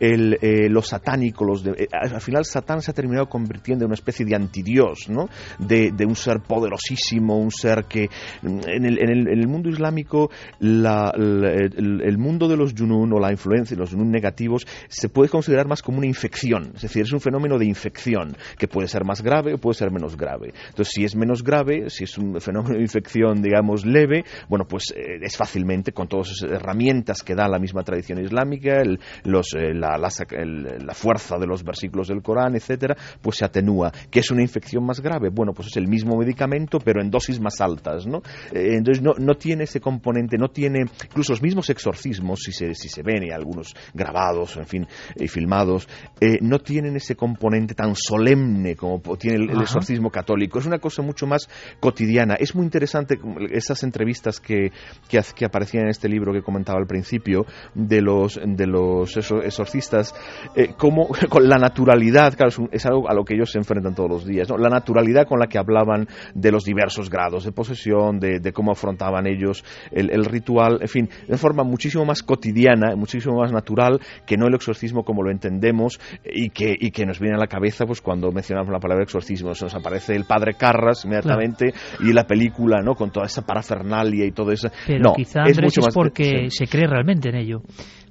[0.00, 3.88] el, eh, lo satánico, los de- eh, al final Satán se ha terminado convirtiendo en
[3.88, 5.28] una especie de antidios, ¿no?
[5.58, 8.08] De, un ser poderosísimo, un ser que
[8.42, 10.30] mm, en el, mundo islámico
[10.60, 15.28] la- el mundo de los yunun o la influencia de los yunun negativos se puede
[15.28, 19.04] considerar más como una infección, es decir, es un fenómeno de infección que puede ser
[19.04, 20.52] más grave o puede ser menos grave.
[20.68, 24.84] Entonces, si es menos grave, si es un fenómeno de infección, digamos, leve, bueno, pues
[24.94, 29.54] eh, es fácilmente con todas esas herramientas que da la misma tradición islámica, el- los,
[29.54, 33.92] eh, la, la el- la fuerza de los versículos del Corán, etcétera, pues se atenúa.
[34.10, 35.28] ¿Qué es una infección más grave?
[35.30, 38.18] Bueno, pues es el mismo medicamento, pero en dosis más altas, ¿no?
[38.52, 42.74] Eh, entonces no, no tiene ese componente, no tiene, incluso los mismos exorcismos, si se,
[42.74, 45.88] si se ven, y algunos grabados, en fin, y filmados,
[46.20, 50.58] eh, no tienen ese componente tan solemne como tiene el, exorcismo católico.
[50.58, 51.48] Es una cosa mucho más
[51.80, 52.34] cotidiana.
[52.38, 53.18] Es muy interesante
[53.50, 54.70] esas entrevistas que,
[55.08, 57.44] que, que aparecían en este libro que comentaba al principio
[57.74, 60.14] de los, de los los exorcistas,
[60.54, 64.10] eh, como con la naturalidad, claro, es, algo a lo que ellos se enfrentan todos
[64.10, 64.56] los días, ¿no?
[64.56, 69.26] la naturalidad con la que hablaban de los diversos grados de posesión, de, cómo afrontaban
[69.26, 74.46] ellos el, ritual, en fin, de forma muchísimo más cotidiana, muchísimo más natural que no
[74.46, 78.00] el exorcismo como lo entendemos y que, y que nos viene a la cabeza pues
[78.00, 82.80] cuando mencionamos la palabra exorcismo, se nos aparece el padre Carras inmediatamente y la película,
[82.82, 82.94] ¿no?
[82.94, 84.68] Con toda esa parafernalia y todo eso.
[84.86, 87.62] Pero no, quizá es, mucho más, porque se cree realmente en ello,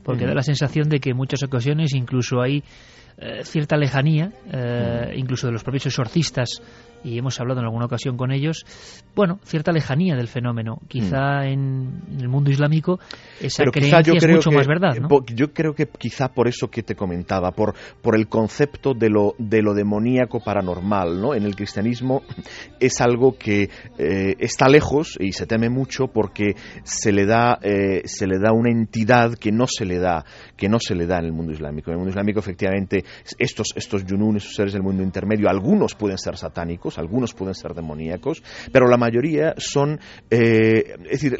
[0.07, 2.63] porque da la sensación de que en muchas ocasiones incluso hay
[3.17, 6.61] eh, cierta lejanía, eh, incluso de los propios exorcistas,
[7.07, 8.65] y hemos hablado en alguna ocasión con ellos,
[9.15, 10.79] bueno, cierta lejanía del fenómeno.
[10.87, 11.47] Quizá mm.
[11.47, 12.99] en el mundo islámico
[13.41, 15.07] esa creencia es mucho más verdad, ¿no?
[15.33, 19.35] Yo creo que quizá por eso que te comentaba, por, por el concepto de lo,
[19.37, 21.33] de lo demoníaco paranormal, ¿no?
[21.33, 22.23] En el cristianismo
[22.79, 27.59] es algo que eh, está lejos y se teme mucho porque se le da
[28.05, 30.25] se le da una entidad que no se le da
[30.55, 31.89] que no se le da en el mundo islámico.
[31.89, 33.03] En el mundo islámico efectivamente
[33.37, 37.73] estos, estos yunun, esos seres del mundo intermedio, algunos pueden ser satánicos, algunos pueden ser
[37.73, 39.99] demoníacos, pero la mayoría son,
[40.29, 41.37] eh, es decir,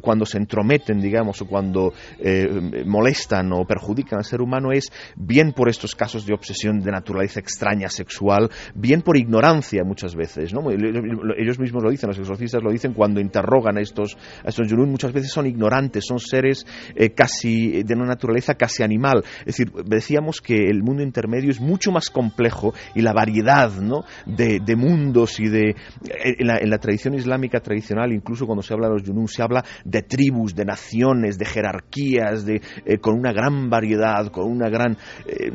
[0.00, 5.52] cuando se entrometen, digamos, o cuando eh, molestan o perjudican al ser humano es bien
[5.52, 10.52] por estos casos de obsesión de naturaleza extraña sexual, bien por ignorancia muchas veces.
[10.52, 14.90] Ellos mismos lo dicen, los exorcistas lo dicen cuando interrogan a estos, a estos yunun,
[14.90, 19.24] muchas veces son ignorantes, son seres eh, casi de una naturaleza casi animal.
[19.40, 24.04] Es decir, decíamos que el mundo intermedio es mucho más complejo y la variedad ¿no?
[24.26, 25.76] de, mundos y de...
[26.38, 30.02] En la, tradición islámica tradicional, incluso cuando se habla de los yunus, se habla de
[30.02, 34.96] tribus, de naciones, de jerarquías, de, eh, con una gran variedad, con una gran...
[35.26, 35.50] Eh,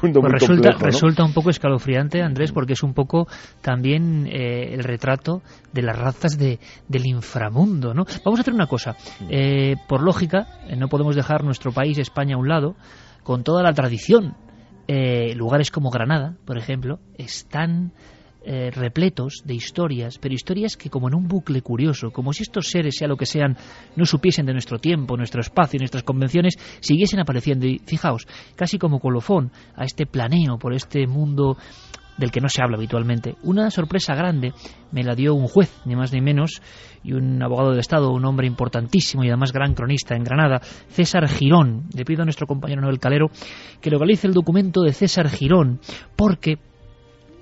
[0.00, 3.26] pues resulta, resulta un poco escalofriante, Andrés, porque es un poco
[3.60, 5.42] también eh, el retrato
[5.72, 6.58] de las razas de,
[6.88, 7.94] del inframundo.
[7.94, 8.04] ¿no?
[8.24, 8.96] Vamos a hacer una cosa.
[9.88, 10.46] Por lógica,
[10.76, 12.76] no podemos dejar nuestro país, España, a un lado,
[13.22, 14.36] con toda la tradición.
[14.86, 17.92] Eh, lugares como Granada, por ejemplo, están
[18.46, 22.68] eh, repletos de historias, pero historias que como en un bucle curioso, como si estos
[22.68, 23.56] seres, sea lo que sean,
[23.96, 27.66] no supiesen de nuestro tiempo, nuestro espacio, nuestras convenciones, siguiesen apareciendo.
[27.66, 31.56] Y fijaos, casi como colofón a este planeo por este mundo
[32.16, 33.36] del que no se habla habitualmente.
[33.42, 34.52] Una sorpresa grande
[34.92, 36.60] me la dio un juez, ni más ni menos,
[37.02, 41.28] y un abogado de Estado, un hombre importantísimo y además gran cronista en Granada, César
[41.28, 41.84] Girón.
[41.94, 43.30] Le pido a nuestro compañero Noel Calero
[43.80, 45.80] que localice el documento de César Girón,
[46.16, 46.58] porque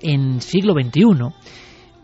[0.03, 1.01] en siglo XXI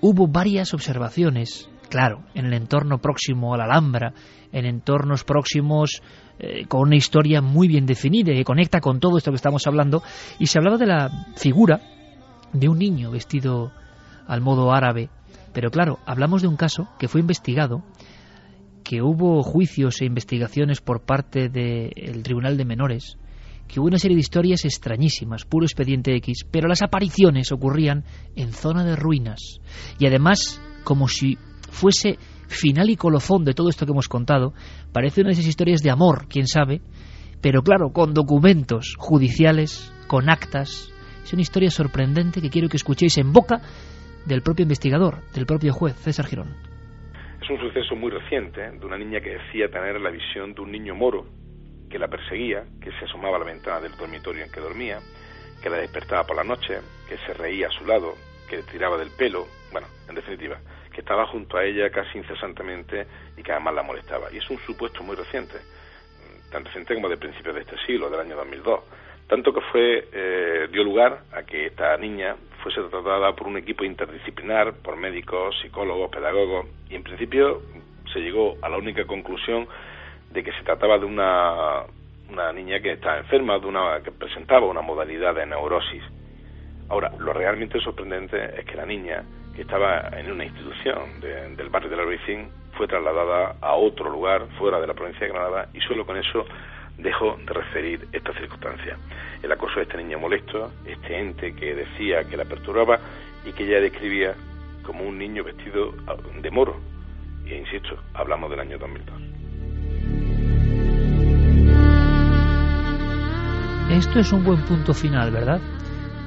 [0.01, 4.13] hubo varias observaciones, claro, en el entorno próximo a la Alhambra,
[4.51, 6.01] en entornos próximos
[6.39, 10.01] eh, con una historia muy bien definida que conecta con todo esto que estamos hablando,
[10.39, 11.81] y se hablaba de la figura
[12.53, 13.71] de un niño vestido
[14.25, 15.09] al modo árabe.
[15.53, 17.83] Pero claro, hablamos de un caso que fue investigado,
[18.83, 23.17] que hubo juicios e investigaciones por parte del Tribunal de Menores,
[23.69, 28.03] que hubo una serie de historias extrañísimas, puro expediente X, pero las apariciones ocurrían
[28.35, 29.61] en zona de ruinas.
[29.99, 31.37] Y además, como si
[31.69, 32.17] fuese
[32.47, 34.53] final y colofón de todo esto que hemos contado,
[34.91, 36.81] parece una de esas historias de amor, quién sabe,
[37.41, 40.91] pero claro, con documentos judiciales, con actas,
[41.23, 43.61] es una historia sorprendente que quiero que escuchéis en boca
[44.25, 46.55] del propio investigador, del propio juez, César Girón.
[47.39, 50.71] Es un suceso muy reciente de una niña que decía tener la visión de un
[50.71, 51.25] niño moro
[51.89, 54.99] que la perseguía, que se asomaba a la ventana del dormitorio en que dormía,
[55.61, 58.15] que la despertaba por la noche, que se reía a su lado,
[58.49, 60.59] que le tiraba del pelo, bueno, en definitiva,
[60.93, 63.05] que estaba junto a ella casi incesantemente
[63.37, 64.31] y que además la molestaba.
[64.31, 65.57] Y es un supuesto muy reciente,
[66.51, 68.79] tan reciente como de principios de este siglo, del año 2002
[69.29, 73.83] tanto que fue eh, dio lugar a que esta niña fuese tratada por un equipo
[73.83, 77.61] interdisciplinar, por médicos, psicólogos, pedagogos, y en principio
[78.11, 79.67] se llegó a la única conclusión
[80.31, 81.83] de que se trataba de una,
[82.29, 86.03] una niña que estaba enferma, de una que presentaba una modalidad de neurosis.
[86.89, 89.23] Ahora, lo realmente sorprendente es que la niña,
[89.55, 94.47] que estaba en una institución del barrio de la Vicín, fue trasladada a otro lugar
[94.57, 96.45] fuera de la provincia de Granada y solo con eso
[96.97, 98.97] dejó de referir esta circunstancia.
[99.41, 102.99] El acoso de este niño molesto, este ente que decía que la perturbaba
[103.45, 104.33] y que ella describía
[104.83, 105.93] como un niño vestido
[106.41, 106.77] de moro.
[107.45, 109.28] Y insisto, hablamos del año 2002.
[113.89, 115.59] Esto es un buen punto final, ¿verdad?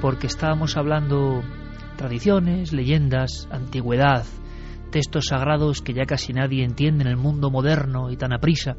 [0.01, 1.45] Porque estábamos hablando
[1.97, 4.25] tradiciones, leyendas, antigüedad,
[4.91, 8.77] textos sagrados que ya casi nadie entiende en el mundo moderno y tan aprisa,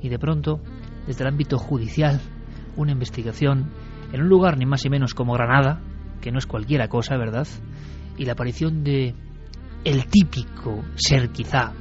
[0.00, 0.60] y de pronto
[1.08, 2.20] desde el ámbito judicial
[2.76, 3.72] una investigación
[4.12, 5.80] en un lugar ni más ni menos como Granada,
[6.20, 7.48] que no es cualquiera cosa, ¿verdad?
[8.16, 9.12] Y la aparición de
[9.82, 11.72] el típico ser quizá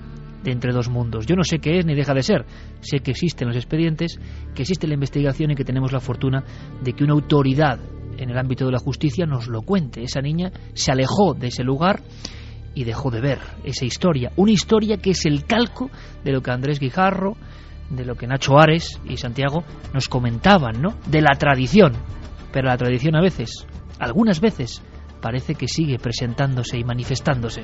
[0.43, 1.25] de entre dos mundos.
[1.25, 2.45] Yo no sé qué es ni deja de ser.
[2.81, 4.19] Sé que existen los expedientes,
[4.55, 6.43] que existe la investigación y que tenemos la fortuna
[6.81, 7.79] de que una autoridad
[8.17, 10.03] en el ámbito de la justicia nos lo cuente.
[10.03, 12.01] Esa niña se alejó de ese lugar
[12.75, 14.31] y dejó de ver esa historia.
[14.35, 15.89] Una historia que es el calco
[16.23, 17.35] de lo que Andrés Guijarro,
[17.89, 19.63] de lo que Nacho Ares y Santiago
[19.93, 20.95] nos comentaban, ¿no?
[21.07, 21.93] De la tradición.
[22.51, 23.65] Pero la tradición a veces,
[23.99, 24.81] algunas veces,
[25.21, 27.63] parece que sigue presentándose y manifestándose.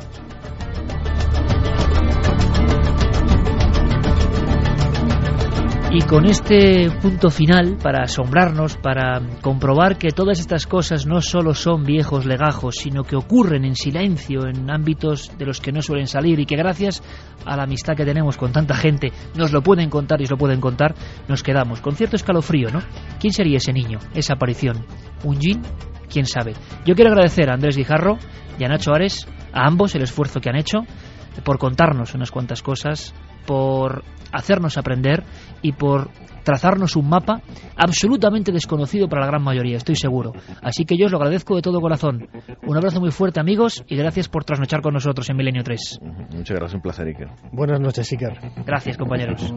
[5.97, 11.53] Y con este punto final, para asombrarnos, para comprobar que todas estas cosas no solo
[11.53, 16.07] son viejos legajos, sino que ocurren en silencio, en ámbitos de los que no suelen
[16.07, 17.01] salir, y que gracias
[17.45, 20.37] a la amistad que tenemos con tanta gente nos lo pueden contar y se lo
[20.37, 20.95] pueden contar,
[21.29, 22.81] nos quedamos con cierto escalofrío, ¿no?
[23.17, 24.85] ¿Quién sería ese niño, esa aparición?
[25.23, 25.61] ¿Un jin?
[26.11, 26.55] ¿Quién sabe?
[26.85, 28.17] Yo quiero agradecer a Andrés Guijarro
[28.59, 30.79] y a Nacho Ares, a ambos el esfuerzo que han hecho
[31.45, 33.13] por contarnos unas cuantas cosas,
[33.45, 35.23] por hacernos aprender
[35.61, 36.09] y por
[36.43, 37.41] trazarnos un mapa
[37.75, 40.31] absolutamente desconocido para la gran mayoría, estoy seguro.
[40.61, 42.29] Así que yo os lo agradezco de todo corazón.
[42.65, 45.99] Un abrazo muy fuerte, amigos, y gracias por trasnochar con nosotros en Milenio 3.
[46.31, 47.29] Muchas gracias, un placer, Iker.
[47.51, 48.39] Buenas noches, Iker.
[48.65, 49.53] Gracias, compañeros.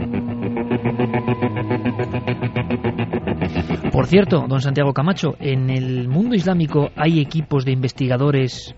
[3.93, 8.75] Por cierto, don Santiago Camacho, en el mundo islámico hay equipos de investigadores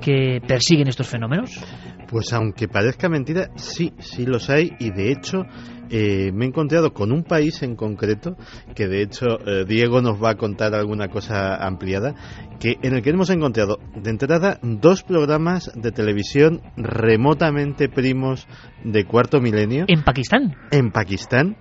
[0.00, 1.62] que persiguen estos fenómenos?
[2.10, 5.44] Pues aunque parezca mentira, sí, sí los hay y de hecho
[5.90, 8.36] eh, me he encontrado con un país en concreto
[8.74, 12.16] que de hecho eh, Diego nos va a contar alguna cosa ampliada
[12.58, 18.48] que en el que hemos encontrado de entrada dos programas de televisión remotamente primos
[18.82, 19.84] de cuarto milenio.
[19.86, 21.56] En Pakistán en Pakistán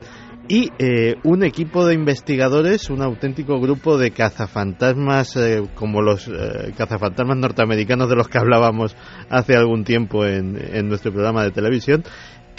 [0.50, 6.74] y eh, un equipo de investigadores, un auténtico grupo de cazafantasmas eh, como los eh,
[6.76, 8.96] cazafantasmas norteamericanos de los que hablábamos
[9.30, 12.04] hace algún tiempo en, en nuestro programa de televisión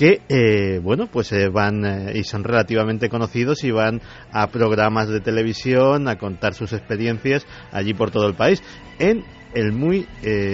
[0.01, 4.01] que eh, bueno pues eh, van eh, y son relativamente conocidos y van
[4.33, 8.62] a programas de televisión a contar sus experiencias allí por todo el país
[8.99, 9.23] en
[9.53, 10.07] el muy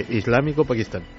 [0.09, 1.16] islámico Pakistán.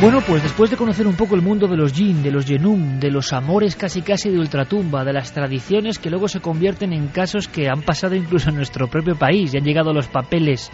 [0.00, 3.00] Bueno, pues después de conocer un poco el mundo de los jinn, de los yenum,
[3.00, 7.08] de los amores casi casi de ultratumba, de las tradiciones que luego se convierten en
[7.08, 10.70] casos que han pasado incluso en nuestro propio país y han llegado a los papeles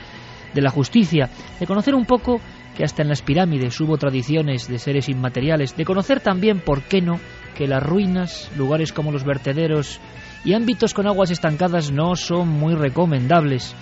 [0.52, 2.38] de la justicia, de conocer un poco
[2.76, 7.00] que hasta en las pirámides hubo tradiciones de seres inmateriales, de conocer también, ¿por qué
[7.00, 7.18] no?,
[7.54, 10.00] que las ruinas, lugares como los vertederos
[10.44, 13.74] y ámbitos con aguas estancadas no son muy recomendables,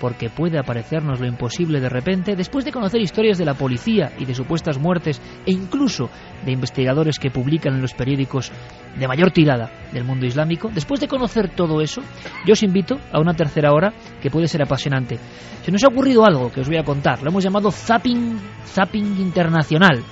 [0.00, 4.24] porque puede aparecernos lo imposible de repente, después de conocer historias de la policía y
[4.24, 6.10] de supuestas muertes, e incluso
[6.44, 8.52] de investigadores que publican en los periódicos
[8.98, 12.02] de mayor tirada del mundo islámico, después de conocer todo eso,
[12.46, 15.18] yo os invito a una tercera hora que puede ser apasionante.
[15.62, 19.20] Se nos ha ocurrido algo que os voy a contar, lo hemos llamado zapping, zapping
[19.20, 20.02] internacional.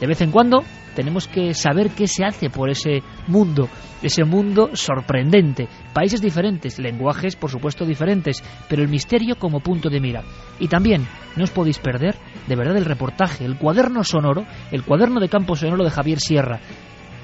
[0.00, 0.62] De vez en cuando
[0.94, 3.68] tenemos que saber qué se hace por ese mundo,
[4.02, 5.68] ese mundo sorprendente.
[5.92, 10.22] Países diferentes, lenguajes por supuesto diferentes, pero el misterio como punto de mira.
[10.58, 11.06] Y también
[11.36, 12.16] no os podéis perder
[12.46, 16.60] de verdad el reportaje, el cuaderno sonoro, el cuaderno de campo sonoro de Javier Sierra.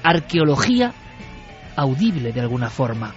[0.03, 0.93] Arqueología
[1.75, 3.13] audible de alguna forma.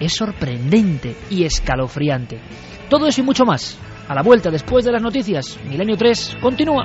[0.00, 2.40] Es sorprendente y escalofriante.
[2.88, 3.78] Todo eso y mucho más.
[4.08, 6.84] A la vuelta después de las noticias, Milenio 3 continúa.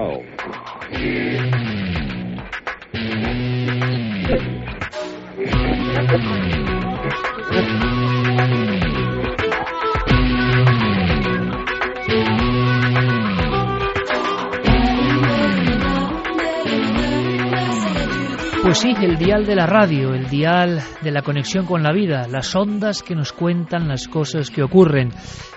[18.81, 22.55] Sí, el dial de la radio, el dial de la conexión con la vida, las
[22.55, 25.11] ondas que nos cuentan las cosas que ocurren.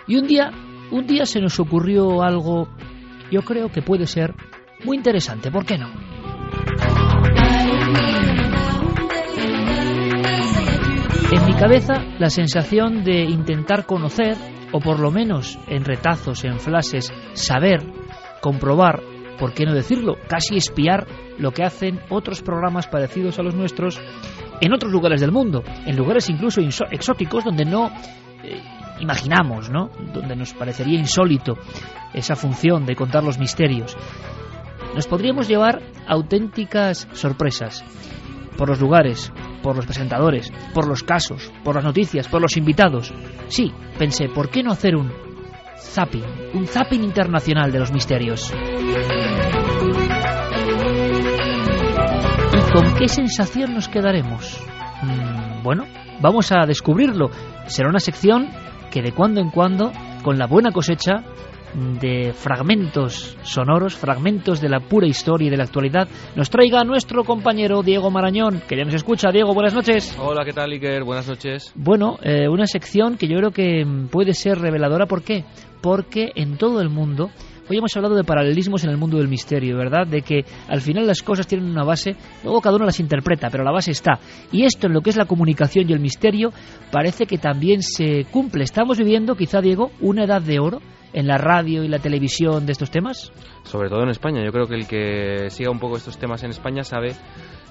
[0.06, 0.50] Y un día,
[0.90, 2.68] un día se nos ocurrió algo,
[3.30, 4.34] yo creo que puede ser
[4.84, 5.88] muy interesante, ¿por qué no?
[11.32, 14.36] En mi cabeza, la sensación de intentar conocer,
[14.70, 17.80] o por lo menos en retazos, en flashes, saber,
[18.42, 20.16] comprobar ¿por qué no decirlo?
[20.28, 21.06] Casi espiar
[21.38, 24.00] lo que hacen otros programas parecidos a los nuestros
[24.60, 27.90] en otros lugares del mundo, en lugares incluso exóticos donde no
[28.42, 28.62] eh,
[29.00, 29.90] imaginamos, ¿no?
[30.12, 31.54] Donde nos parecería insólito
[32.12, 33.96] esa función de contar los misterios.
[34.94, 37.84] Nos podríamos llevar auténticas sorpresas
[38.56, 39.32] por los lugares,
[39.62, 43.12] por los presentadores, por los casos, por las noticias, por los invitados.
[43.48, 45.23] Sí, pensé, ¿por qué no hacer un
[45.84, 46.24] zapping,
[46.54, 48.52] un zapping internacional de los misterios?
[52.52, 54.60] ¿Y con qué sensación nos quedaremos?
[55.02, 55.84] Mm, bueno,
[56.20, 57.30] vamos a descubrirlo.
[57.66, 58.48] Será una sección
[58.90, 59.92] que de cuando en cuando,
[60.22, 61.24] con la buena cosecha,
[61.74, 67.24] de fragmentos sonoros, fragmentos de la pura historia y de la actualidad, nos traiga nuestro
[67.24, 69.30] compañero Diego Marañón, que ya nos escucha.
[69.32, 70.16] Diego, buenas noches.
[70.18, 71.02] Hola, ¿qué tal, Iker?
[71.02, 71.72] Buenas noches.
[71.74, 75.06] Bueno, eh, una sección que yo creo que puede ser reveladora.
[75.06, 75.44] ¿Por qué?
[75.84, 77.28] Porque en todo el mundo
[77.66, 80.06] Hoy hemos hablado de paralelismos en el mundo del misterio, ¿verdad?
[80.06, 83.64] De que al final las cosas tienen una base, luego cada uno las interpreta, pero
[83.64, 84.18] la base está.
[84.52, 86.52] Y esto en lo que es la comunicación y el misterio
[86.92, 88.64] parece que también se cumple.
[88.64, 90.82] Estamos viviendo, quizá Diego, una edad de oro
[91.14, 93.32] en la radio y la televisión de estos temas?
[93.62, 94.44] Sobre todo en España.
[94.44, 97.14] Yo creo que el que siga un poco estos temas en España sabe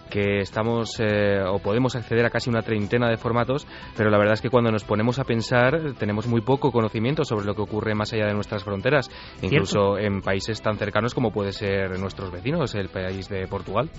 [0.10, 3.68] que estamos eh, o podemos acceder a casi una treintena de formatos,
[3.98, 7.46] pero la verdad es que cuando nos ponemos a pensar tenemos muy poco conocimiento sobre
[7.46, 9.10] lo que ocurre más allá de nuestras fronteras,
[9.42, 13.90] incluso en países tan cercanos como puede ser nuestros vecinos, el país de Portugal.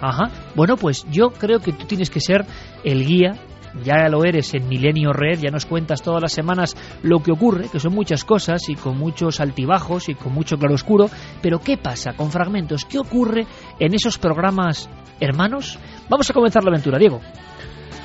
[0.00, 0.30] Ajá.
[0.54, 2.44] Bueno, pues yo creo que tú tienes que ser
[2.82, 3.34] el guía
[3.84, 7.68] ya lo eres en Milenio Red, ya nos cuentas todas las semanas lo que ocurre,
[7.68, 11.08] que son muchas cosas y con muchos altibajos y con mucho claroscuro,
[11.40, 12.84] pero ¿qué pasa con fragmentos?
[12.84, 13.46] ¿Qué ocurre
[13.78, 14.88] en esos programas
[15.20, 15.78] hermanos?
[16.08, 17.20] Vamos a comenzar la aventura, Diego.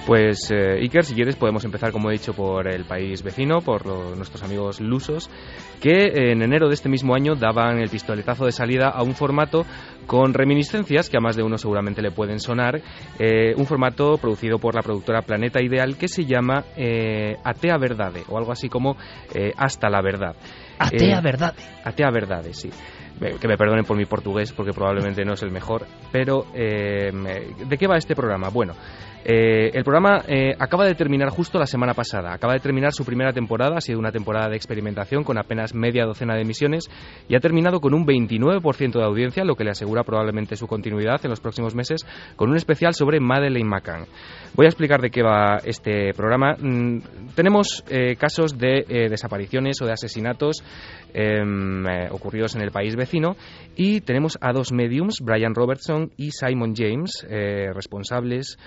[0.08, 3.86] Pues eh, Iker, si quieres podemos empezar, como he dicho, por el país vecino, por
[4.16, 5.30] nuestros amigos lusos,
[5.82, 9.66] que en enero de este mismo año daban el pistoletazo de salida a un formato
[10.06, 12.82] con reminiscencias que a más de uno seguramente le pueden sonar,
[13.20, 18.24] eh, un formato producido por la productora Planeta Ideal que se llama eh, Atea Verdade,
[18.30, 18.96] o algo así como
[19.58, 20.38] Hasta la Verdad.
[20.80, 21.58] Atea Verdade.
[21.84, 22.70] Atea Verdade, sí
[23.20, 27.88] que me perdonen por mi portugués porque probablemente no es el mejor, pero ¿de qué
[27.88, 28.50] va este programa?
[28.50, 28.76] Bueno,
[29.26, 33.03] eh, el programa eh, acaba de terminar justo la semana pasada, acaba de terminar su
[33.03, 36.89] primera temporada, ha sido una temporada de experimentación con apenas media docena de emisiones
[37.27, 41.19] y ha terminado con un 29% de audiencia, lo que le asegura probablemente su continuidad
[41.23, 44.06] en los próximos meses, con un especial sobre Madeleine McCann.
[44.56, 46.56] Voy a explicar de qué va este programa.
[46.57, 46.99] Mm,
[47.35, 50.64] tenemos eh, casos de desapariciones o de asesinatos
[51.14, 53.35] em, ocurridos en el país vecino
[53.76, 57.26] y tenemos a dos mediums, Brian Robertson y Simon James,
[57.73, 58.57] responsables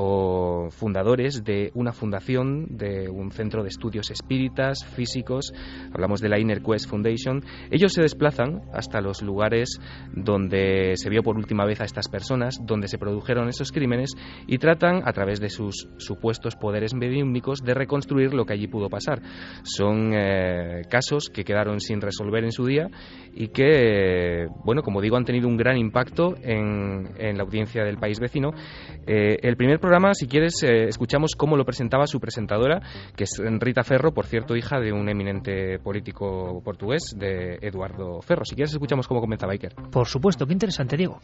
[0.00, 5.52] o fundadores de una fundación, de un centro de estudios espíritas, físicos,
[5.92, 7.42] hablamos de la Inner Quest Foundation,
[7.72, 9.80] ellos se desplazan hasta los lugares
[10.14, 14.12] donde se vio por última vez a estas personas, donde se produjeron esos crímenes
[14.46, 18.88] y tratan, a través de sus supuestos poderes mediúmnicos, de reconstruir lo que allí pudo
[18.88, 19.20] pasar.
[19.64, 22.88] Son eh, casos que quedaron sin resolver en su día
[23.34, 28.20] y que, bueno, como digo, han tenido un gran impacto en, la audiencia del país
[28.20, 28.52] vecino.
[29.06, 32.82] Eh, el primer programa, si quieres, eh, escuchamos cómo lo presentaba su presentadora,
[33.16, 38.44] que es Rita Ferro, por cierto, hija de un eminente político portugués, de Eduardo Ferro.
[38.44, 39.74] Si quieres, escuchamos cómo comenzaba Iker.
[39.90, 41.20] Por supuesto, qué interesante, Diego.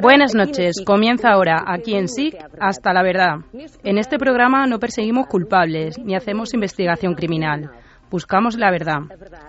[0.00, 0.80] Buenas noches.
[0.86, 3.38] Comienza ahora, aquí en SIC, hasta la verdad.
[3.82, 7.72] En este programa no perseguimos culpables ni hacemos investigación criminal.
[8.10, 9.02] Buscamos la verdad,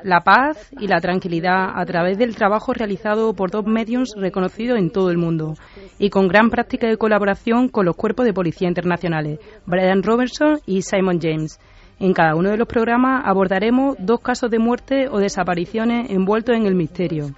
[0.03, 4.91] la paz y la tranquilidad a través del trabajo realizado por dos medios reconocidos en
[4.91, 5.55] todo el mundo
[5.97, 10.83] y con gran práctica de colaboración con los cuerpos de policía internacionales, Brian Robertson y
[10.83, 11.59] Simon James.
[11.99, 16.67] En cada uno de los programas abordaremos dos casos de muerte o desapariciones envueltos en
[16.67, 17.31] el misterio.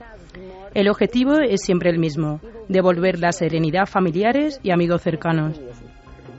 [0.73, 5.59] El objetivo es siempre el mismo, devolver la serenidad a familiares y amigos cercanos.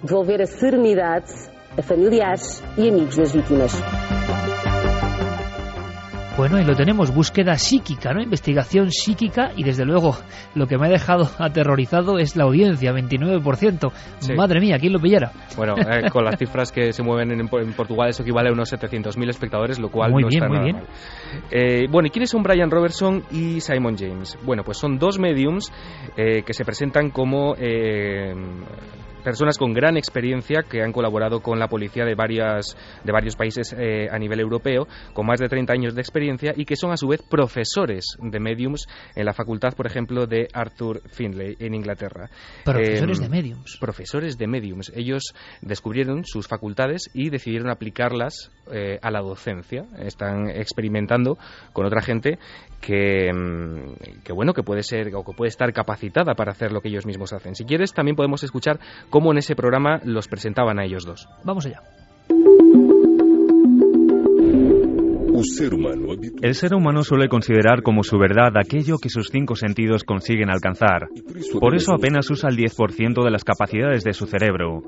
[0.02, 1.24] Devolver a serenidad
[1.76, 4.23] a familiares y amigos de las víctimas.
[6.36, 8.20] Bueno, y lo tenemos, búsqueda psíquica, ¿no?
[8.20, 10.16] Investigación psíquica y desde luego
[10.56, 13.92] lo que me ha dejado aterrorizado es la audiencia, 29%.
[14.36, 15.30] Madre mía, ¿quién lo pillara?
[15.56, 19.28] Bueno, eh, con las cifras que se mueven en, Portugal eso equivale a unos 700.000
[19.28, 20.76] espectadores, lo cual muy no bien, está muy nada bien.
[20.76, 20.86] mal.
[21.52, 24.36] Eh, bueno, ¿y quiénes son Brian Robertson y Simon James?
[24.42, 25.72] Bueno, pues son dos mediums
[26.16, 27.54] eh, que se presentan como
[29.24, 33.74] personas con gran experiencia que han colaborado con la policía de, varias, de varios países
[33.76, 36.96] eh, a nivel europeo, con más de 30 años de experiencia y que son a
[36.96, 38.86] su vez profesores de mediums
[39.16, 42.28] en la facultad, por ejemplo, de Arthur Findlay en Inglaterra.
[42.64, 43.78] Profesores Eh, de mediums.
[43.80, 44.92] Profesores de mediums.
[44.94, 49.86] Ellos descubrieron sus facultades y decidieron aplicarlas eh, a la docencia.
[49.98, 51.38] Están experimentando
[51.72, 52.38] con otra gente
[52.80, 56.80] que, mm, que bueno que puede ser o que puede estar capacitada para hacer lo
[56.80, 57.54] que ellos mismos hacen.
[57.54, 58.78] Si quieres, también podemos escuchar
[59.10, 61.28] cómo en ese programa los presentaban a ellos dos.
[61.44, 61.80] Vamos allá.
[66.42, 71.08] El ser humano suele considerar como su verdad aquello que sus cinco sentidos consiguen alcanzar.
[71.58, 74.82] Por eso apenas usa el 10% de las capacidades de su cerebro.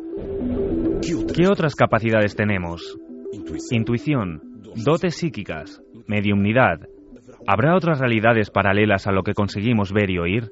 [1.35, 2.97] ¿Qué otras capacidades tenemos?
[3.71, 4.41] Intuición,
[4.77, 6.81] dotes psíquicas, mediumnidad.
[7.47, 10.51] ¿Habrá otras realidades paralelas a lo que conseguimos ver y oír?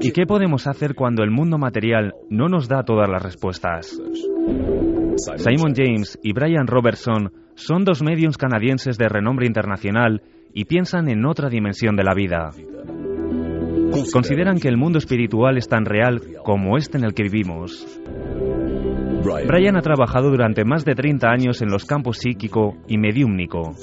[0.00, 4.00] ¿Y qué podemos hacer cuando el mundo material no nos da todas las respuestas?
[5.36, 10.22] Simon James y Brian Robertson son dos mediums canadienses de renombre internacional
[10.54, 12.50] y piensan en otra dimensión de la vida.
[14.12, 17.86] Consideran que el mundo espiritual es tan real como este en el que vivimos.
[19.22, 23.74] Brian ha trabajado durante más de 30 años en los campos psíquico y mediúmnico.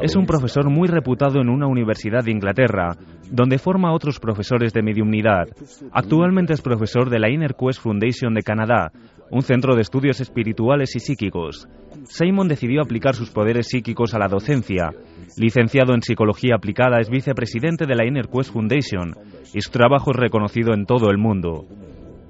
[0.00, 2.96] Es un profesor muy reputado en una universidad de Inglaterra,
[3.30, 5.48] donde forma a otros profesores de mediumnidad.
[5.92, 8.90] Actualmente es profesor de la Inner Quest Foundation de Canadá,
[9.30, 11.68] un centro de estudios espirituales y psíquicos.
[12.04, 14.90] Simon decidió aplicar sus poderes psíquicos a la docencia.
[15.36, 19.14] Licenciado en Psicología Aplicada, es vicepresidente de la Inner Quest Foundation
[19.52, 21.66] y su trabajo es reconocido en todo el mundo.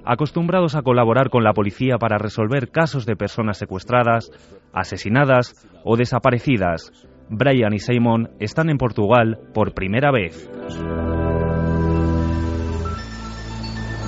[0.05, 4.29] Acostumbrados a colaborar con la policía para resolver casos de personas secuestradas,
[4.71, 6.91] asesinadas o desaparecidas,
[7.29, 10.47] Brian y Simon están en Portugal por primera vez.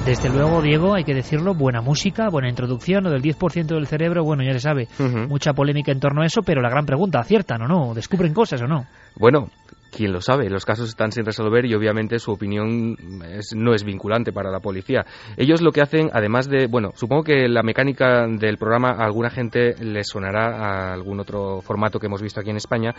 [0.05, 4.23] Desde luego, Diego, hay que decirlo, buena música, buena introducción, lo del 10% del cerebro,
[4.23, 4.87] bueno, ya se sabe,
[5.27, 7.93] mucha polémica en torno a eso, pero la gran pregunta, ¿aciertan o no?
[7.93, 8.85] ¿Descubren cosas o no?
[9.17, 9.49] Bueno,
[9.91, 13.83] quién lo sabe, los casos están sin resolver y obviamente su opinión es- no es
[13.83, 15.05] vinculante para la policía.
[15.37, 19.29] Ellos lo que hacen, además de, bueno, supongo que la mecánica del programa a alguna
[19.29, 22.93] gente le sonará a algún otro formato que hemos visto aquí en España.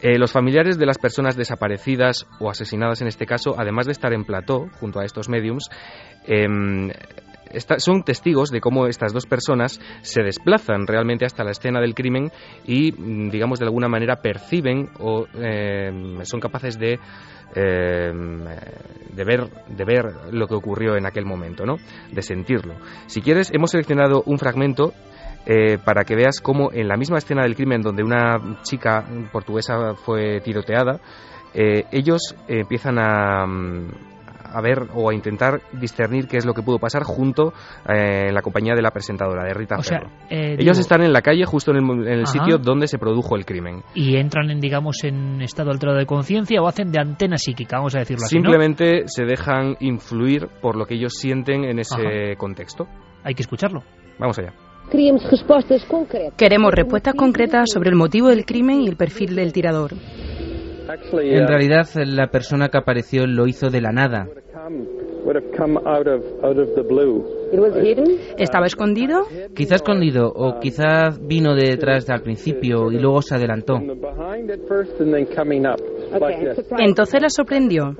[0.00, 4.12] Eh, los familiares de las personas desaparecidas o asesinadas en este caso, además de estar
[4.12, 5.68] en plató junto a estos mediums,
[6.26, 6.90] em,
[7.52, 11.94] esta- son testigos de cómo estas dos personas se desplazan realmente hasta la escena del
[11.94, 12.30] crimen
[12.66, 16.98] y, mm, digamos, de alguna manera perciben o em, son capaces de,
[17.54, 18.44] em,
[19.14, 21.76] de, ver, de ver lo que ocurrió en aquel momento, ¿no?
[22.10, 22.74] de sentirlo.
[23.06, 24.92] Si quieres, hemos seleccionado un fragmento
[25.44, 29.94] eh, para que veas cómo en la misma escena del crimen donde una chica portuguesa
[29.96, 31.00] fue tiroteada,
[31.52, 33.88] eh, ellos eh, empiezan a, mm,
[34.52, 37.52] a ver o a intentar discernir qué es lo que pudo pasar junto
[37.88, 40.10] eh, en la compañía de la presentadora, de Rita O sea, Ferro.
[40.30, 42.32] eh, Ellos digo- están en la calle, justo en el, en el Ajá.
[42.32, 43.82] sitio donde se produjo el crimen.
[43.94, 47.94] Y entran, en, digamos, en estado alterado de conciencia o hacen de antena psíquica, vamos
[47.94, 48.42] a decirlo así, ¿no?
[48.42, 52.86] Simplemente se dejan influir por lo que ellos sienten en ese contexto.
[53.24, 53.82] Hay que escucharlo.
[54.18, 54.52] Vamos allá.
[54.90, 55.22] Queremos
[56.74, 59.92] respuestas concretas sobre el motivo del crimen y el perfil del tirador.
[61.12, 64.28] En realidad, la persona que apareció lo hizo de la nada.
[68.38, 69.24] ¿Estaba escondido?
[69.54, 73.74] Quizá escondido o quizá vino de detrás al principio y luego se adelantó.
[76.78, 77.94] Entonces la sorprendió.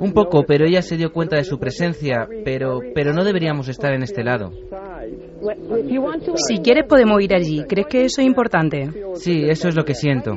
[0.00, 3.92] Un poco, pero ella se dio cuenta de su presencia, pero, pero no deberíamos estar
[3.92, 4.50] en este lado.
[6.48, 7.64] Si quieres podemos ir allí.
[7.68, 8.90] ¿Crees que eso es importante?
[9.14, 10.32] Sí, eso es lo que siento.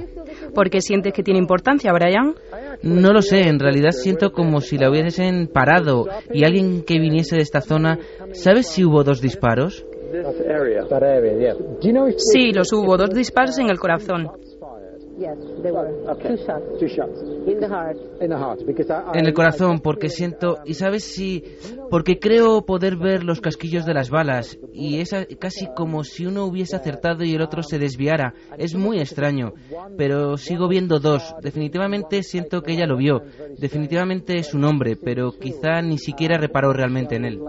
[0.58, 2.34] ¿Por qué sientes que tiene importancia, Brian?
[2.82, 7.36] No lo sé, en realidad siento como si la hubiesen parado y alguien que viniese
[7.36, 8.00] de esta zona.
[8.32, 9.86] ¿Sabes si hubo dos disparos?
[12.18, 12.98] Sí, los hubo.
[12.98, 14.30] Dos disparos en el corazón.
[19.14, 20.58] En el corazón, porque siento.
[20.66, 21.44] ¿Y sabes si.?
[21.90, 24.58] Porque creo poder ver los casquillos de las balas.
[24.74, 28.34] Y es casi como si uno hubiese acertado y el otro se desviara.
[28.58, 29.54] Es muy extraño.
[29.98, 31.36] Pero sigo viendo dos.
[31.42, 33.22] Definitivamente siento que ella lo vio.
[33.58, 37.40] Definitivamente es un hombre, pero quizá ni siquiera reparó realmente en él.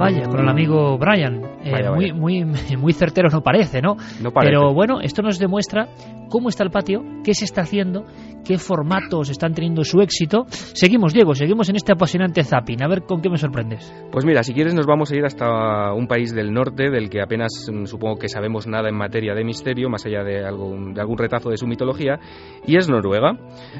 [0.00, 1.42] Vaya, con el amigo Brian.
[1.62, 2.14] Eh, Vaya, muy, vaya.
[2.14, 2.44] muy,
[2.78, 3.96] muy certero no parece, ¿no?
[4.20, 4.52] No parece.
[4.52, 5.88] Pero bueno, esto nos demuestra
[6.28, 8.04] cómo está el patio, qué se está haciendo,
[8.44, 10.44] qué formatos están teniendo su éxito.
[10.48, 12.82] Seguimos, Diego, seguimos en este apasionante zapping.
[12.82, 13.92] A ver con qué me sorprendes.
[14.10, 17.20] Pues mira, si quieres nos vamos a ir hasta un país del norte del que
[17.20, 21.00] apenas mm, supongo que sabemos nada en materia de misterio, más allá de algún, de
[21.00, 22.18] algún retazo de su mitología,
[22.66, 23.36] y es Noruega.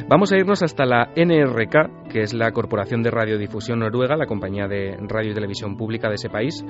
[0.09, 4.67] Vamos a irnos hasta la NRK, que es la Corporación de Radiodifusión Noruega, la compañía
[4.67, 6.65] de radio y televisión pública de ese país,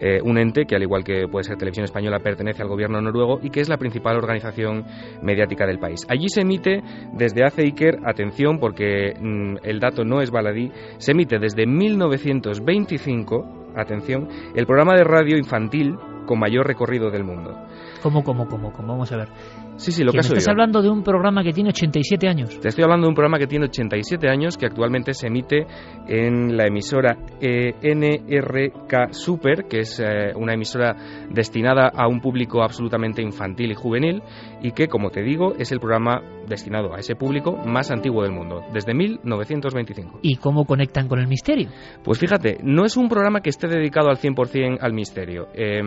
[0.00, 3.38] eh, un ente que al igual que puede ser Televisión Española pertenece al gobierno noruego
[3.42, 4.84] y que es la principal organización
[5.22, 6.06] mediática del país.
[6.08, 11.12] Allí se emite desde hace Iker, atención porque mm, el dato no es baladí, se
[11.12, 15.96] emite desde 1925, atención, el programa de radio infantil
[16.26, 17.54] con mayor recorrido del mundo.
[18.02, 18.88] ¿Cómo, cómo, cómo, cómo?
[18.88, 19.28] Vamos a ver.
[19.76, 22.60] Sí, sí, lo Que que me estás hablando de un programa que tiene 87 años.
[22.60, 25.66] Te estoy hablando de un programa que tiene 87 años, que actualmente se emite
[26.06, 30.94] en la emisora eh, NRK Super, que es eh, una emisora
[31.30, 34.22] destinada a un público absolutamente infantil y juvenil,
[34.62, 38.32] y que, como te digo, es el programa destinado a ese público más antiguo del
[38.32, 40.20] mundo, desde 1925.
[40.22, 41.68] ¿Y cómo conectan con el misterio?
[42.02, 45.48] Pues fíjate, no es un programa que esté dedicado al 100% al misterio.
[45.54, 45.82] Eh,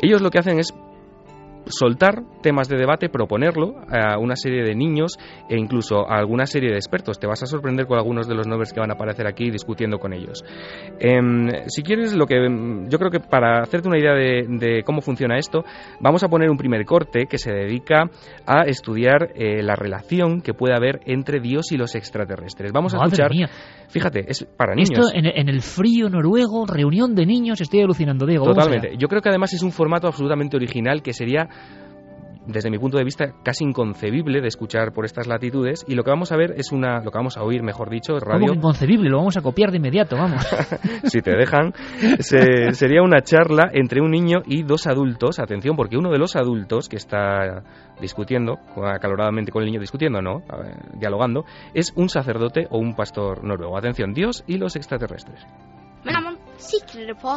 [0.00, 0.72] ellos lo que hacen es
[1.70, 5.12] soltar temas de debate, proponerlo a una serie de niños
[5.48, 7.18] e incluso a alguna serie de expertos.
[7.18, 9.98] Te vas a sorprender con algunos de los nombres que van a aparecer aquí discutiendo
[9.98, 10.44] con ellos.
[10.98, 14.82] Em, si quieres, lo que em, yo creo que para hacerte una idea de, de
[14.82, 15.64] cómo funciona esto,
[16.00, 18.10] vamos a poner un primer corte que se dedica
[18.46, 22.72] a estudiar eh, la relación que puede haber entre Dios y los extraterrestres.
[22.72, 23.30] Vamos a escuchar.
[23.30, 23.48] mía.
[23.88, 24.90] Fíjate, es para niños.
[24.90, 28.44] Esto en, en el frío noruego, reunión de niños, estoy alucinando, Diego.
[28.44, 28.96] Totalmente.
[28.98, 31.48] Yo creo que además es un formato absolutamente original que sería
[32.48, 36.10] desde mi punto de vista casi inconcebible de escuchar por estas latitudes y lo que
[36.10, 38.54] vamos a ver es una lo que vamos a oír mejor dicho es ¿Cómo radio.
[38.54, 39.10] inconcebible?
[39.10, 40.42] Lo vamos a copiar de inmediato, vamos.
[41.04, 41.72] si te dejan
[42.20, 45.38] se- sería una charla entre un niño y dos adultos.
[45.38, 47.62] Atención porque uno de los adultos que está
[48.00, 51.44] discutiendo acaloradamente con el niño discutiendo no ver, dialogando
[51.74, 53.76] es un sacerdote o un pastor noruego.
[53.76, 55.44] Atención Dios y los extraterrestres.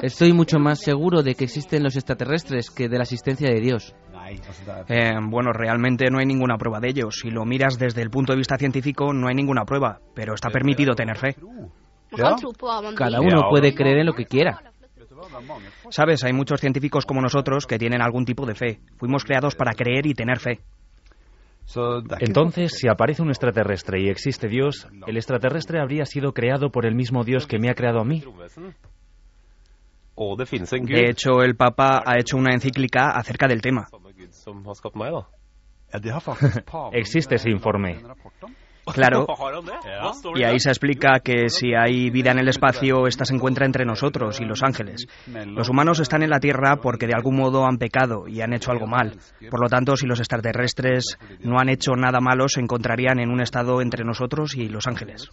[0.02, 3.94] Estoy mucho más seguro de que existen los extraterrestres que de la existencia de Dios.
[4.88, 7.12] Eh, bueno, realmente no hay ninguna prueba de ello.
[7.12, 10.50] Si lo miras desde el punto de vista científico, no hay ninguna prueba, pero está
[10.50, 11.36] permitido tener fe.
[12.96, 14.62] Cada uno puede creer en lo que quiera.
[15.90, 18.80] Sabes, hay muchos científicos como nosotros que tienen algún tipo de fe.
[18.98, 20.62] Fuimos creados para creer y tener fe.
[22.20, 26.96] Entonces, si aparece un extraterrestre y existe Dios, el extraterrestre habría sido creado por el
[26.96, 28.24] mismo Dios que me ha creado a mí.
[30.16, 33.88] De hecho, el Papa ha hecho una encíclica acerca del tema.
[36.94, 38.02] Existe ese informe.
[38.94, 39.28] Claro.
[40.36, 43.86] Y ahí se explica que si hay vida en el espacio, esta se encuentra entre
[43.86, 45.08] nosotros y los ángeles.
[45.28, 48.72] Los humanos están en la Tierra porque de algún modo han pecado y han hecho
[48.72, 49.18] algo mal.
[49.50, 53.42] Por lo tanto, si los extraterrestres no han hecho nada malo, se encontrarían en un
[53.42, 55.30] estado entre nosotros y los ángeles.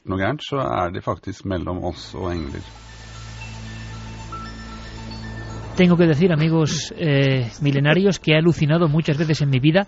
[5.78, 9.86] Tengo que decir, amigos eh, milenarios, que he alucinado muchas veces en mi vida.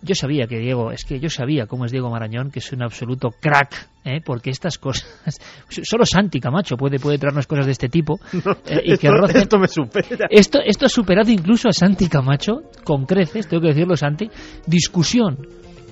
[0.00, 2.80] Yo sabía que Diego, es que yo sabía cómo es Diego Marañón, que es un
[2.84, 4.20] absoluto crack, ¿eh?
[4.24, 5.08] porque estas cosas.
[5.82, 8.20] Solo Santi Camacho puede, puede traernos cosas de este tipo.
[8.66, 10.28] eh, y que esto, rocen- esto me supera.
[10.30, 14.30] Esto, esto ha superado incluso a Santi Camacho, con creces, tengo que decirlo, Santi.
[14.64, 15.38] Discusión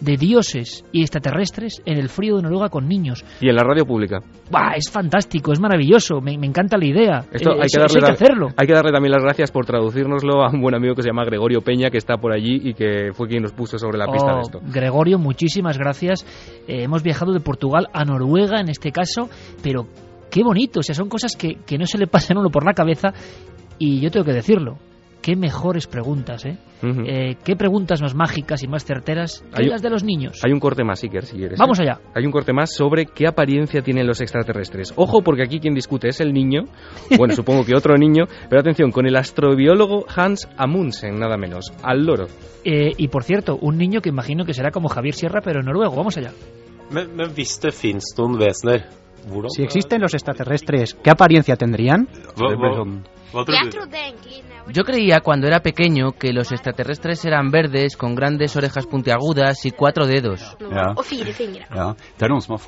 [0.01, 3.25] de dioses y extraterrestres en el frío de Noruega con niños.
[3.41, 4.75] y en la radio pública ¡Buah!
[4.77, 7.25] Es fantástico, es maravilloso, me, me encanta la idea.
[7.33, 8.49] Esto Eh, hay, eso- que darle, hay que hacerlo.
[8.57, 11.25] hay que darle también las gracias por traducírnoslo a un buen amigo que se llama
[11.25, 14.33] Gregorio Peña, que está por allí y que fue quien nos puso sobre la pista
[14.33, 14.61] Oh, de esto.
[14.73, 16.25] Gregorio, muchísimas gracias.
[16.69, 19.29] Eh, hemos viajado de Portugal a Noruega en este caso,
[19.63, 19.87] pero
[20.31, 22.65] qué bonito, o sea, son cosas que, que no se le pasan a uno por
[22.67, 23.13] la cabeza
[23.79, 24.77] y yo tengo que decirlo.
[25.25, 26.59] Qué mejores preguntas, ¿eh?
[26.83, 30.39] Eh, qué preguntas más mágicas y más certeras que Hay- las de los niños.
[30.45, 31.59] Hay un corte más, Iker, si quieres.
[31.59, 31.85] Vamos ¿eh?
[31.85, 32.01] allá.
[32.15, 34.93] Hay un corte más sobre qué apariencia tienen los extraterrestres.
[34.97, 36.65] Ojo, porque aquí quien discute es el niño,
[37.17, 42.05] bueno, supongo que otro niño, pero atención, con el astrobiólogo Hans Amundsen, nada menos, al
[42.05, 42.27] loro.
[42.63, 45.67] Eh, y por cierto, un niño que imagino que será como Javier Sierra, pero en
[45.67, 45.97] noruego.
[45.97, 46.33] Vamos allá.
[46.91, 49.04] Men, men hvis det fins noen vesener, hvordan
[49.49, 52.09] Si existen los extraterrestres, ¿qué apariencia tendrían?
[54.73, 59.73] Yo creía cuando era pequeño que los extraterrestres eran verdes, con grandes orejas puntiagudas y
[59.73, 60.57] cuatro dedos.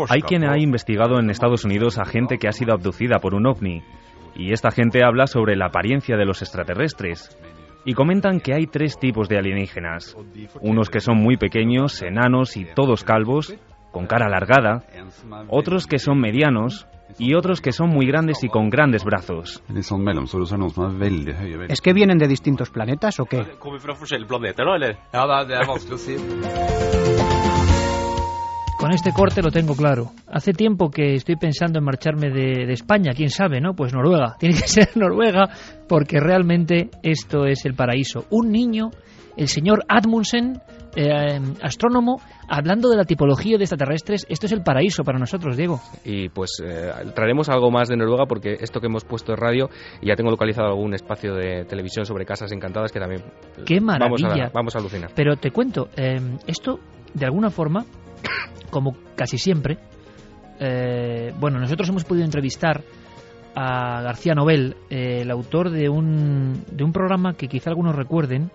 [0.08, 3.46] Hay quien ha investigado en Estados Unidos a gente que ha sido abducida por un
[3.46, 3.82] ovni.
[4.34, 7.38] Y esta gente habla sobre la apariencia de los extraterrestres.
[7.84, 10.16] Y comentan que hay tres tipos de alienígenas.
[10.60, 13.54] Unos que son muy pequeños, enanos y todos calvos,
[13.96, 14.82] con cara alargada.
[15.48, 16.86] Otros que son medianos,
[17.18, 19.62] y otros que son muy grandes y con grandes brazos.
[21.68, 23.38] ¿Es que vienen de distintos planetas o qué?
[28.78, 30.10] Con este corte lo tengo claro.
[30.26, 33.72] Hace tiempo que estoy pensando en marcharme de, de, España, quién sabe, ¿no?
[33.72, 34.36] Pues Noruega.
[34.38, 35.48] Tiene que ser Noruega
[35.88, 38.26] porque realmente esto es el paraíso.
[38.28, 38.90] Un niño,
[39.38, 40.60] el señor Admundsen,
[40.96, 45.80] eh, astrónomo, hablando de la tipología de extraterrestres, esto es el paraíso para nosotros, Diego.
[46.04, 49.70] Y pues eh, traeremos algo más de Noruega porque esto que hemos puesto en radio,
[50.00, 53.22] y ya tengo localizado algún espacio de televisión sobre casas encantadas que también
[53.64, 54.28] ¡Qué maravilla!
[54.28, 55.10] Vamos a, vamos a alucinar.
[55.14, 56.78] Pero te cuento, eh, esto
[57.14, 57.84] de alguna forma,
[58.70, 59.78] como casi siempre,
[60.58, 62.82] eh, bueno, nosotros hemos podido entrevistar
[63.54, 68.50] a García Nobel, eh, el autor de un, de un programa que quizá algunos recuerden,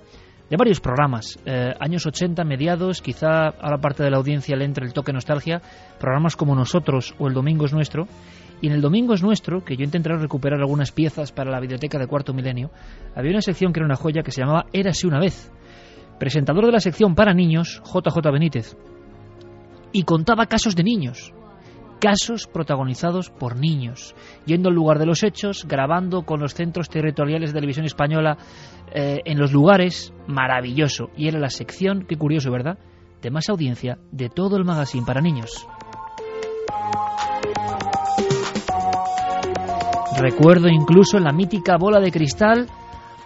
[0.51, 4.85] de varios programas, eh, años 80, mediados, quizá ahora parte de la audiencia le entre
[4.85, 5.61] el toque nostalgia,
[5.97, 8.05] programas como Nosotros o El Domingo es Nuestro,
[8.59, 11.97] y en El Domingo es Nuestro, que yo intentaré recuperar algunas piezas para la biblioteca
[11.97, 12.69] de Cuarto Milenio,
[13.15, 15.49] había una sección que era una joya que se llamaba Érase una vez.
[16.19, 18.75] Presentador de la sección para niños, JJ Benítez,
[19.93, 21.33] y contaba casos de niños,
[22.01, 24.15] casos protagonizados por niños,
[24.45, 28.37] yendo al lugar de los hechos, grabando con los centros territoriales de televisión española
[28.93, 31.11] eh, en los lugares, maravilloso.
[31.15, 32.77] Y era la sección, qué curioso, ¿verdad?,
[33.21, 35.67] de más audiencia de todo el magazine para niños.
[40.19, 42.67] Recuerdo incluso la mítica bola de cristal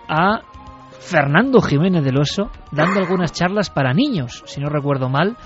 [0.07, 0.41] a
[0.99, 5.37] Fernando Jiménez del Oso dando algunas charlas para niños, si no recuerdo mal,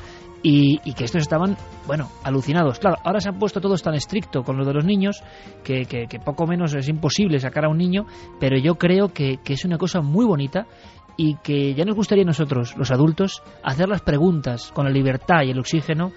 [0.42, 2.80] y, y, que estos estaban, bueno, alucinados.
[2.80, 5.22] Claro, ahora se han puesto todos tan estricto con lo de los niños
[5.64, 8.06] que, que, que poco menos es imposible sacar a un niño,
[8.40, 10.66] pero yo creo que, que, es una cosa muy bonita
[11.18, 15.44] y que ya nos gustaría a nosotros, los adultos, hacer las preguntas con la libertad
[15.44, 16.12] y el oxígeno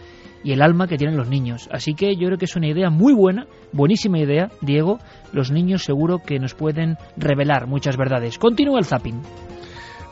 [0.45, 1.69] y el alma que tienen los niños.
[1.73, 4.99] Así que yo creo que es una idea muy buena, buenísima idea, Diego.
[5.33, 8.39] Los niños seguro que nos pueden revelar muchas verdades.
[8.39, 9.21] Continúa el zapping.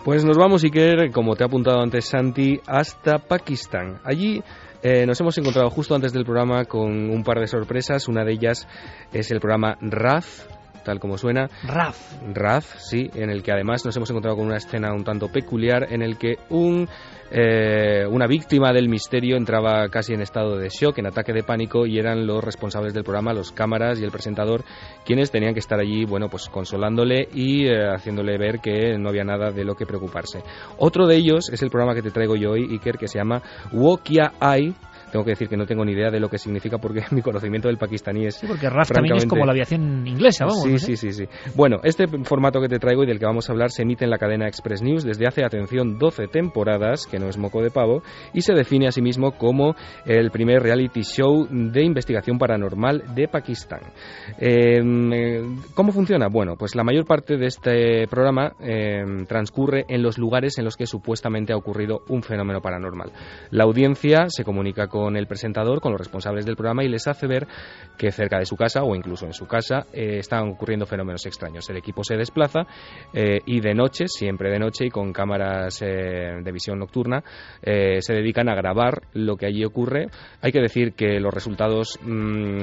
[0.04, 4.00] Pues nos vamos, Iker, como te ha apuntado antes Santi, hasta Pakistán.
[4.02, 4.42] Allí
[4.82, 8.08] eh, nos hemos encontrado justo antes del programa con un par de sorpresas.
[8.08, 8.66] Una de ellas
[9.12, 10.46] es el programa RAF,
[10.84, 11.50] tal como suena.
[11.64, 11.98] RAF.
[12.32, 15.92] RAF, sí, en el que además nos hemos encontrado con una escena un tanto peculiar
[15.92, 16.88] en el que un
[17.30, 21.86] eh, una víctima del misterio entraba casi en estado de shock, en ataque de pánico,
[21.86, 24.64] y eran los responsables del programa, los cámaras y el presentador,
[25.04, 29.24] quienes tenían que estar allí, bueno, pues consolándole y eh, haciéndole ver que no había
[29.24, 30.42] nada de lo que preocuparse.
[30.78, 33.42] Otro de ellos es el programa que te traigo yo hoy, Iker, que se llama
[33.72, 34.74] Wokia Eye
[35.10, 37.68] tengo que decir que no tengo ni idea de lo que significa porque mi conocimiento
[37.68, 38.36] del pakistaní es.
[38.36, 40.62] Sí, porque RAF también es como la aviación inglesa, vamos.
[40.62, 41.24] Sí, ¿no sí, sí, sí.
[41.54, 44.10] Bueno, este formato que te traigo y del que vamos a hablar se emite en
[44.10, 48.02] la cadena Express News desde hace, atención, 12 temporadas, que no es moco de pavo,
[48.32, 49.74] y se define a sí mismo como
[50.06, 53.80] el primer reality show de investigación paranormal de Pakistán.
[54.38, 54.80] Eh,
[55.74, 56.28] ¿Cómo funciona?
[56.28, 60.76] Bueno, pues la mayor parte de este programa eh, transcurre en los lugares en los
[60.76, 63.12] que supuestamente ha ocurrido un fenómeno paranormal.
[63.50, 67.06] La audiencia se comunica con con el presentador, con los responsables del programa y les
[67.08, 67.46] hace ver
[67.96, 71.68] que cerca de su casa o incluso en su casa eh, están ocurriendo fenómenos extraños.
[71.70, 72.66] El equipo se desplaza
[73.14, 77.22] eh, y de noche, siempre de noche y con cámaras eh, de visión nocturna,
[77.62, 80.08] se dedican a grabar lo que allí ocurre.
[80.42, 82.60] Hay que decir que los resultados mmm,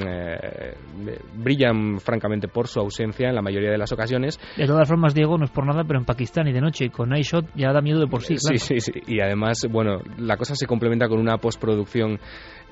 [1.34, 4.38] brillan francamente por su ausencia en la mayoría de las ocasiones.
[4.56, 7.16] De todas formas, Diego, no es por nada, pero en Pakistán y de noche con
[7.16, 8.36] iShot ya da miedo de por sí.
[8.36, 8.58] Claro.
[8.58, 9.00] Sí, sí, sí.
[9.06, 12.18] Y además, bueno, la cosa se complementa con una postproducción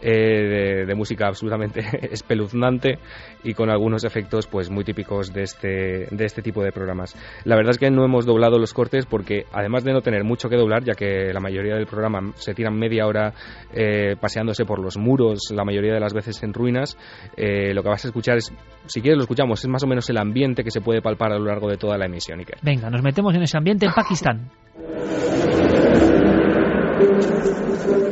[0.03, 1.81] eh, de, de, música absolutamente
[2.13, 2.99] espeluznante
[3.43, 7.17] y con algunos efectos pues muy típicos de este, de este tipo de programas.
[7.45, 10.51] La verdad es que no hemos doblado los cortes porque además de no tener mucho
[10.51, 13.33] que doblar, ya que la mayoría del programa se tiran media hora
[13.73, 16.99] eh, paseándose por los muros, la mayoría de las veces en ruinas,
[17.37, 18.53] eh, lo que vas a escuchar es,
[18.85, 21.39] si quieres lo escuchamos, es más o menos el ambiente que se puede palpar a
[21.39, 22.39] lo largo de toda la emisión.
[22.41, 22.59] Iker.
[22.61, 24.51] Venga, nos metemos en ese ambiente en Pakistán.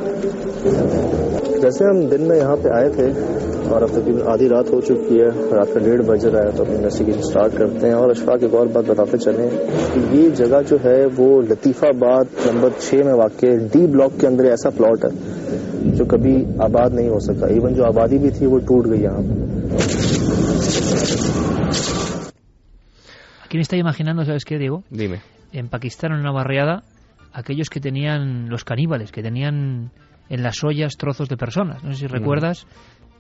[1.65, 3.09] जैसे हम दिन में यहाँ पे आए थे
[3.73, 6.65] और अब तक आधी रात हो चुकी है रात का डेढ़ बज रहा है तो
[6.65, 9.49] अपनी इन्वेस्टिगेशन स्टार्ट करते हैं और अशफाक एक और बात बताते चले
[9.95, 14.47] कि ये जगह जो है वो लतीफ़ाबाद नंबर छः में वाक़ डी ब्लॉक के अंदर
[14.49, 15.13] ऐसा प्लॉट है
[15.93, 16.35] जो कभी
[16.65, 19.43] आबाद नहीं हो सका इवन जो आबादी भी थी वो टूट गई यहाँ
[23.55, 24.83] me está imaginando, ¿sabes qué, Diego?
[24.91, 25.21] Dime.
[25.53, 26.83] En Pakistán, en una barriada,
[27.33, 29.93] aquellos que tenían los caníbales, que tenían
[30.29, 31.83] en las ollas trozos de personas.
[31.85, 32.67] No sé si recuerdas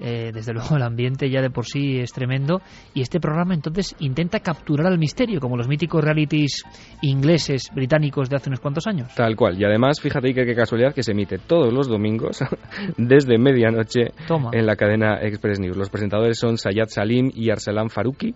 [0.00, 2.60] Eh, desde luego el ambiente ya de por sí es tremendo
[2.94, 6.64] y este programa entonces intenta capturar al misterio como los míticos realities
[7.02, 9.14] ingleses, británicos de hace unos cuantos años.
[9.14, 9.56] Tal cual.
[9.60, 12.42] Y además, fíjate que qué casualidad que se emite todos los domingos
[12.96, 14.12] desde medianoche
[14.52, 15.76] en la cadena Express News.
[15.76, 18.34] Los presentadores son Sayad Salim y Arsalan Faruqi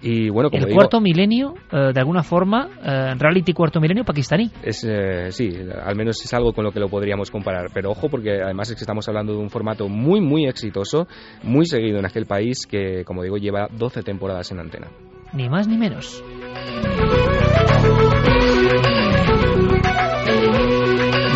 [0.00, 4.50] y bueno, como el cuarto milenio, eh, de alguna forma, eh, reality cuarto milenio pakistaní.
[4.62, 5.48] Es, eh, sí,
[5.82, 7.70] al menos es algo con lo que lo podríamos comparar.
[7.74, 11.08] Pero ojo, porque además es que estamos hablando de un formato muy, muy exitoso,
[11.42, 14.88] muy seguido en aquel país que, como digo, lleva 12 temporadas en antena.
[15.32, 16.22] Ni más ni menos.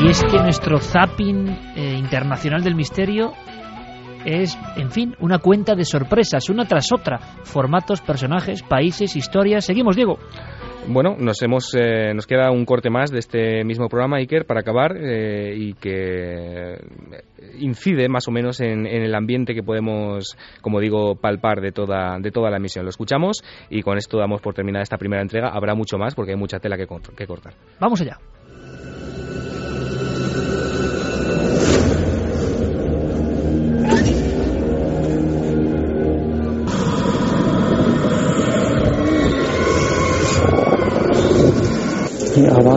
[0.03, 3.33] Y es que nuestro zapping internacional del misterio
[4.25, 7.19] es, en fin, una cuenta de sorpresas, una tras otra.
[7.19, 9.65] Formatos, personajes, países, historias.
[9.65, 10.19] Seguimos, Diego.
[10.89, 14.61] Bueno, nos hemos eh, nos queda un corte más de este mismo programa Iker para
[14.61, 16.77] acabar eh, y que
[17.59, 22.33] incide más o menos en, el ambiente que podemos, como digo, palpar de toda de
[22.33, 22.85] toda la emisión.
[22.85, 25.51] Lo escuchamos y con esto damos por terminada esta primera entrega.
[25.51, 26.87] Habrá mucho más porque hay mucha tela que,
[27.17, 27.55] que cortar.
[27.79, 28.19] Vamos allá.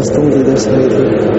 [0.05, 1.34] las tendidas a.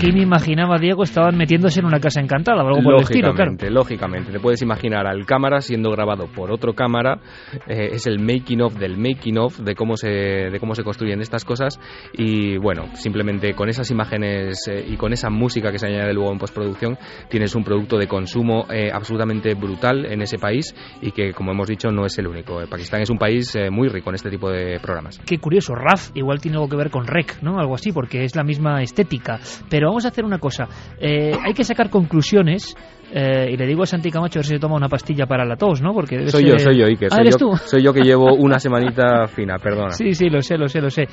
[0.00, 3.52] Aquí me imaginaba, Diego, estaban metiéndose en una casa encantada, algo por el estilo, claro.
[3.68, 7.20] Lógicamente, te puedes imaginar al cámara siendo grabado por otro cámara,
[7.68, 11.20] eh, es el making of del making of de cómo se de cómo se construyen
[11.20, 11.78] estas cosas
[12.14, 16.32] y bueno, simplemente con esas imágenes eh, y con esa música que se añade luego
[16.32, 16.96] en postproducción,
[17.28, 21.68] tienes un producto de consumo eh, absolutamente brutal en ese país y que como hemos
[21.68, 22.58] dicho no es el único.
[22.70, 25.20] Pakistán es un país muy rico en este tipo de programas.
[25.26, 27.58] Qué curioso, RAF igual tiene algo que ver con REC, ¿no?
[27.58, 29.40] Algo así, porque es la misma estética.
[29.68, 30.68] Pero vamos a hacer una cosa.
[30.98, 32.74] Eh, hay que sacar conclusiones.
[33.12, 35.44] Eh, y le digo a Santi Camacho a ver si se toma una pastilla para
[35.44, 35.92] la tos, ¿no?
[35.92, 37.08] Porque soy yo, soy yo, Iker.
[37.10, 39.90] Ah, soy, yo, soy yo que llevo una semanita fina, perdona.
[39.90, 41.08] Sí, sí, lo sé, lo sé, lo sé.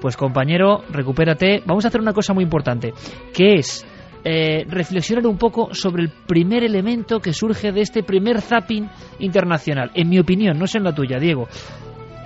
[0.00, 1.62] Pues compañero, recupérate.
[1.64, 2.92] Vamos a hacer una cosa muy importante,
[3.32, 3.86] que es
[4.24, 8.88] eh, reflexionar un poco sobre el primer elemento que surge de este primer zapping
[9.20, 9.92] internacional.
[9.94, 11.46] En mi opinión, no sé en la tuya, Diego.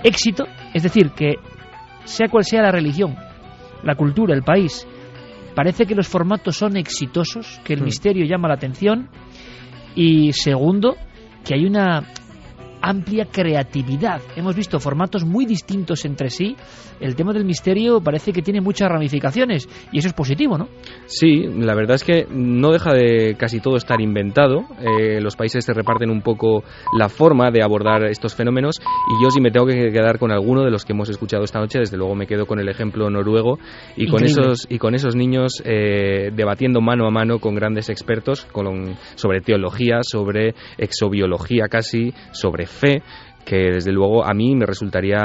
[0.03, 1.35] Éxito, es decir, que
[2.05, 3.15] sea cual sea la religión,
[3.83, 4.87] la cultura, el país,
[5.55, 7.85] Parece que los formatos son exitosos, que el hmm.
[7.85, 9.09] misterio llama la atención.
[9.95, 10.95] Y segundo,
[11.43, 12.03] que hay una
[12.81, 14.21] amplia creatividad.
[14.35, 16.55] Hemos visto formatos muy distintos entre sí.
[16.99, 20.67] El tema del misterio parece que tiene muchas ramificaciones y eso es positivo, ¿no?
[21.05, 24.65] Sí, la verdad es que no deja de casi todo estar inventado.
[24.79, 26.63] Eh, los países se reparten un poco
[26.97, 30.63] la forma de abordar estos fenómenos y yo si me tengo que quedar con alguno
[30.63, 33.57] de los que hemos escuchado esta noche, desde luego me quedo con el ejemplo noruego
[33.95, 38.45] y con esos y con esos niños eh, debatiendo mano a mano con grandes expertos
[38.51, 43.01] con, sobre teología, sobre exobiología casi, sobre fe,
[43.45, 45.19] que desde luego a mí me resultaría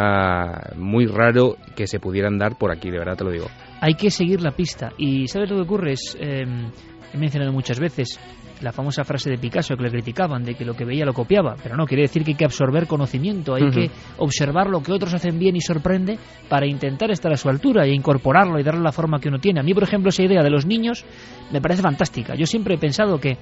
[0.76, 3.46] muy raro que se pudieran dar por aquí, de verdad te lo digo.
[3.80, 5.92] Hay que seguir la pista y ¿sabes lo que ocurre?
[5.92, 6.70] Es, em,
[7.12, 8.18] he mencionado muchas veces
[8.62, 11.56] la famosa frase de Picasso que le criticaban de que lo que veía lo copiaba,
[11.62, 15.12] pero no, quiere decir que hay que absorber conocimiento, hay que observar lo que otros
[15.14, 16.18] hacen bien y sorprende
[16.48, 19.60] para intentar estar a su altura e incorporarlo y darle la forma que uno tiene.
[19.60, 21.04] A mí, por ejemplo, esa idea de los niños
[21.52, 22.34] me parece fantástica.
[22.34, 23.36] Yo siempre he pensado que,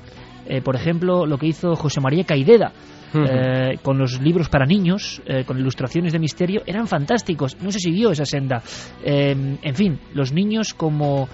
[0.46, 2.72] eh, por ejemplo, lo que hizo José María Caideda,
[3.14, 7.56] eh, con los libros para niños, eh, con ilustraciones de misterio, eran fantásticos.
[7.60, 8.62] No se siguió esa senda.
[9.04, 11.28] Eh, en fin, los niños como,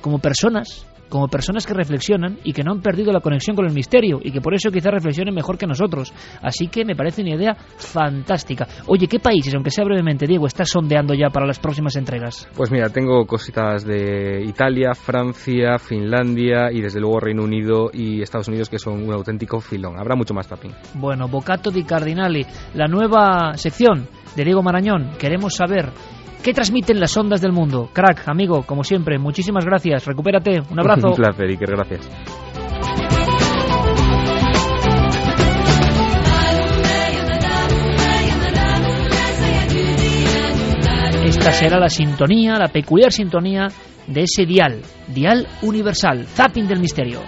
[0.00, 3.72] como personas como personas que reflexionan y que no han perdido la conexión con el
[3.72, 6.12] misterio y que por eso quizás reflexionen mejor que nosotros.
[6.42, 8.66] Así que me parece una idea fantástica.
[8.88, 12.48] Oye, ¿qué países, aunque sea brevemente, Diego, estás sondeando ya para las próximas entregas?
[12.56, 18.48] Pues mira, tengo cositas de Italia, Francia, Finlandia y desde luego Reino Unido y Estados
[18.48, 19.96] Unidos que son un auténtico filón.
[20.00, 20.72] Habrá mucho más tapping.
[20.94, 25.12] Bueno, Bocato di Cardinali, la nueva sección de Diego Marañón.
[25.16, 25.92] Queremos saber
[26.44, 27.88] ¿Qué transmiten las ondas del mundo?
[27.90, 30.04] Crack, amigo, como siempre, muchísimas gracias.
[30.04, 30.60] Recupérate.
[30.70, 31.08] Un abrazo.
[31.08, 32.10] Un placer, Iker, gracias.
[41.24, 43.68] Esta será la sintonía, la peculiar sintonía
[44.06, 47.20] de ese dial, dial universal, zapping del misterio.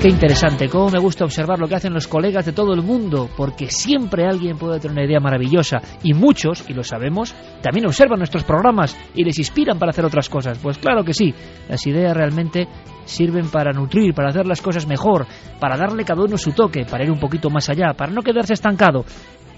[0.00, 3.28] Qué interesante, cómo me gusta observar lo que hacen los colegas de todo el mundo,
[3.36, 8.20] porque siempre alguien puede tener una idea maravillosa y muchos, y lo sabemos, también observan
[8.20, 10.56] nuestros programas y les inspiran para hacer otras cosas.
[10.58, 11.34] Pues claro que sí,
[11.68, 12.68] las ideas realmente
[13.06, 15.26] sirven para nutrir, para hacer las cosas mejor,
[15.58, 18.52] para darle cada uno su toque, para ir un poquito más allá, para no quedarse
[18.52, 19.04] estancado.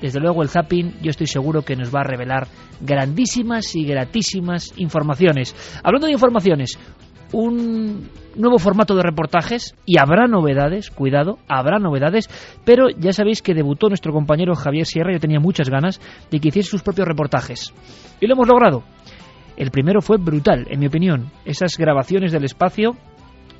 [0.01, 2.49] Desde luego el zapping yo estoy seguro que nos va a revelar
[2.81, 5.55] grandísimas y gratísimas informaciones.
[5.85, 6.79] Hablando de informaciones,
[7.33, 12.29] un nuevo formato de reportajes y habrá novedades, cuidado, habrá novedades,
[12.65, 16.01] pero ya sabéis que debutó nuestro compañero Javier Sierra, yo tenía muchas ganas
[16.31, 17.73] de que hiciese sus propios reportajes.
[18.21, 18.83] Y lo hemos logrado.
[19.57, 21.31] El primero fue brutal, en mi opinión.
[21.45, 22.97] Esas grabaciones del espacio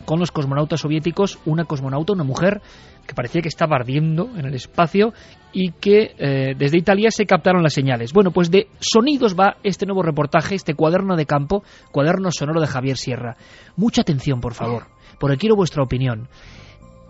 [0.05, 2.63] con los cosmonautas soviéticos, una cosmonauta, una mujer,
[3.07, 5.13] que parecía que estaba ardiendo en el espacio
[5.53, 8.13] y que eh, desde Italia se captaron las señales.
[8.13, 12.67] Bueno, pues de sonidos va este nuevo reportaje, este cuaderno de campo, cuaderno sonoro de
[12.67, 13.37] Javier Sierra.
[13.77, 14.87] Mucha atención, por favor,
[15.19, 16.29] porque quiero vuestra opinión.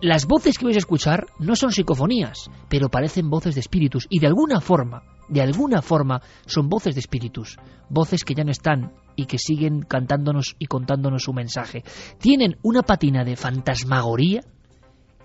[0.02, 4.18] Las voces que vais a escuchar no son psicofonías, pero parecen voces de espíritus y
[4.18, 7.58] de alguna forma, de alguna forma, son voces de espíritus,
[7.90, 11.84] voces que ya no están y que siguen cantándonos y contándonos su mensaje.
[12.18, 14.40] Tienen una patina de fantasmagoría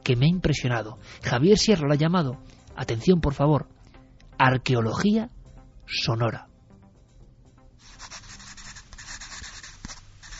[0.05, 0.99] que me ha impresionado.
[1.23, 2.37] Javier Sierra lo ha llamado,
[2.77, 3.67] atención por favor,
[4.37, 5.31] arqueología
[5.87, 6.47] sonora.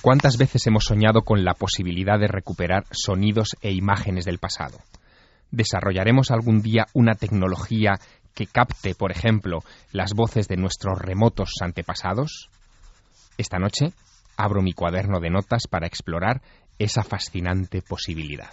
[0.02, 4.78] ¿Cuántas veces hemos soñado con la posibilidad de recuperar sonidos e imágenes del pasado?
[5.50, 7.94] ¿Desarrollaremos algún día una tecnología
[8.36, 12.52] que capte, por ejemplo, las voces de nuestros remotos antepasados?
[13.40, 13.94] Esta noche
[14.38, 16.44] abro mi cuaderno de notas para explorar
[16.78, 18.52] esa fascinante posibilidad.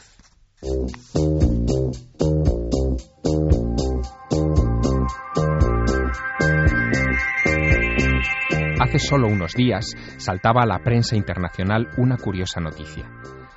[8.93, 13.11] Hace solo unos días saltaba a la prensa internacional una curiosa noticia.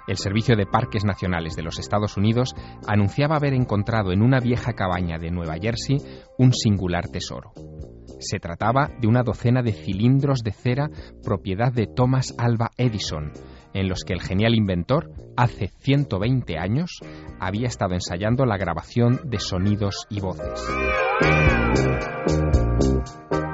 [0.08, 2.54] El Servicio de Parques Nacionales de los Estados Unidos
[2.88, 5.98] anunciaba haber encontrado en una vieja cabaña de Nueva Jersey
[6.38, 7.52] un singular tesoro.
[8.20, 10.90] Se trataba de una docena de cilindros de cera
[11.24, 13.34] propiedad de Thomas Alva Edison,
[13.76, 17.02] en los que el genial inventor, hace 120 años,
[17.40, 20.66] había estado ensayando la grabación de sonidos y voces.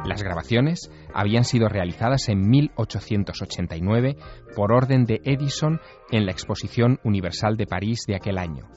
[0.05, 4.15] Las grabaciones habían sido realizadas en 1889
[4.55, 5.81] por orden de Edison
[6.11, 8.69] en la Exposición Universal de París de aquel año,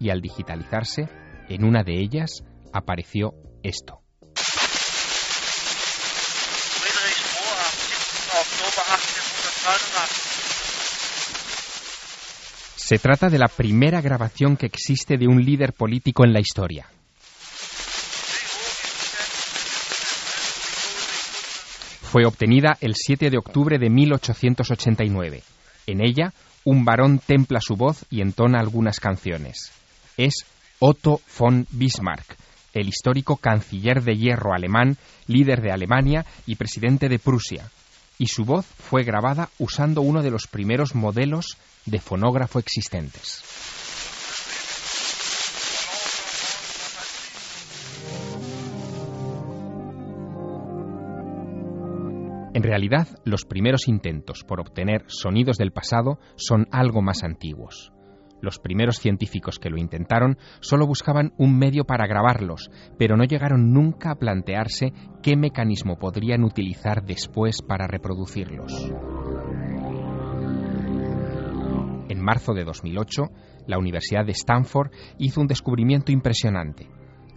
[0.00, 1.08] y al digitalizarse,
[1.48, 4.00] en una de ellas apareció esto.
[12.88, 16.86] Se trata de la primera grabación que existe de un líder político en la historia.
[22.00, 25.42] Fue obtenida el 7 de octubre de 1889.
[25.86, 26.32] En ella,
[26.64, 29.70] un varón templa su voz y entona algunas canciones.
[30.16, 30.46] Es
[30.78, 32.38] Otto von Bismarck,
[32.72, 34.96] el histórico canciller de hierro alemán,
[35.26, 37.68] líder de Alemania y presidente de Prusia,
[38.16, 43.42] y su voz fue grabada usando uno de los primeros modelos de fonógrafo existentes.
[52.58, 57.92] En realidad, los primeros intentos por obtener sonidos del pasado son algo más antiguos.
[58.40, 63.72] Los primeros científicos que lo intentaron solo buscaban un medio para grabarlos, pero no llegaron
[63.72, 64.92] nunca a plantearse
[65.22, 68.90] qué mecanismo podrían utilizar después para reproducirlos.
[72.08, 73.30] En marzo de 2008,
[73.66, 76.88] la Universidad de Stanford hizo un descubrimiento impresionante.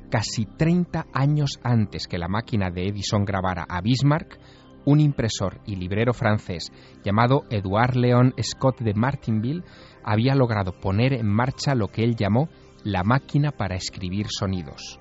[0.10, 4.40] Casi 30 años antes que la máquina de Edison grabara a Bismarck,
[4.86, 6.72] un impresor y librero francés
[7.04, 9.64] llamado Edouard Léon Scott de Martinville
[10.04, 12.50] había logrado poner en marcha lo que él llamó
[12.84, 15.00] la máquina para escribir sonidos.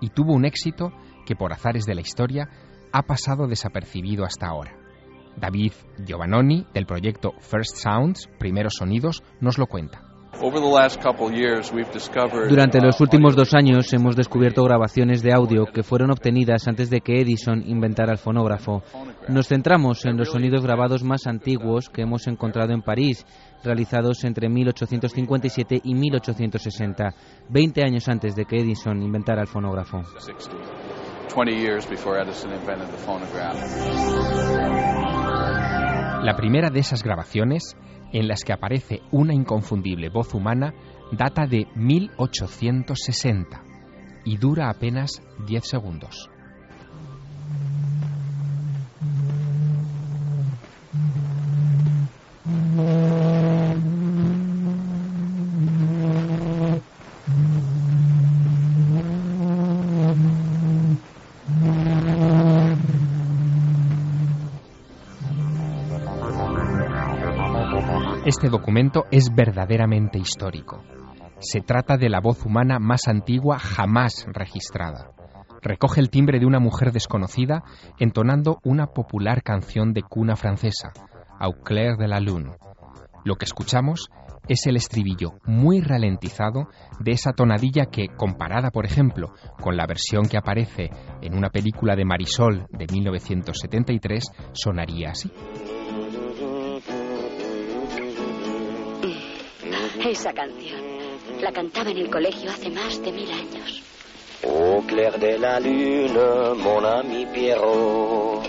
[0.00, 0.92] Y tuvo un éxito
[1.26, 2.48] que por azares de la historia
[2.92, 4.77] ha pasado desapercibido hasta ahora.
[5.40, 5.72] David
[6.04, 10.02] Giovannoni, del proyecto First Sounds, Primeros Sonidos, nos lo cuenta.
[12.48, 17.00] Durante los últimos dos años hemos descubierto grabaciones de audio que fueron obtenidas antes de
[17.00, 18.82] que Edison inventara el fonógrafo.
[19.28, 23.26] Nos centramos en los sonidos grabados más antiguos que hemos encontrado en París,
[23.64, 27.14] realizados entre 1857 y 1860,
[27.48, 30.02] 20 años antes de que Edison inventara el fonógrafo.
[36.22, 37.76] La primera de esas grabaciones
[38.12, 40.74] en las que aparece una inconfundible voz humana
[41.12, 43.62] data de 1860
[44.24, 46.28] y dura apenas 10 segundos.
[68.28, 70.84] Este documento es verdaderamente histórico.
[71.38, 75.12] Se trata de la voz humana más antigua jamás registrada.
[75.62, 77.64] Recoge el timbre de una mujer desconocida
[77.98, 80.92] entonando una popular canción de cuna francesa,
[81.40, 82.50] Au clair de la lune.
[83.24, 84.10] Lo que escuchamos
[84.46, 86.68] es el estribillo muy ralentizado
[87.00, 89.32] de esa tonadilla que, comparada, por ejemplo,
[89.62, 90.90] con la versión que aparece
[91.22, 94.22] en una película de Marisol de 1973,
[94.52, 95.32] sonaría así.
[100.08, 100.80] Esa canción
[101.42, 103.82] la cantaba en el colegio hace más de mil años.
[104.42, 108.42] Au clair de la lune, mon ami Pierrot.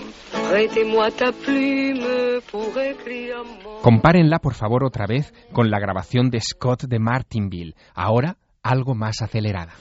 [0.48, 3.82] Prêtez-moi ta plume pour écrire mon...
[3.82, 9.20] Compárenla, por favor, otra vez con la grabación de Scott de Martinville, ahora algo más
[9.20, 9.74] acelerada.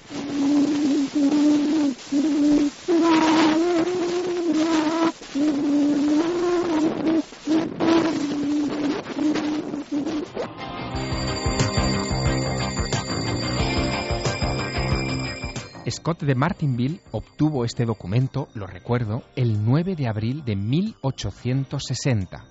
[16.09, 22.45] Scott de Martinville obtuvo este documento, lo recuerdo, el 9 de abril de 1860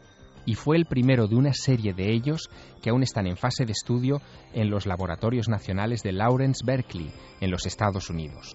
[0.47, 3.72] y fue el primero de una serie de ellos que aún están en fase de
[3.72, 4.22] estudio
[4.52, 7.10] en los laboratorios nacionales de Lawrence Berkeley,
[7.40, 8.55] en los Estados Unidos.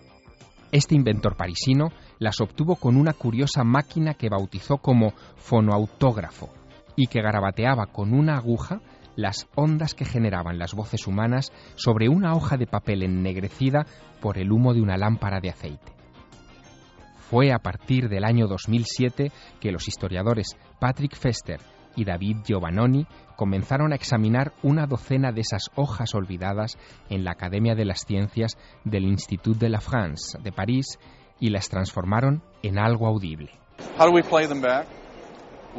[0.71, 6.47] Este inventor parisino las obtuvo con una curiosa máquina que bautizó como fonoautógrafo
[6.95, 8.79] y que garabateaba con una aguja
[9.15, 13.85] las ondas que generaban las voces humanas sobre una hoja de papel ennegrecida
[14.21, 15.93] por el humo de una lámpara de aceite.
[17.29, 21.59] Fue a partir del año 2007 que los historiadores Patrick Fester
[21.95, 26.77] y David Giovannoni comenzaron a examinar una docena de esas hojas olvidadas
[27.09, 30.99] en la Academia de las Ciencias del Institut de la France de París
[31.39, 33.51] y las transformaron en algo audible.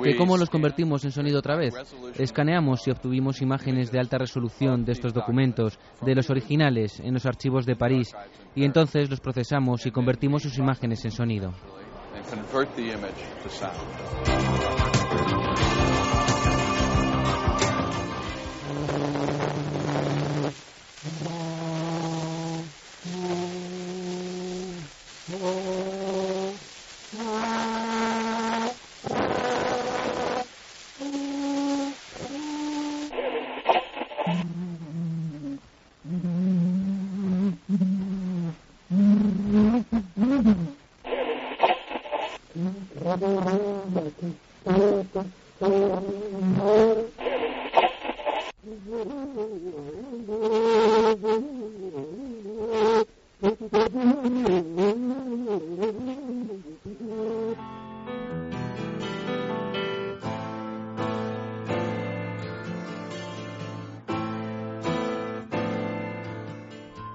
[0.03, 1.75] ¿Que ¿Cómo los convertimos en sonido otra vez?
[2.19, 7.27] Escaneamos y obtuvimos imágenes de alta resolución de estos documentos, de los originales, en los
[7.27, 8.15] archivos de París,
[8.55, 11.55] y entonces los procesamos y convertimos sus imágenes en sonido.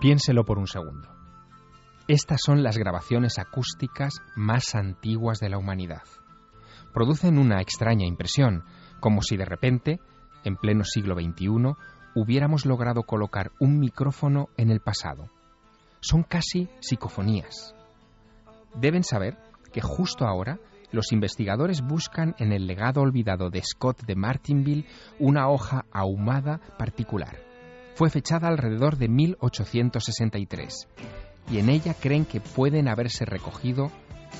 [0.09, 1.07] Piénselo por un segundo.
[2.07, 6.01] Estas son las grabaciones acústicas más antiguas de la humanidad.
[6.95, 8.63] Producen una extraña impresión,
[8.99, 9.99] como si de repente,
[10.43, 11.75] en pleno siglo XXI,
[12.15, 15.29] hubiéramos logrado colocar un micrófono en el pasado.
[15.99, 17.75] Son casi psicofonías.
[18.73, 19.37] Deben saber
[19.71, 20.57] que justo ahora
[20.91, 24.87] los investigadores buscan en el legado olvidado de Scott de Martinville
[25.19, 27.48] una hoja ahumada particular
[27.99, 30.87] fue fechada alrededor de 1863
[31.51, 33.91] y en ella creen que pueden haberse recogido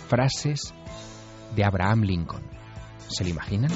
[0.07, 0.73] frases
[1.57, 2.49] de Abraham Lincoln.
[3.09, 3.69] ¿Se lo imaginan?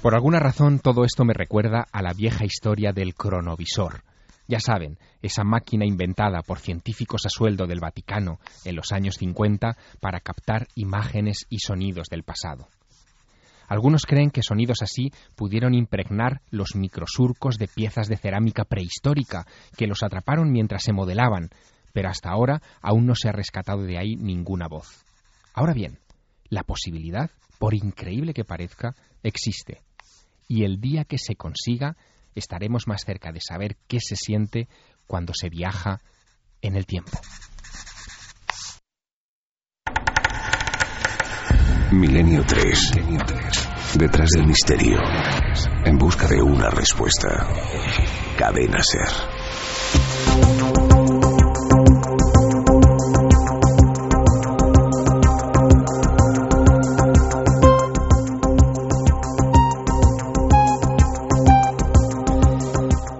[0.00, 4.04] Por alguna razón todo esto me recuerda a la vieja historia del cronovisor.
[4.46, 9.76] Ya saben, esa máquina inventada por científicos a sueldo del Vaticano en los años 50
[9.98, 12.68] para captar imágenes y sonidos del pasado.
[13.68, 19.86] Algunos creen que sonidos así pudieron impregnar los microsurcos de piezas de cerámica prehistórica que
[19.86, 21.50] los atraparon mientras se modelaban,
[21.92, 25.04] pero hasta ahora aún no se ha rescatado de ahí ninguna voz.
[25.54, 25.98] Ahora bien,
[26.48, 29.80] la posibilidad, por increíble que parezca, existe.
[30.48, 31.96] Y el día que se consiga,
[32.34, 34.68] estaremos más cerca de saber qué se siente
[35.06, 36.00] cuando se viaja
[36.60, 37.18] en el tiempo.
[41.92, 42.90] Milenio 3.
[43.96, 44.98] Detrás del misterio.
[45.84, 47.46] En busca de una respuesta.
[48.36, 49.08] Cadena Ser.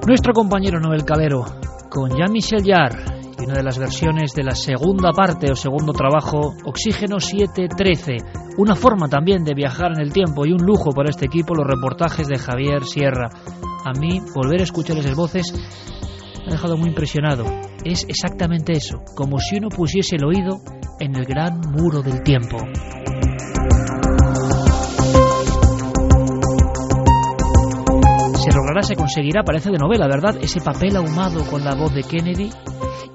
[0.09, 1.45] Nuestro compañero Noel Calero,
[1.89, 3.16] con Jean-Michel Jarre
[3.47, 8.17] una de las versiones de la segunda parte o segundo trabajo, Oxígeno 713.
[8.59, 11.67] Una forma también de viajar en el tiempo y un lujo para este equipo los
[11.67, 13.31] reportajes de Javier Sierra.
[13.85, 15.53] A mí, volver a escuchar esas voces
[16.41, 17.45] me ha dejado muy impresionado.
[17.85, 20.61] Es exactamente eso, como si uno pusiese el oído
[20.99, 22.59] en el gran muro del tiempo.
[28.83, 30.37] Se conseguirá, parece de novela, ¿verdad?
[30.41, 32.51] Ese papel ahumado con la voz de Kennedy.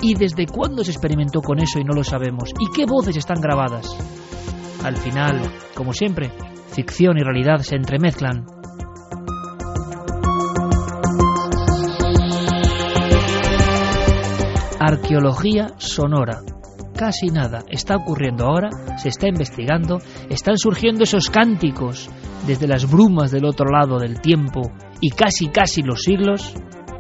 [0.02, 2.50] ¿Y desde cuándo se experimentó con eso y no lo sabemos?
[2.60, 3.96] ¿Y qué voces están grabadas?
[4.84, 5.42] Al final,
[5.76, 6.32] como siempre,
[6.74, 8.46] ficción y realidad se entremezclan.
[14.80, 16.42] Arqueología sonora.
[17.02, 19.98] Casi nada está ocurriendo ahora, se está investigando,
[20.30, 22.12] están surgiendo esos cánticos
[22.46, 26.54] desde las brumas del otro lado del tiempo y casi casi los siglos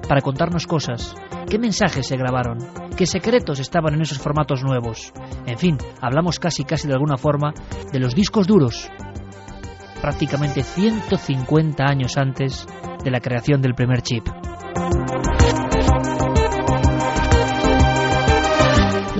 [0.09, 1.13] para contarnos cosas.
[1.47, 2.57] ¿Qué mensajes se grabaron?
[2.97, 5.13] ¿Qué secretos estaban en esos formatos nuevos?
[5.45, 7.53] En fin, hablamos casi casi de alguna forma
[7.93, 8.89] de los discos duros,
[10.01, 12.65] prácticamente 150 años antes
[13.03, 14.27] de la creación del primer chip.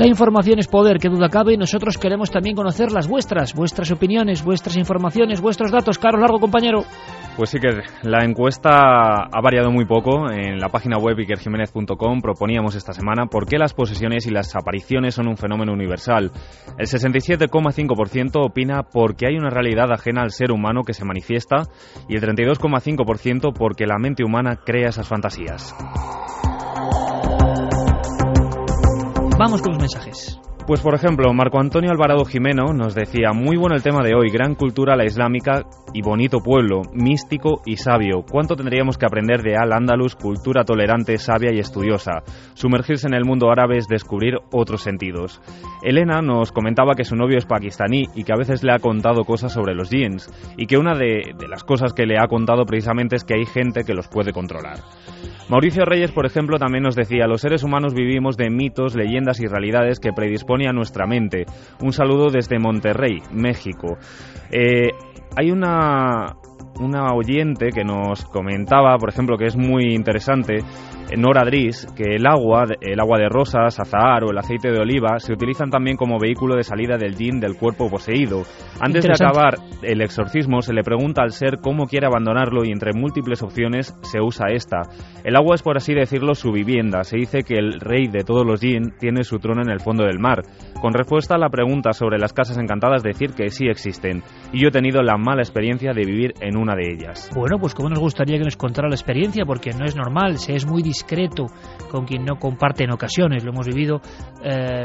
[0.01, 3.91] La información es poder, que duda cabe, y nosotros queremos también conocer las vuestras, vuestras
[3.91, 5.99] opiniones, vuestras informaciones, vuestros datos.
[5.99, 6.85] Carlos Largo, compañero.
[7.37, 7.69] Pues sí que
[8.01, 8.71] la encuesta
[9.31, 10.31] ha variado muy poco.
[10.31, 15.13] En la página web ikerjiménez.com proponíamos esta semana por qué las posesiones y las apariciones
[15.13, 16.31] son un fenómeno universal.
[16.79, 21.67] El 67,5% opina porque hay una realidad ajena al ser humano que se manifiesta
[22.09, 25.75] y el 32,5% porque la mente humana crea esas fantasías.
[29.41, 30.39] Vamos con los mensajes.
[30.67, 34.29] Pues por ejemplo, Marco Antonio Alvarado Jimeno nos decía, muy bueno el tema de hoy,
[34.29, 35.63] gran cultura la islámica
[35.95, 38.21] y bonito pueblo, místico y sabio.
[38.21, 42.21] ¿Cuánto tendríamos que aprender de Al-Ándalus, cultura tolerante, sabia y estudiosa?
[42.53, 45.41] Sumergirse en el mundo árabe es descubrir otros sentidos.
[45.81, 49.23] Elena nos comentaba que su novio es pakistaní y que a veces le ha contado
[49.23, 52.63] cosas sobre los jeans y que una de, de las cosas que le ha contado
[52.67, 54.77] precisamente es que hay gente que los puede controlar.
[55.51, 59.47] Mauricio Reyes, por ejemplo, también nos decía, los seres humanos vivimos de mitos, leyendas y
[59.47, 61.43] realidades que predispone a nuestra mente.
[61.81, 63.97] Un saludo desde Monterrey, México.
[64.49, 64.91] Eh,
[65.35, 66.37] hay una,
[66.79, 70.59] una oyente que nos comentaba, por ejemplo, que es muy interesante,
[71.17, 75.19] Nora Dris, que el agua, el agua de rosas, azahar o el aceite de oliva
[75.19, 78.43] se utilizan también como vehículo de salida del yin del cuerpo poseído.
[78.79, 82.93] Antes de acabar el exorcismo se le pregunta al ser cómo quiere abandonarlo y entre
[82.93, 84.81] múltiples opciones se usa esta.
[85.23, 87.03] El agua es por así decirlo su vivienda.
[87.03, 90.05] Se dice que el rey de todos los yin tiene su trono en el fondo
[90.05, 90.43] del mar.
[90.81, 94.23] Con respuesta a la pregunta sobre las casas encantadas decir que sí existen.
[94.53, 97.29] Y yo he tenido la mala experiencia de vivir en una de ellas.
[97.35, 100.55] Bueno, pues como nos gustaría que nos contara la experiencia, porque no es normal, se
[100.55, 101.45] es muy discreto
[101.89, 103.43] con quien no comparte en ocasiones.
[103.43, 104.01] Lo hemos vivido,
[104.43, 104.83] eh,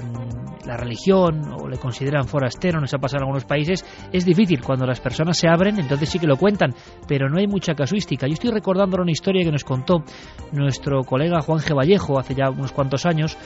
[0.64, 3.84] la religión o le consideran forastero, nos ha pasado en algunos países.
[4.12, 6.74] Es difícil cuando las personas se abren, entonces sí que lo cuentan,
[7.08, 8.26] pero no hay mucha casuística.
[8.26, 10.04] Yo estoy recordando una historia que nos contó
[10.52, 11.76] nuestro colega Juan G.
[11.76, 13.36] Vallejo hace ya unos cuantos años.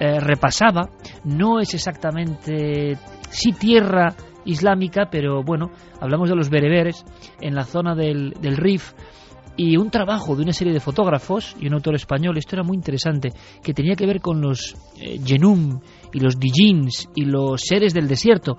[0.00, 0.90] Eh, repasaba,
[1.24, 2.96] no es exactamente
[3.30, 4.14] sí tierra
[4.44, 5.70] islámica, pero bueno,
[6.00, 7.04] hablamos de los bereberes
[7.40, 8.92] en la zona del, del Rif
[9.58, 12.76] y un trabajo de una serie de fotógrafos y un autor español, esto era muy
[12.76, 15.80] interesante, que tenía que ver con los eh, Genum
[16.12, 18.56] y los Dijins y los seres del desierto.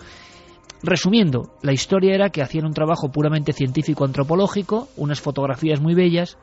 [0.84, 6.38] Resumiendo, la historia era que hacían un trabajo puramente científico-antropológico, unas fotografías muy bellas,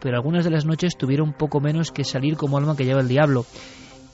[0.00, 3.08] pero algunas de las noches tuvieron poco menos que salir como alma que lleva el
[3.08, 3.46] diablo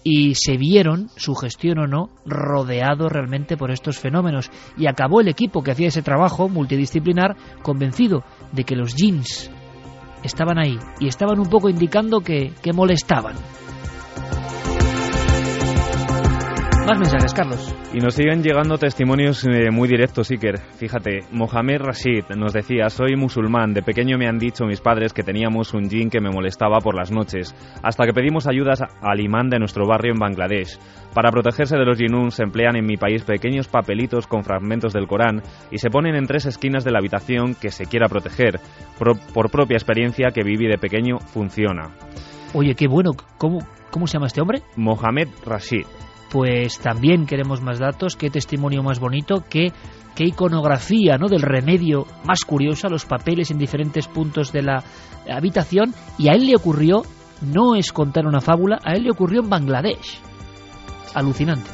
[0.05, 4.51] y se vieron, su gestión o no, rodeados realmente por estos fenómenos.
[4.77, 9.51] Y acabó el equipo que hacía ese trabajo multidisciplinar convencido de que los jeans
[10.23, 13.37] estaban ahí y estaban un poco indicando que, que molestaban.
[16.89, 17.75] Más mensajes, Carlos.
[17.93, 20.59] Y nos siguen llegando testimonios eh, muy directos, Iker.
[20.79, 25.23] Fíjate, Mohamed Rashid nos decía, soy musulmán, de pequeño me han dicho mis padres que
[25.23, 29.51] teníamos un jin que me molestaba por las noches, hasta que pedimos ayudas al imán
[29.51, 30.79] de nuestro barrio en Bangladesh.
[31.19, 35.09] Para protegerse de los jinún se emplean en mi país pequeños papelitos con fragmentos del
[35.09, 38.61] Corán y se ponen en tres esquinas de la habitación que se quiera proteger.
[39.35, 41.91] por propia experiencia que viví de pequeño, funciona.
[42.55, 43.11] Oye, qué bueno.
[43.37, 43.59] ¿Cómo,
[43.91, 44.63] cómo se llama este hombre?
[44.77, 45.87] Mohamed Rashid
[46.31, 49.73] pues también queremos más datos, qué testimonio más bonito, qué,
[50.15, 51.27] qué iconografía ¿no?
[51.27, 54.85] del remedio más curiosa, los papeles en diferentes puntos de la
[55.29, 57.03] habitación, y a él le ocurrió,
[57.41, 60.28] no es contar una fábula, a él le ocurrió en Bangladesh.
[61.15, 61.71] Alucinante.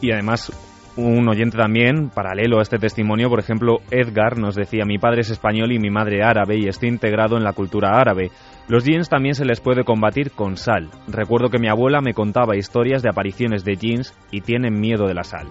[0.00, 0.52] Y además
[0.96, 5.30] un oyente también, paralelo a este testimonio, por ejemplo, Edgar nos decía, mi padre es
[5.30, 8.30] español y mi madre árabe y estoy integrado en la cultura árabe.
[8.68, 10.90] Los jeans también se les puede combatir con sal.
[11.08, 15.14] Recuerdo que mi abuela me contaba historias de apariciones de jeans y tienen miedo de
[15.14, 15.48] la sal.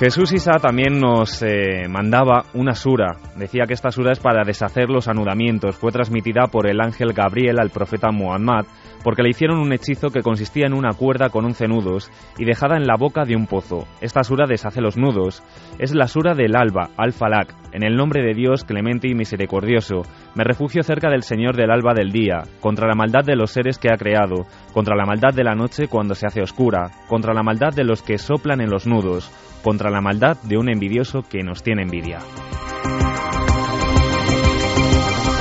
[0.00, 3.18] Jesús Isa también nos eh, mandaba una sura.
[3.36, 5.76] Decía que esta sura es para deshacer los anudamientos.
[5.76, 8.64] Fue transmitida por el ángel Gabriel al profeta Muhammad
[9.04, 12.78] porque le hicieron un hechizo que consistía en una cuerda con once nudos y dejada
[12.78, 13.86] en la boca de un pozo.
[14.00, 15.42] Esta sura deshace los nudos.
[15.78, 17.54] Es la sura del alba, Al-Falak.
[17.72, 20.02] En el nombre de Dios clemente y misericordioso,
[20.34, 23.78] me refugio cerca del Señor del alba del día, contra la maldad de los seres
[23.78, 27.42] que ha creado, contra la maldad de la noche cuando se hace oscura, contra la
[27.42, 29.30] maldad de los que soplan en los nudos
[29.62, 32.18] contra la maldad de un envidioso que nos tiene envidia.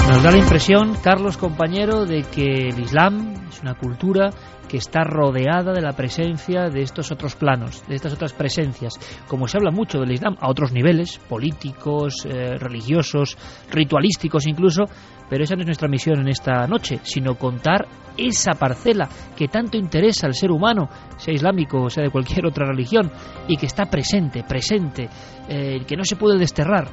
[0.07, 4.31] Nos da la impresión, Carlos compañero, de que el Islam es una cultura
[4.69, 8.93] que está rodeada de la presencia de estos otros planos, de estas otras presencias.
[9.27, 13.37] Como se habla mucho del Islam a otros niveles, políticos, eh, religiosos,
[13.71, 14.83] ritualísticos incluso,
[15.29, 19.77] pero esa no es nuestra misión en esta noche, sino contar esa parcela que tanto
[19.77, 20.87] interesa al ser humano,
[21.17, 23.11] sea islámico o sea de cualquier otra religión,
[23.47, 25.09] y que está presente, presente,
[25.47, 26.87] eh, que no se puede desterrar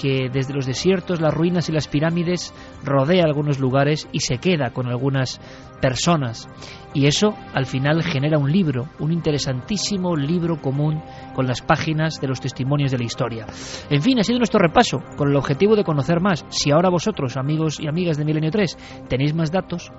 [0.00, 4.70] que desde los desiertos, las ruinas y las pirámides rodea algunos lugares y se queda
[4.70, 5.40] con algunas
[5.80, 6.48] personas.
[6.92, 11.00] Y eso al final genera un libro, un interesantísimo libro común
[11.34, 13.46] con las páginas de los testimonios de la historia.
[13.88, 16.44] En fin, ha sido nuestro repaso con el objetivo de conocer más.
[16.48, 19.92] Si ahora vosotros, amigos y amigas de Milenio 3, tenéis más datos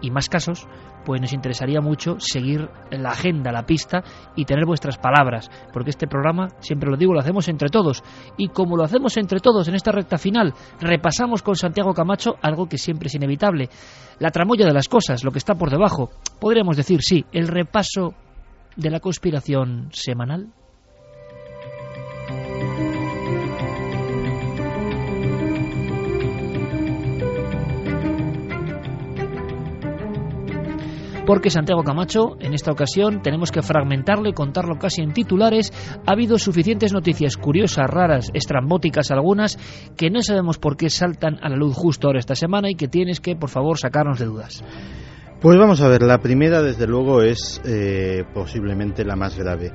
[0.00, 0.68] y más casos,
[1.04, 4.02] pues nos interesaría mucho seguir la agenda, la pista
[4.34, 8.02] y tener vuestras palabras, porque este programa, siempre lo digo, lo hacemos entre todos.
[8.36, 12.66] Y como lo hacemos entre todos en esta recta final, repasamos con Santiago Camacho algo
[12.66, 13.68] que siempre es inevitable,
[14.18, 16.10] la tramoya de las cosas, lo que está por debajo.
[16.40, 18.14] Podríamos decir, sí, el repaso
[18.76, 20.48] de la conspiración semanal.
[31.26, 35.72] Porque Santiago Camacho, en esta ocasión, tenemos que fragmentarlo y contarlo casi en titulares.
[36.06, 39.58] Ha habido suficientes noticias curiosas, raras, estrambóticas algunas,
[39.96, 42.88] que no sabemos por qué saltan a la luz justo ahora esta semana y que
[42.88, 44.64] tienes que, por favor, sacarnos de dudas.
[45.40, 49.72] Pues vamos a ver, la primera, desde luego, es eh, posiblemente la más grave.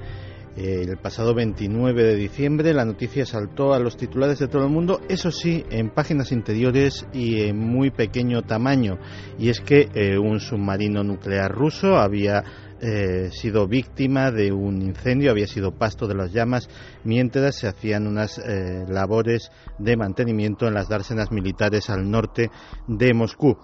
[0.64, 5.02] El pasado 29 de diciembre la noticia saltó a los titulares de todo el mundo,
[5.10, 9.00] eso sí, en páginas interiores y en muy pequeño tamaño.
[9.40, 12.44] Y es que eh, un submarino nuclear ruso había
[12.80, 16.70] eh, sido víctima de un incendio, había sido pasto de las llamas
[17.04, 22.52] mientras se hacían unas eh, labores de mantenimiento en las dársenas militares al norte
[22.88, 23.58] de Moscú.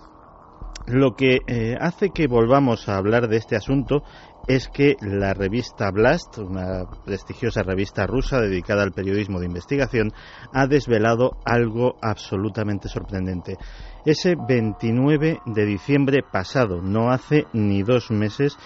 [0.88, 1.40] Lo que
[1.82, 4.03] hace que volvamos a hablar de este asunto
[4.48, 10.14] es que la revista Blast, una prestigiosa revista rusa dedicada al periodismo de investigación,
[10.53, 13.57] ha desvelado algo absolutamente sorprendente.
[14.06, 18.57] Ese 29 de diciembre pasado, no hace ni dos meses,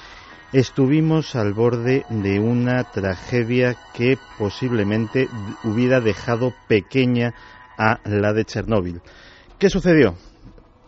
[0.54, 5.30] estuvimos al borde de una tragedia que posiblemente
[5.64, 7.34] hubiera dejado pequeña
[7.78, 9.02] a la de Chernóbil.
[9.58, 10.16] ¿Qué sucedió?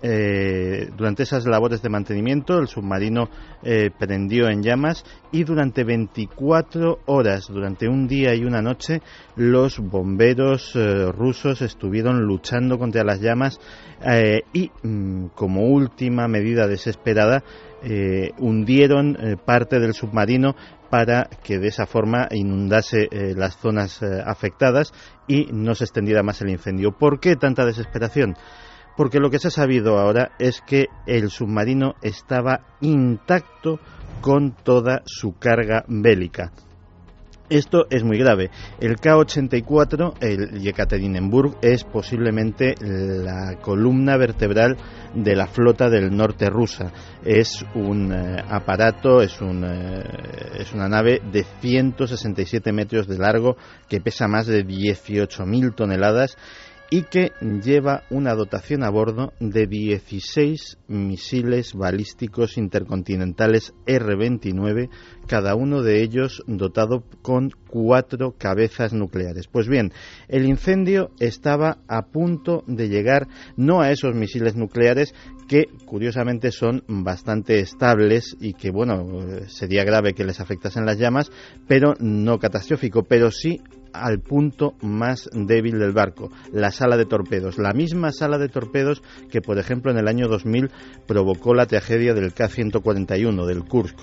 [0.05, 3.30] Eh, durante esas labores de mantenimiento el submarino
[3.63, 9.01] eh, prendió en llamas y durante 24 horas, durante un día y una noche,
[9.38, 13.61] los bomberos eh, rusos estuvieron luchando contra las llamas
[14.51, 17.41] y, mm, como última medida desesperada,
[18.39, 20.55] hundieron parte del submarino
[20.89, 24.91] para que de esa forma inundase las zonas afectadas
[25.27, 26.91] y no se extendiera más el incendio.
[26.91, 28.35] ¿Por qué tanta desesperación?
[28.95, 33.80] Porque lo que se ha sabido ahora es que el submarino estaba intacto
[34.22, 36.52] con toda su carga bélica.
[37.49, 38.49] Esto es muy grave.
[38.80, 44.78] El K-84, el Yekaterinburg, es posiblemente la columna vertebral
[45.14, 46.91] de la flota del norte rusa.
[47.24, 50.03] Es un eh, aparato, es, un, eh,
[50.57, 53.57] es una nave de 167 metros de largo
[53.90, 56.38] que pesa más de 18.000 toneladas
[56.94, 57.32] y que
[57.64, 64.91] lleva una dotación a bordo de 16 misiles balísticos intercontinentales R-29,
[65.26, 69.48] cada uno de ellos dotado con cuatro cabezas nucleares.
[69.48, 69.91] Pues bien,
[70.28, 75.15] el incendio estaba a punto de llegar no a esos misiles nucleares
[75.48, 81.32] que curiosamente son bastante estables y que bueno, sería grave que les afectasen las llamas,
[81.68, 83.61] pero no catastrófico, pero sí
[83.94, 89.03] al punto más débil del barco, la sala de torpedos, la misma sala de torpedos
[89.30, 90.72] que, por ejemplo, en el año 2000
[91.06, 93.98] provocó la tragedia del K-141, del Kursk.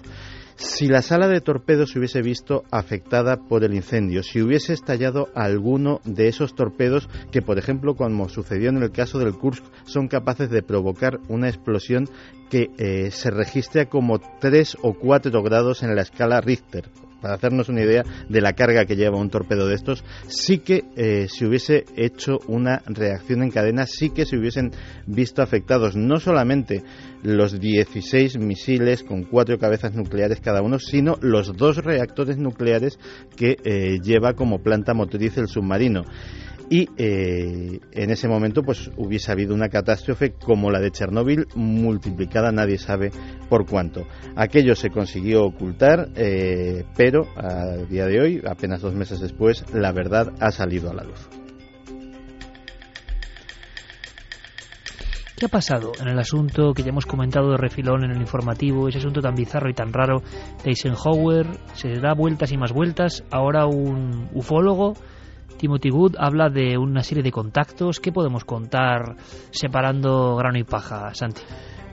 [0.61, 5.29] Si la sala de torpedos se hubiese visto afectada por el incendio, si hubiese estallado
[5.35, 10.07] alguno de esos torpedos que, por ejemplo, como sucedió en el caso del Kursk, son
[10.07, 12.11] capaces de provocar una explosión
[12.51, 17.69] que eh, se registra como 3 o 4 grados en la escala Richter, para hacernos
[17.69, 21.47] una idea de la carga que lleva un torpedo de estos, sí que eh, se
[21.47, 24.73] hubiese hecho una reacción en cadena, sí que se hubiesen
[25.07, 26.83] visto afectados no solamente
[27.23, 32.99] los 16 misiles con cuatro cabezas nucleares cada uno, sino los dos reactores nucleares
[33.37, 36.05] que eh, lleva como planta motriz el submarino
[36.71, 42.53] y eh, en ese momento pues hubiese habido una catástrofe como la de Chernóbil multiplicada
[42.53, 43.11] nadie sabe
[43.49, 44.07] por cuánto.
[44.37, 49.91] Aquello se consiguió ocultar, eh, pero a día de hoy, apenas dos meses después, la
[49.91, 51.29] verdad ha salido a la luz.
[55.37, 58.89] ¿Qué ha pasado en el asunto que ya hemos comentado de refilón en el informativo,
[58.89, 60.21] ese asunto tan bizarro y tan raro
[60.63, 61.47] de Eisenhower?
[61.73, 63.25] Se da vueltas y más vueltas.
[63.31, 64.93] Ahora un ufólogo
[65.61, 68.01] Timothy Wood habla de una serie de contactos.
[68.01, 69.17] ¿Qué podemos contar
[69.51, 71.43] separando grano y paja, Santi?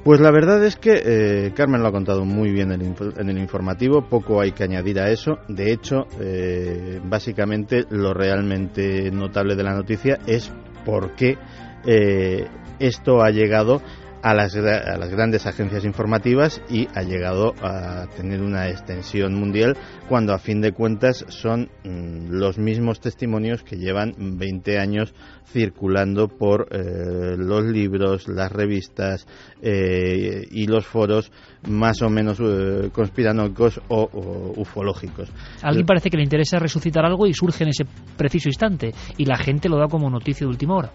[0.05, 4.07] Pues la verdad es que eh, Carmen lo ha contado muy bien en el informativo,
[4.07, 5.39] poco hay que añadir a eso.
[5.49, 10.49] De hecho, eh, básicamente lo realmente notable de la noticia es
[10.85, 11.37] por qué
[11.85, 12.47] eh,
[12.79, 13.81] esto ha llegado
[14.27, 19.77] a las, a las, grandes agencias informativas y ha llegado a tener una extensión mundial
[20.09, 25.13] cuando a fin de cuentas son mm, los mismos testimonios que llevan 20 años
[25.45, 29.25] circulando por eh, los libros, las revistas
[29.61, 31.31] eh, y los foros
[31.69, 35.29] más o menos eh, conspiranoicos o, o, ufológicos.
[35.63, 37.85] A alguien parece que le interesa resucitar algo y surge en ese
[38.17, 40.91] preciso instante y la gente lo da como noticia de última hora.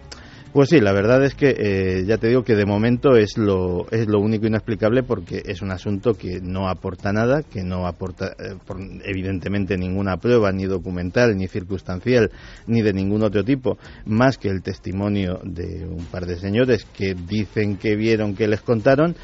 [0.53, 3.89] Pues sí, la verdad es que eh, ya te digo que de momento es lo,
[3.89, 8.35] es lo único inexplicable porque es un asunto que no aporta nada, que no aporta
[8.37, 12.29] eh, por, evidentemente ninguna prueba, ni documental, ni circunstancial,
[12.67, 17.15] ni de ningún otro tipo, más que el testimonio de un par de señores que
[17.15, 19.15] dicen que vieron, que les contaron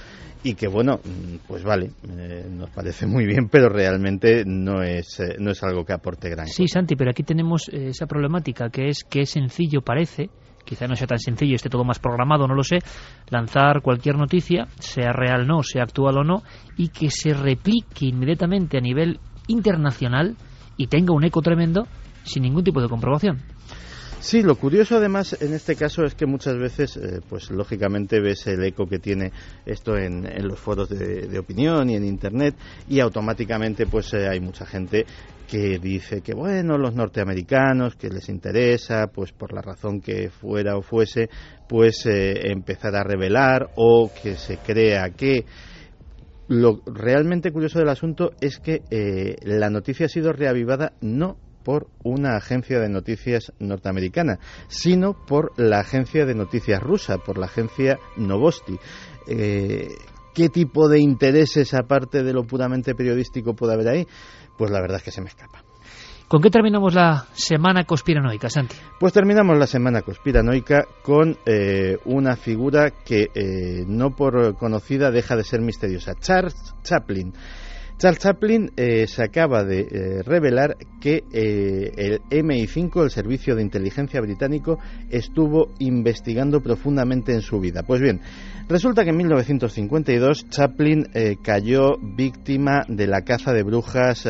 [0.44, 1.00] y que bueno,
[1.48, 5.84] pues vale, eh, nos parece muy bien, pero realmente no es, eh, no es algo
[5.84, 9.30] que aporte gran Sí, Santi, pero aquí tenemos eh, esa problemática que es que es
[9.30, 10.30] sencillo, parece,
[10.70, 12.78] quizá no sea tan sencillo, esté todo más programado, no lo sé,
[13.30, 16.44] lanzar cualquier noticia, sea real o no, sea actual o no,
[16.78, 20.38] y que se replique inmediatamente a nivel internacional
[20.78, 21.88] y tenga un eco tremendo
[22.24, 23.40] sin ningún tipo de comprobación.
[24.20, 28.46] Sí, lo curioso además en este caso es que muchas veces, eh, pues lógicamente ves
[28.48, 29.32] el eco que tiene
[29.66, 32.56] esto en, los foros de, de, opinión y en Internet
[32.90, 35.06] y automáticamente pues eh, hay mucha gente
[35.50, 40.78] que dice que bueno, los norteamericanos, que les interesa, pues por la razón que fuera
[40.78, 41.30] o fuese,
[41.68, 45.46] pues eh, empezar a revelar o que se crea que
[46.48, 51.88] lo realmente curioso del asunto es que eh, la noticia ha sido reavivada no por
[52.04, 58.00] una agencia de noticias norteamericana, sino por la agencia de noticias rusa, por la agencia
[58.18, 58.78] Novosti.
[59.28, 59.90] Eh,
[60.34, 64.08] ¿Qué tipo de intereses, aparte de lo puramente periodístico, puede haber ahí?
[64.60, 65.64] Pues la verdad es que se me escapa.
[66.28, 68.76] ¿Con qué terminamos la semana conspiranoica, Santi?
[69.00, 75.38] Pues terminamos la semana conspiranoica con eh, una figura que eh, no por conocida deja
[75.38, 77.34] de ser misteriosa, Charles Chaplin.
[78.00, 83.62] Charles Chaplin eh, se acaba de eh, revelar que eh, el MI5, el Servicio de
[83.62, 84.80] Inteligencia Británico,
[85.10, 87.84] estuvo investigando profundamente en su vida.
[87.84, 88.22] Pues bien,
[88.70, 91.08] resulta que en 1952 Chaplin
[91.44, 94.26] cayó víctima de la caza de brujas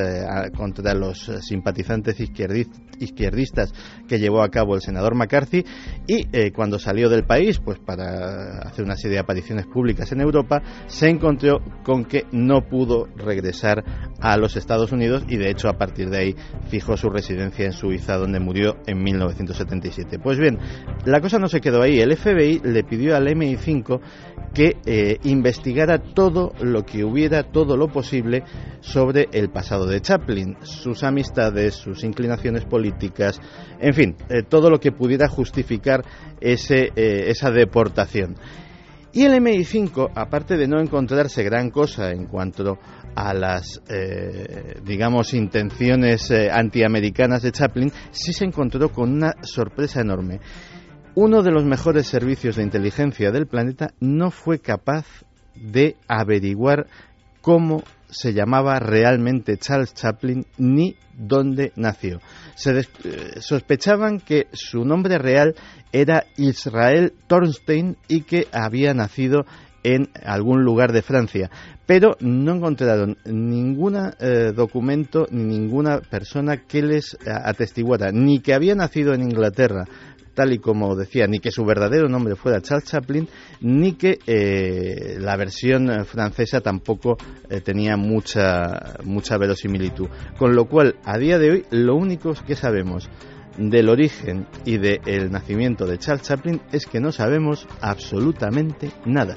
[0.58, 3.74] contra los simpatizantes izquierdistas
[4.08, 5.64] que llevó a cabo el senador McCarthy
[6.08, 10.62] y cuando salió del país, pues para hacer una serie de apariciones públicas en Europa,
[10.88, 15.78] se encontró con que no pudo regresar a los Estados Unidos y de hecho a
[15.78, 16.36] partir de ahí
[16.70, 20.20] fijó su residencia en Suiza donde murió en 1977.
[20.20, 20.58] Pues bien,
[21.06, 22.00] la cosa no se quedó ahí.
[22.00, 24.00] El FBI le pidió al MI5
[24.54, 28.44] que eh, investigara todo lo que hubiera, todo lo posible
[28.80, 33.40] sobre el pasado de Chaplin, sus amistades, sus inclinaciones políticas,
[33.80, 36.04] en fin, eh, todo lo que pudiera justificar
[36.42, 38.36] ese, eh, esa deportación.
[39.12, 42.78] Y el MI5, aparte de no encontrarse gran cosa en cuanto
[43.16, 50.02] a las, eh, digamos, intenciones eh, antiamericanas de Chaplin, sí se encontró con una sorpresa
[50.02, 50.40] enorme.
[51.16, 55.06] Uno de los mejores servicios de inteligencia del planeta no fue capaz
[55.56, 56.88] de averiguar
[57.42, 62.20] cómo se llamaba realmente Charles Chaplin ni dónde nació.
[62.56, 62.86] Se eh,
[63.40, 65.56] sospechaban que su nombre real
[65.92, 69.46] era Israel Thornstein y que había nacido
[69.84, 71.50] en algún lugar de Francia,
[71.90, 78.54] pero no encontraron ningún eh, documento ni ninguna persona que les eh, atestiguara ni que
[78.54, 79.88] había nacido en Inglaterra
[80.36, 83.28] tal y como decía, ni que su verdadero nombre fuera Charles Chaplin,
[83.62, 87.18] ni que eh, la versión francesa tampoco
[87.66, 90.08] tenía mucha, mucha verosimilitud.
[90.38, 93.10] Con lo cual, a día de hoy, lo único que sabemos
[93.58, 99.36] del origen y del nacimiento de Charles Chaplin es que no sabemos absolutamente nada.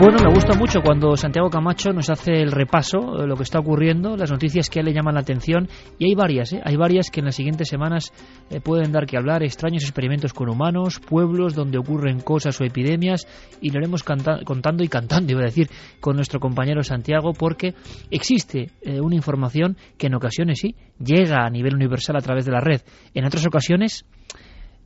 [0.00, 3.58] Bueno, me gusta mucho cuando Santiago Camacho nos hace el repaso de lo que está
[3.58, 5.68] ocurriendo, las noticias que a él le llaman la atención,
[5.98, 6.60] y hay varias, ¿eh?
[6.62, 8.12] hay varias que en las siguientes semanas
[8.48, 13.26] eh, pueden dar que hablar, extraños experimentos con humanos, pueblos donde ocurren cosas o epidemias,
[13.60, 15.68] y lo haremos contando y cantando, iba a decir,
[15.98, 17.74] con nuestro compañero Santiago, porque
[18.08, 22.52] existe eh, una información que en ocasiones sí llega a nivel universal a través de
[22.52, 22.82] la red,
[23.14, 24.06] en otras ocasiones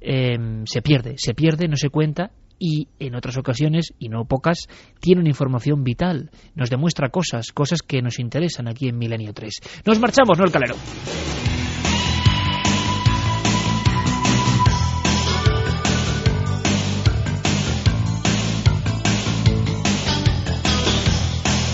[0.00, 2.32] se pierde, se pierde, no se cuenta
[2.64, 4.68] y en otras ocasiones, y no pocas,
[5.00, 9.82] tiene una información vital, nos demuestra cosas, cosas que nos interesan aquí en Milenio 3.
[9.84, 10.76] Nos marchamos, ¿no, el calero?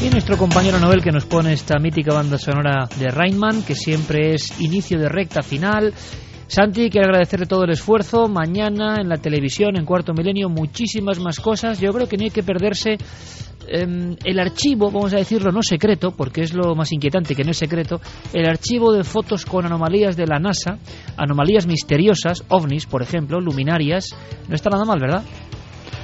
[0.00, 4.32] Y nuestro compañero Noel que nos pone esta mítica banda sonora de Rainman, que siempre
[4.32, 5.92] es inicio de recta final,
[6.48, 8.26] Santi, quiero agradecerle todo el esfuerzo.
[8.26, 11.78] Mañana en la televisión, en Cuarto Milenio, muchísimas más cosas.
[11.78, 12.96] Yo creo que no hay que perderse
[13.68, 17.50] em, el archivo, vamos a decirlo, no secreto, porque es lo más inquietante que no
[17.50, 18.00] es secreto,
[18.32, 20.78] el archivo de fotos con anomalías de la NASA,
[21.18, 24.16] anomalías misteriosas, ovnis, por ejemplo, luminarias.
[24.48, 25.22] No está nada mal, ¿verdad?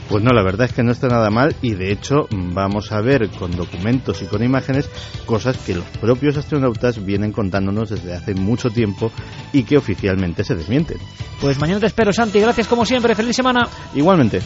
[0.09, 3.01] Pues no, la verdad es que no está nada mal y de hecho vamos a
[3.01, 4.89] ver con documentos y con imágenes
[5.25, 9.11] cosas que los propios astronautas vienen contándonos desde hace mucho tiempo
[9.53, 10.99] y que oficialmente se desmienten.
[11.41, 12.41] Pues mañana te espero, Santi.
[12.41, 13.15] Gracias como siempre.
[13.15, 13.63] Feliz semana.
[13.95, 14.41] Igualmente.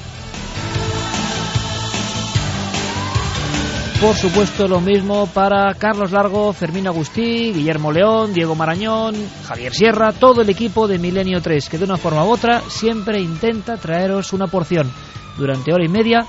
[4.01, 10.13] Por supuesto, lo mismo para Carlos Largo, Fermín Agustí, Guillermo León, Diego Marañón, Javier Sierra,
[10.13, 14.33] todo el equipo de Milenio 3, que de una forma u otra siempre intenta traeros
[14.33, 14.89] una porción
[15.37, 16.25] durante hora y media,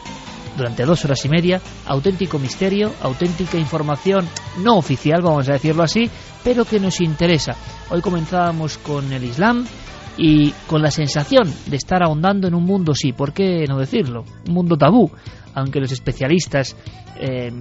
[0.58, 4.28] durante dos horas y media, auténtico misterio, auténtica información
[4.64, 6.10] no oficial, vamos a decirlo así,
[6.44, 7.52] pero que nos interesa.
[7.92, 9.64] Hoy comenzábamos con el Islam
[10.18, 14.26] y con la sensación de estar ahondando en un mundo, sí, ¿por qué no decirlo?
[14.48, 15.10] Un mundo tabú,
[15.53, 16.76] aunque los especialistas
[17.19, 17.52] eh,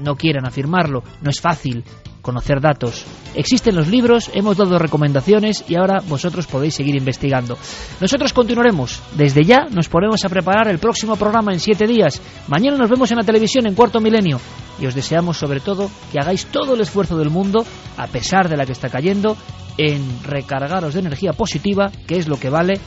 [0.00, 1.84] no quieran afirmarlo, no es fácil
[2.22, 3.06] conocer datos.
[3.34, 7.56] Existen los libros, hemos dado recomendaciones y ahora vosotros podéis seguir investigando.
[8.00, 9.00] Nosotros continuaremos.
[9.16, 12.20] Desde ya nos ponemos a preparar el próximo programa en siete días.
[12.48, 14.40] Mañana nos vemos en la televisión en Cuarto Milenio.
[14.78, 17.64] Y os deseamos sobre todo que hagáis todo el esfuerzo del mundo,
[17.96, 19.36] a pesar de la que está cayendo,
[19.78, 22.78] en recargaros de energía positiva, que es lo que vale,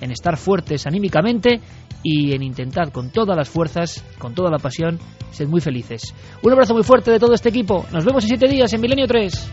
[0.00, 1.60] en estar fuertes anímicamente
[2.08, 5.00] y en intentar con todas las fuerzas, con toda la pasión,
[5.32, 6.14] ser muy felices.
[6.40, 7.84] Un abrazo muy fuerte de todo este equipo.
[7.90, 9.50] Nos vemos en siete días en Milenio 3.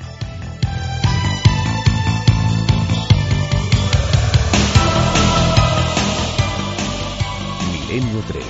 [7.90, 8.46] Milenio 3.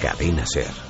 [0.00, 0.89] Cadena Ser.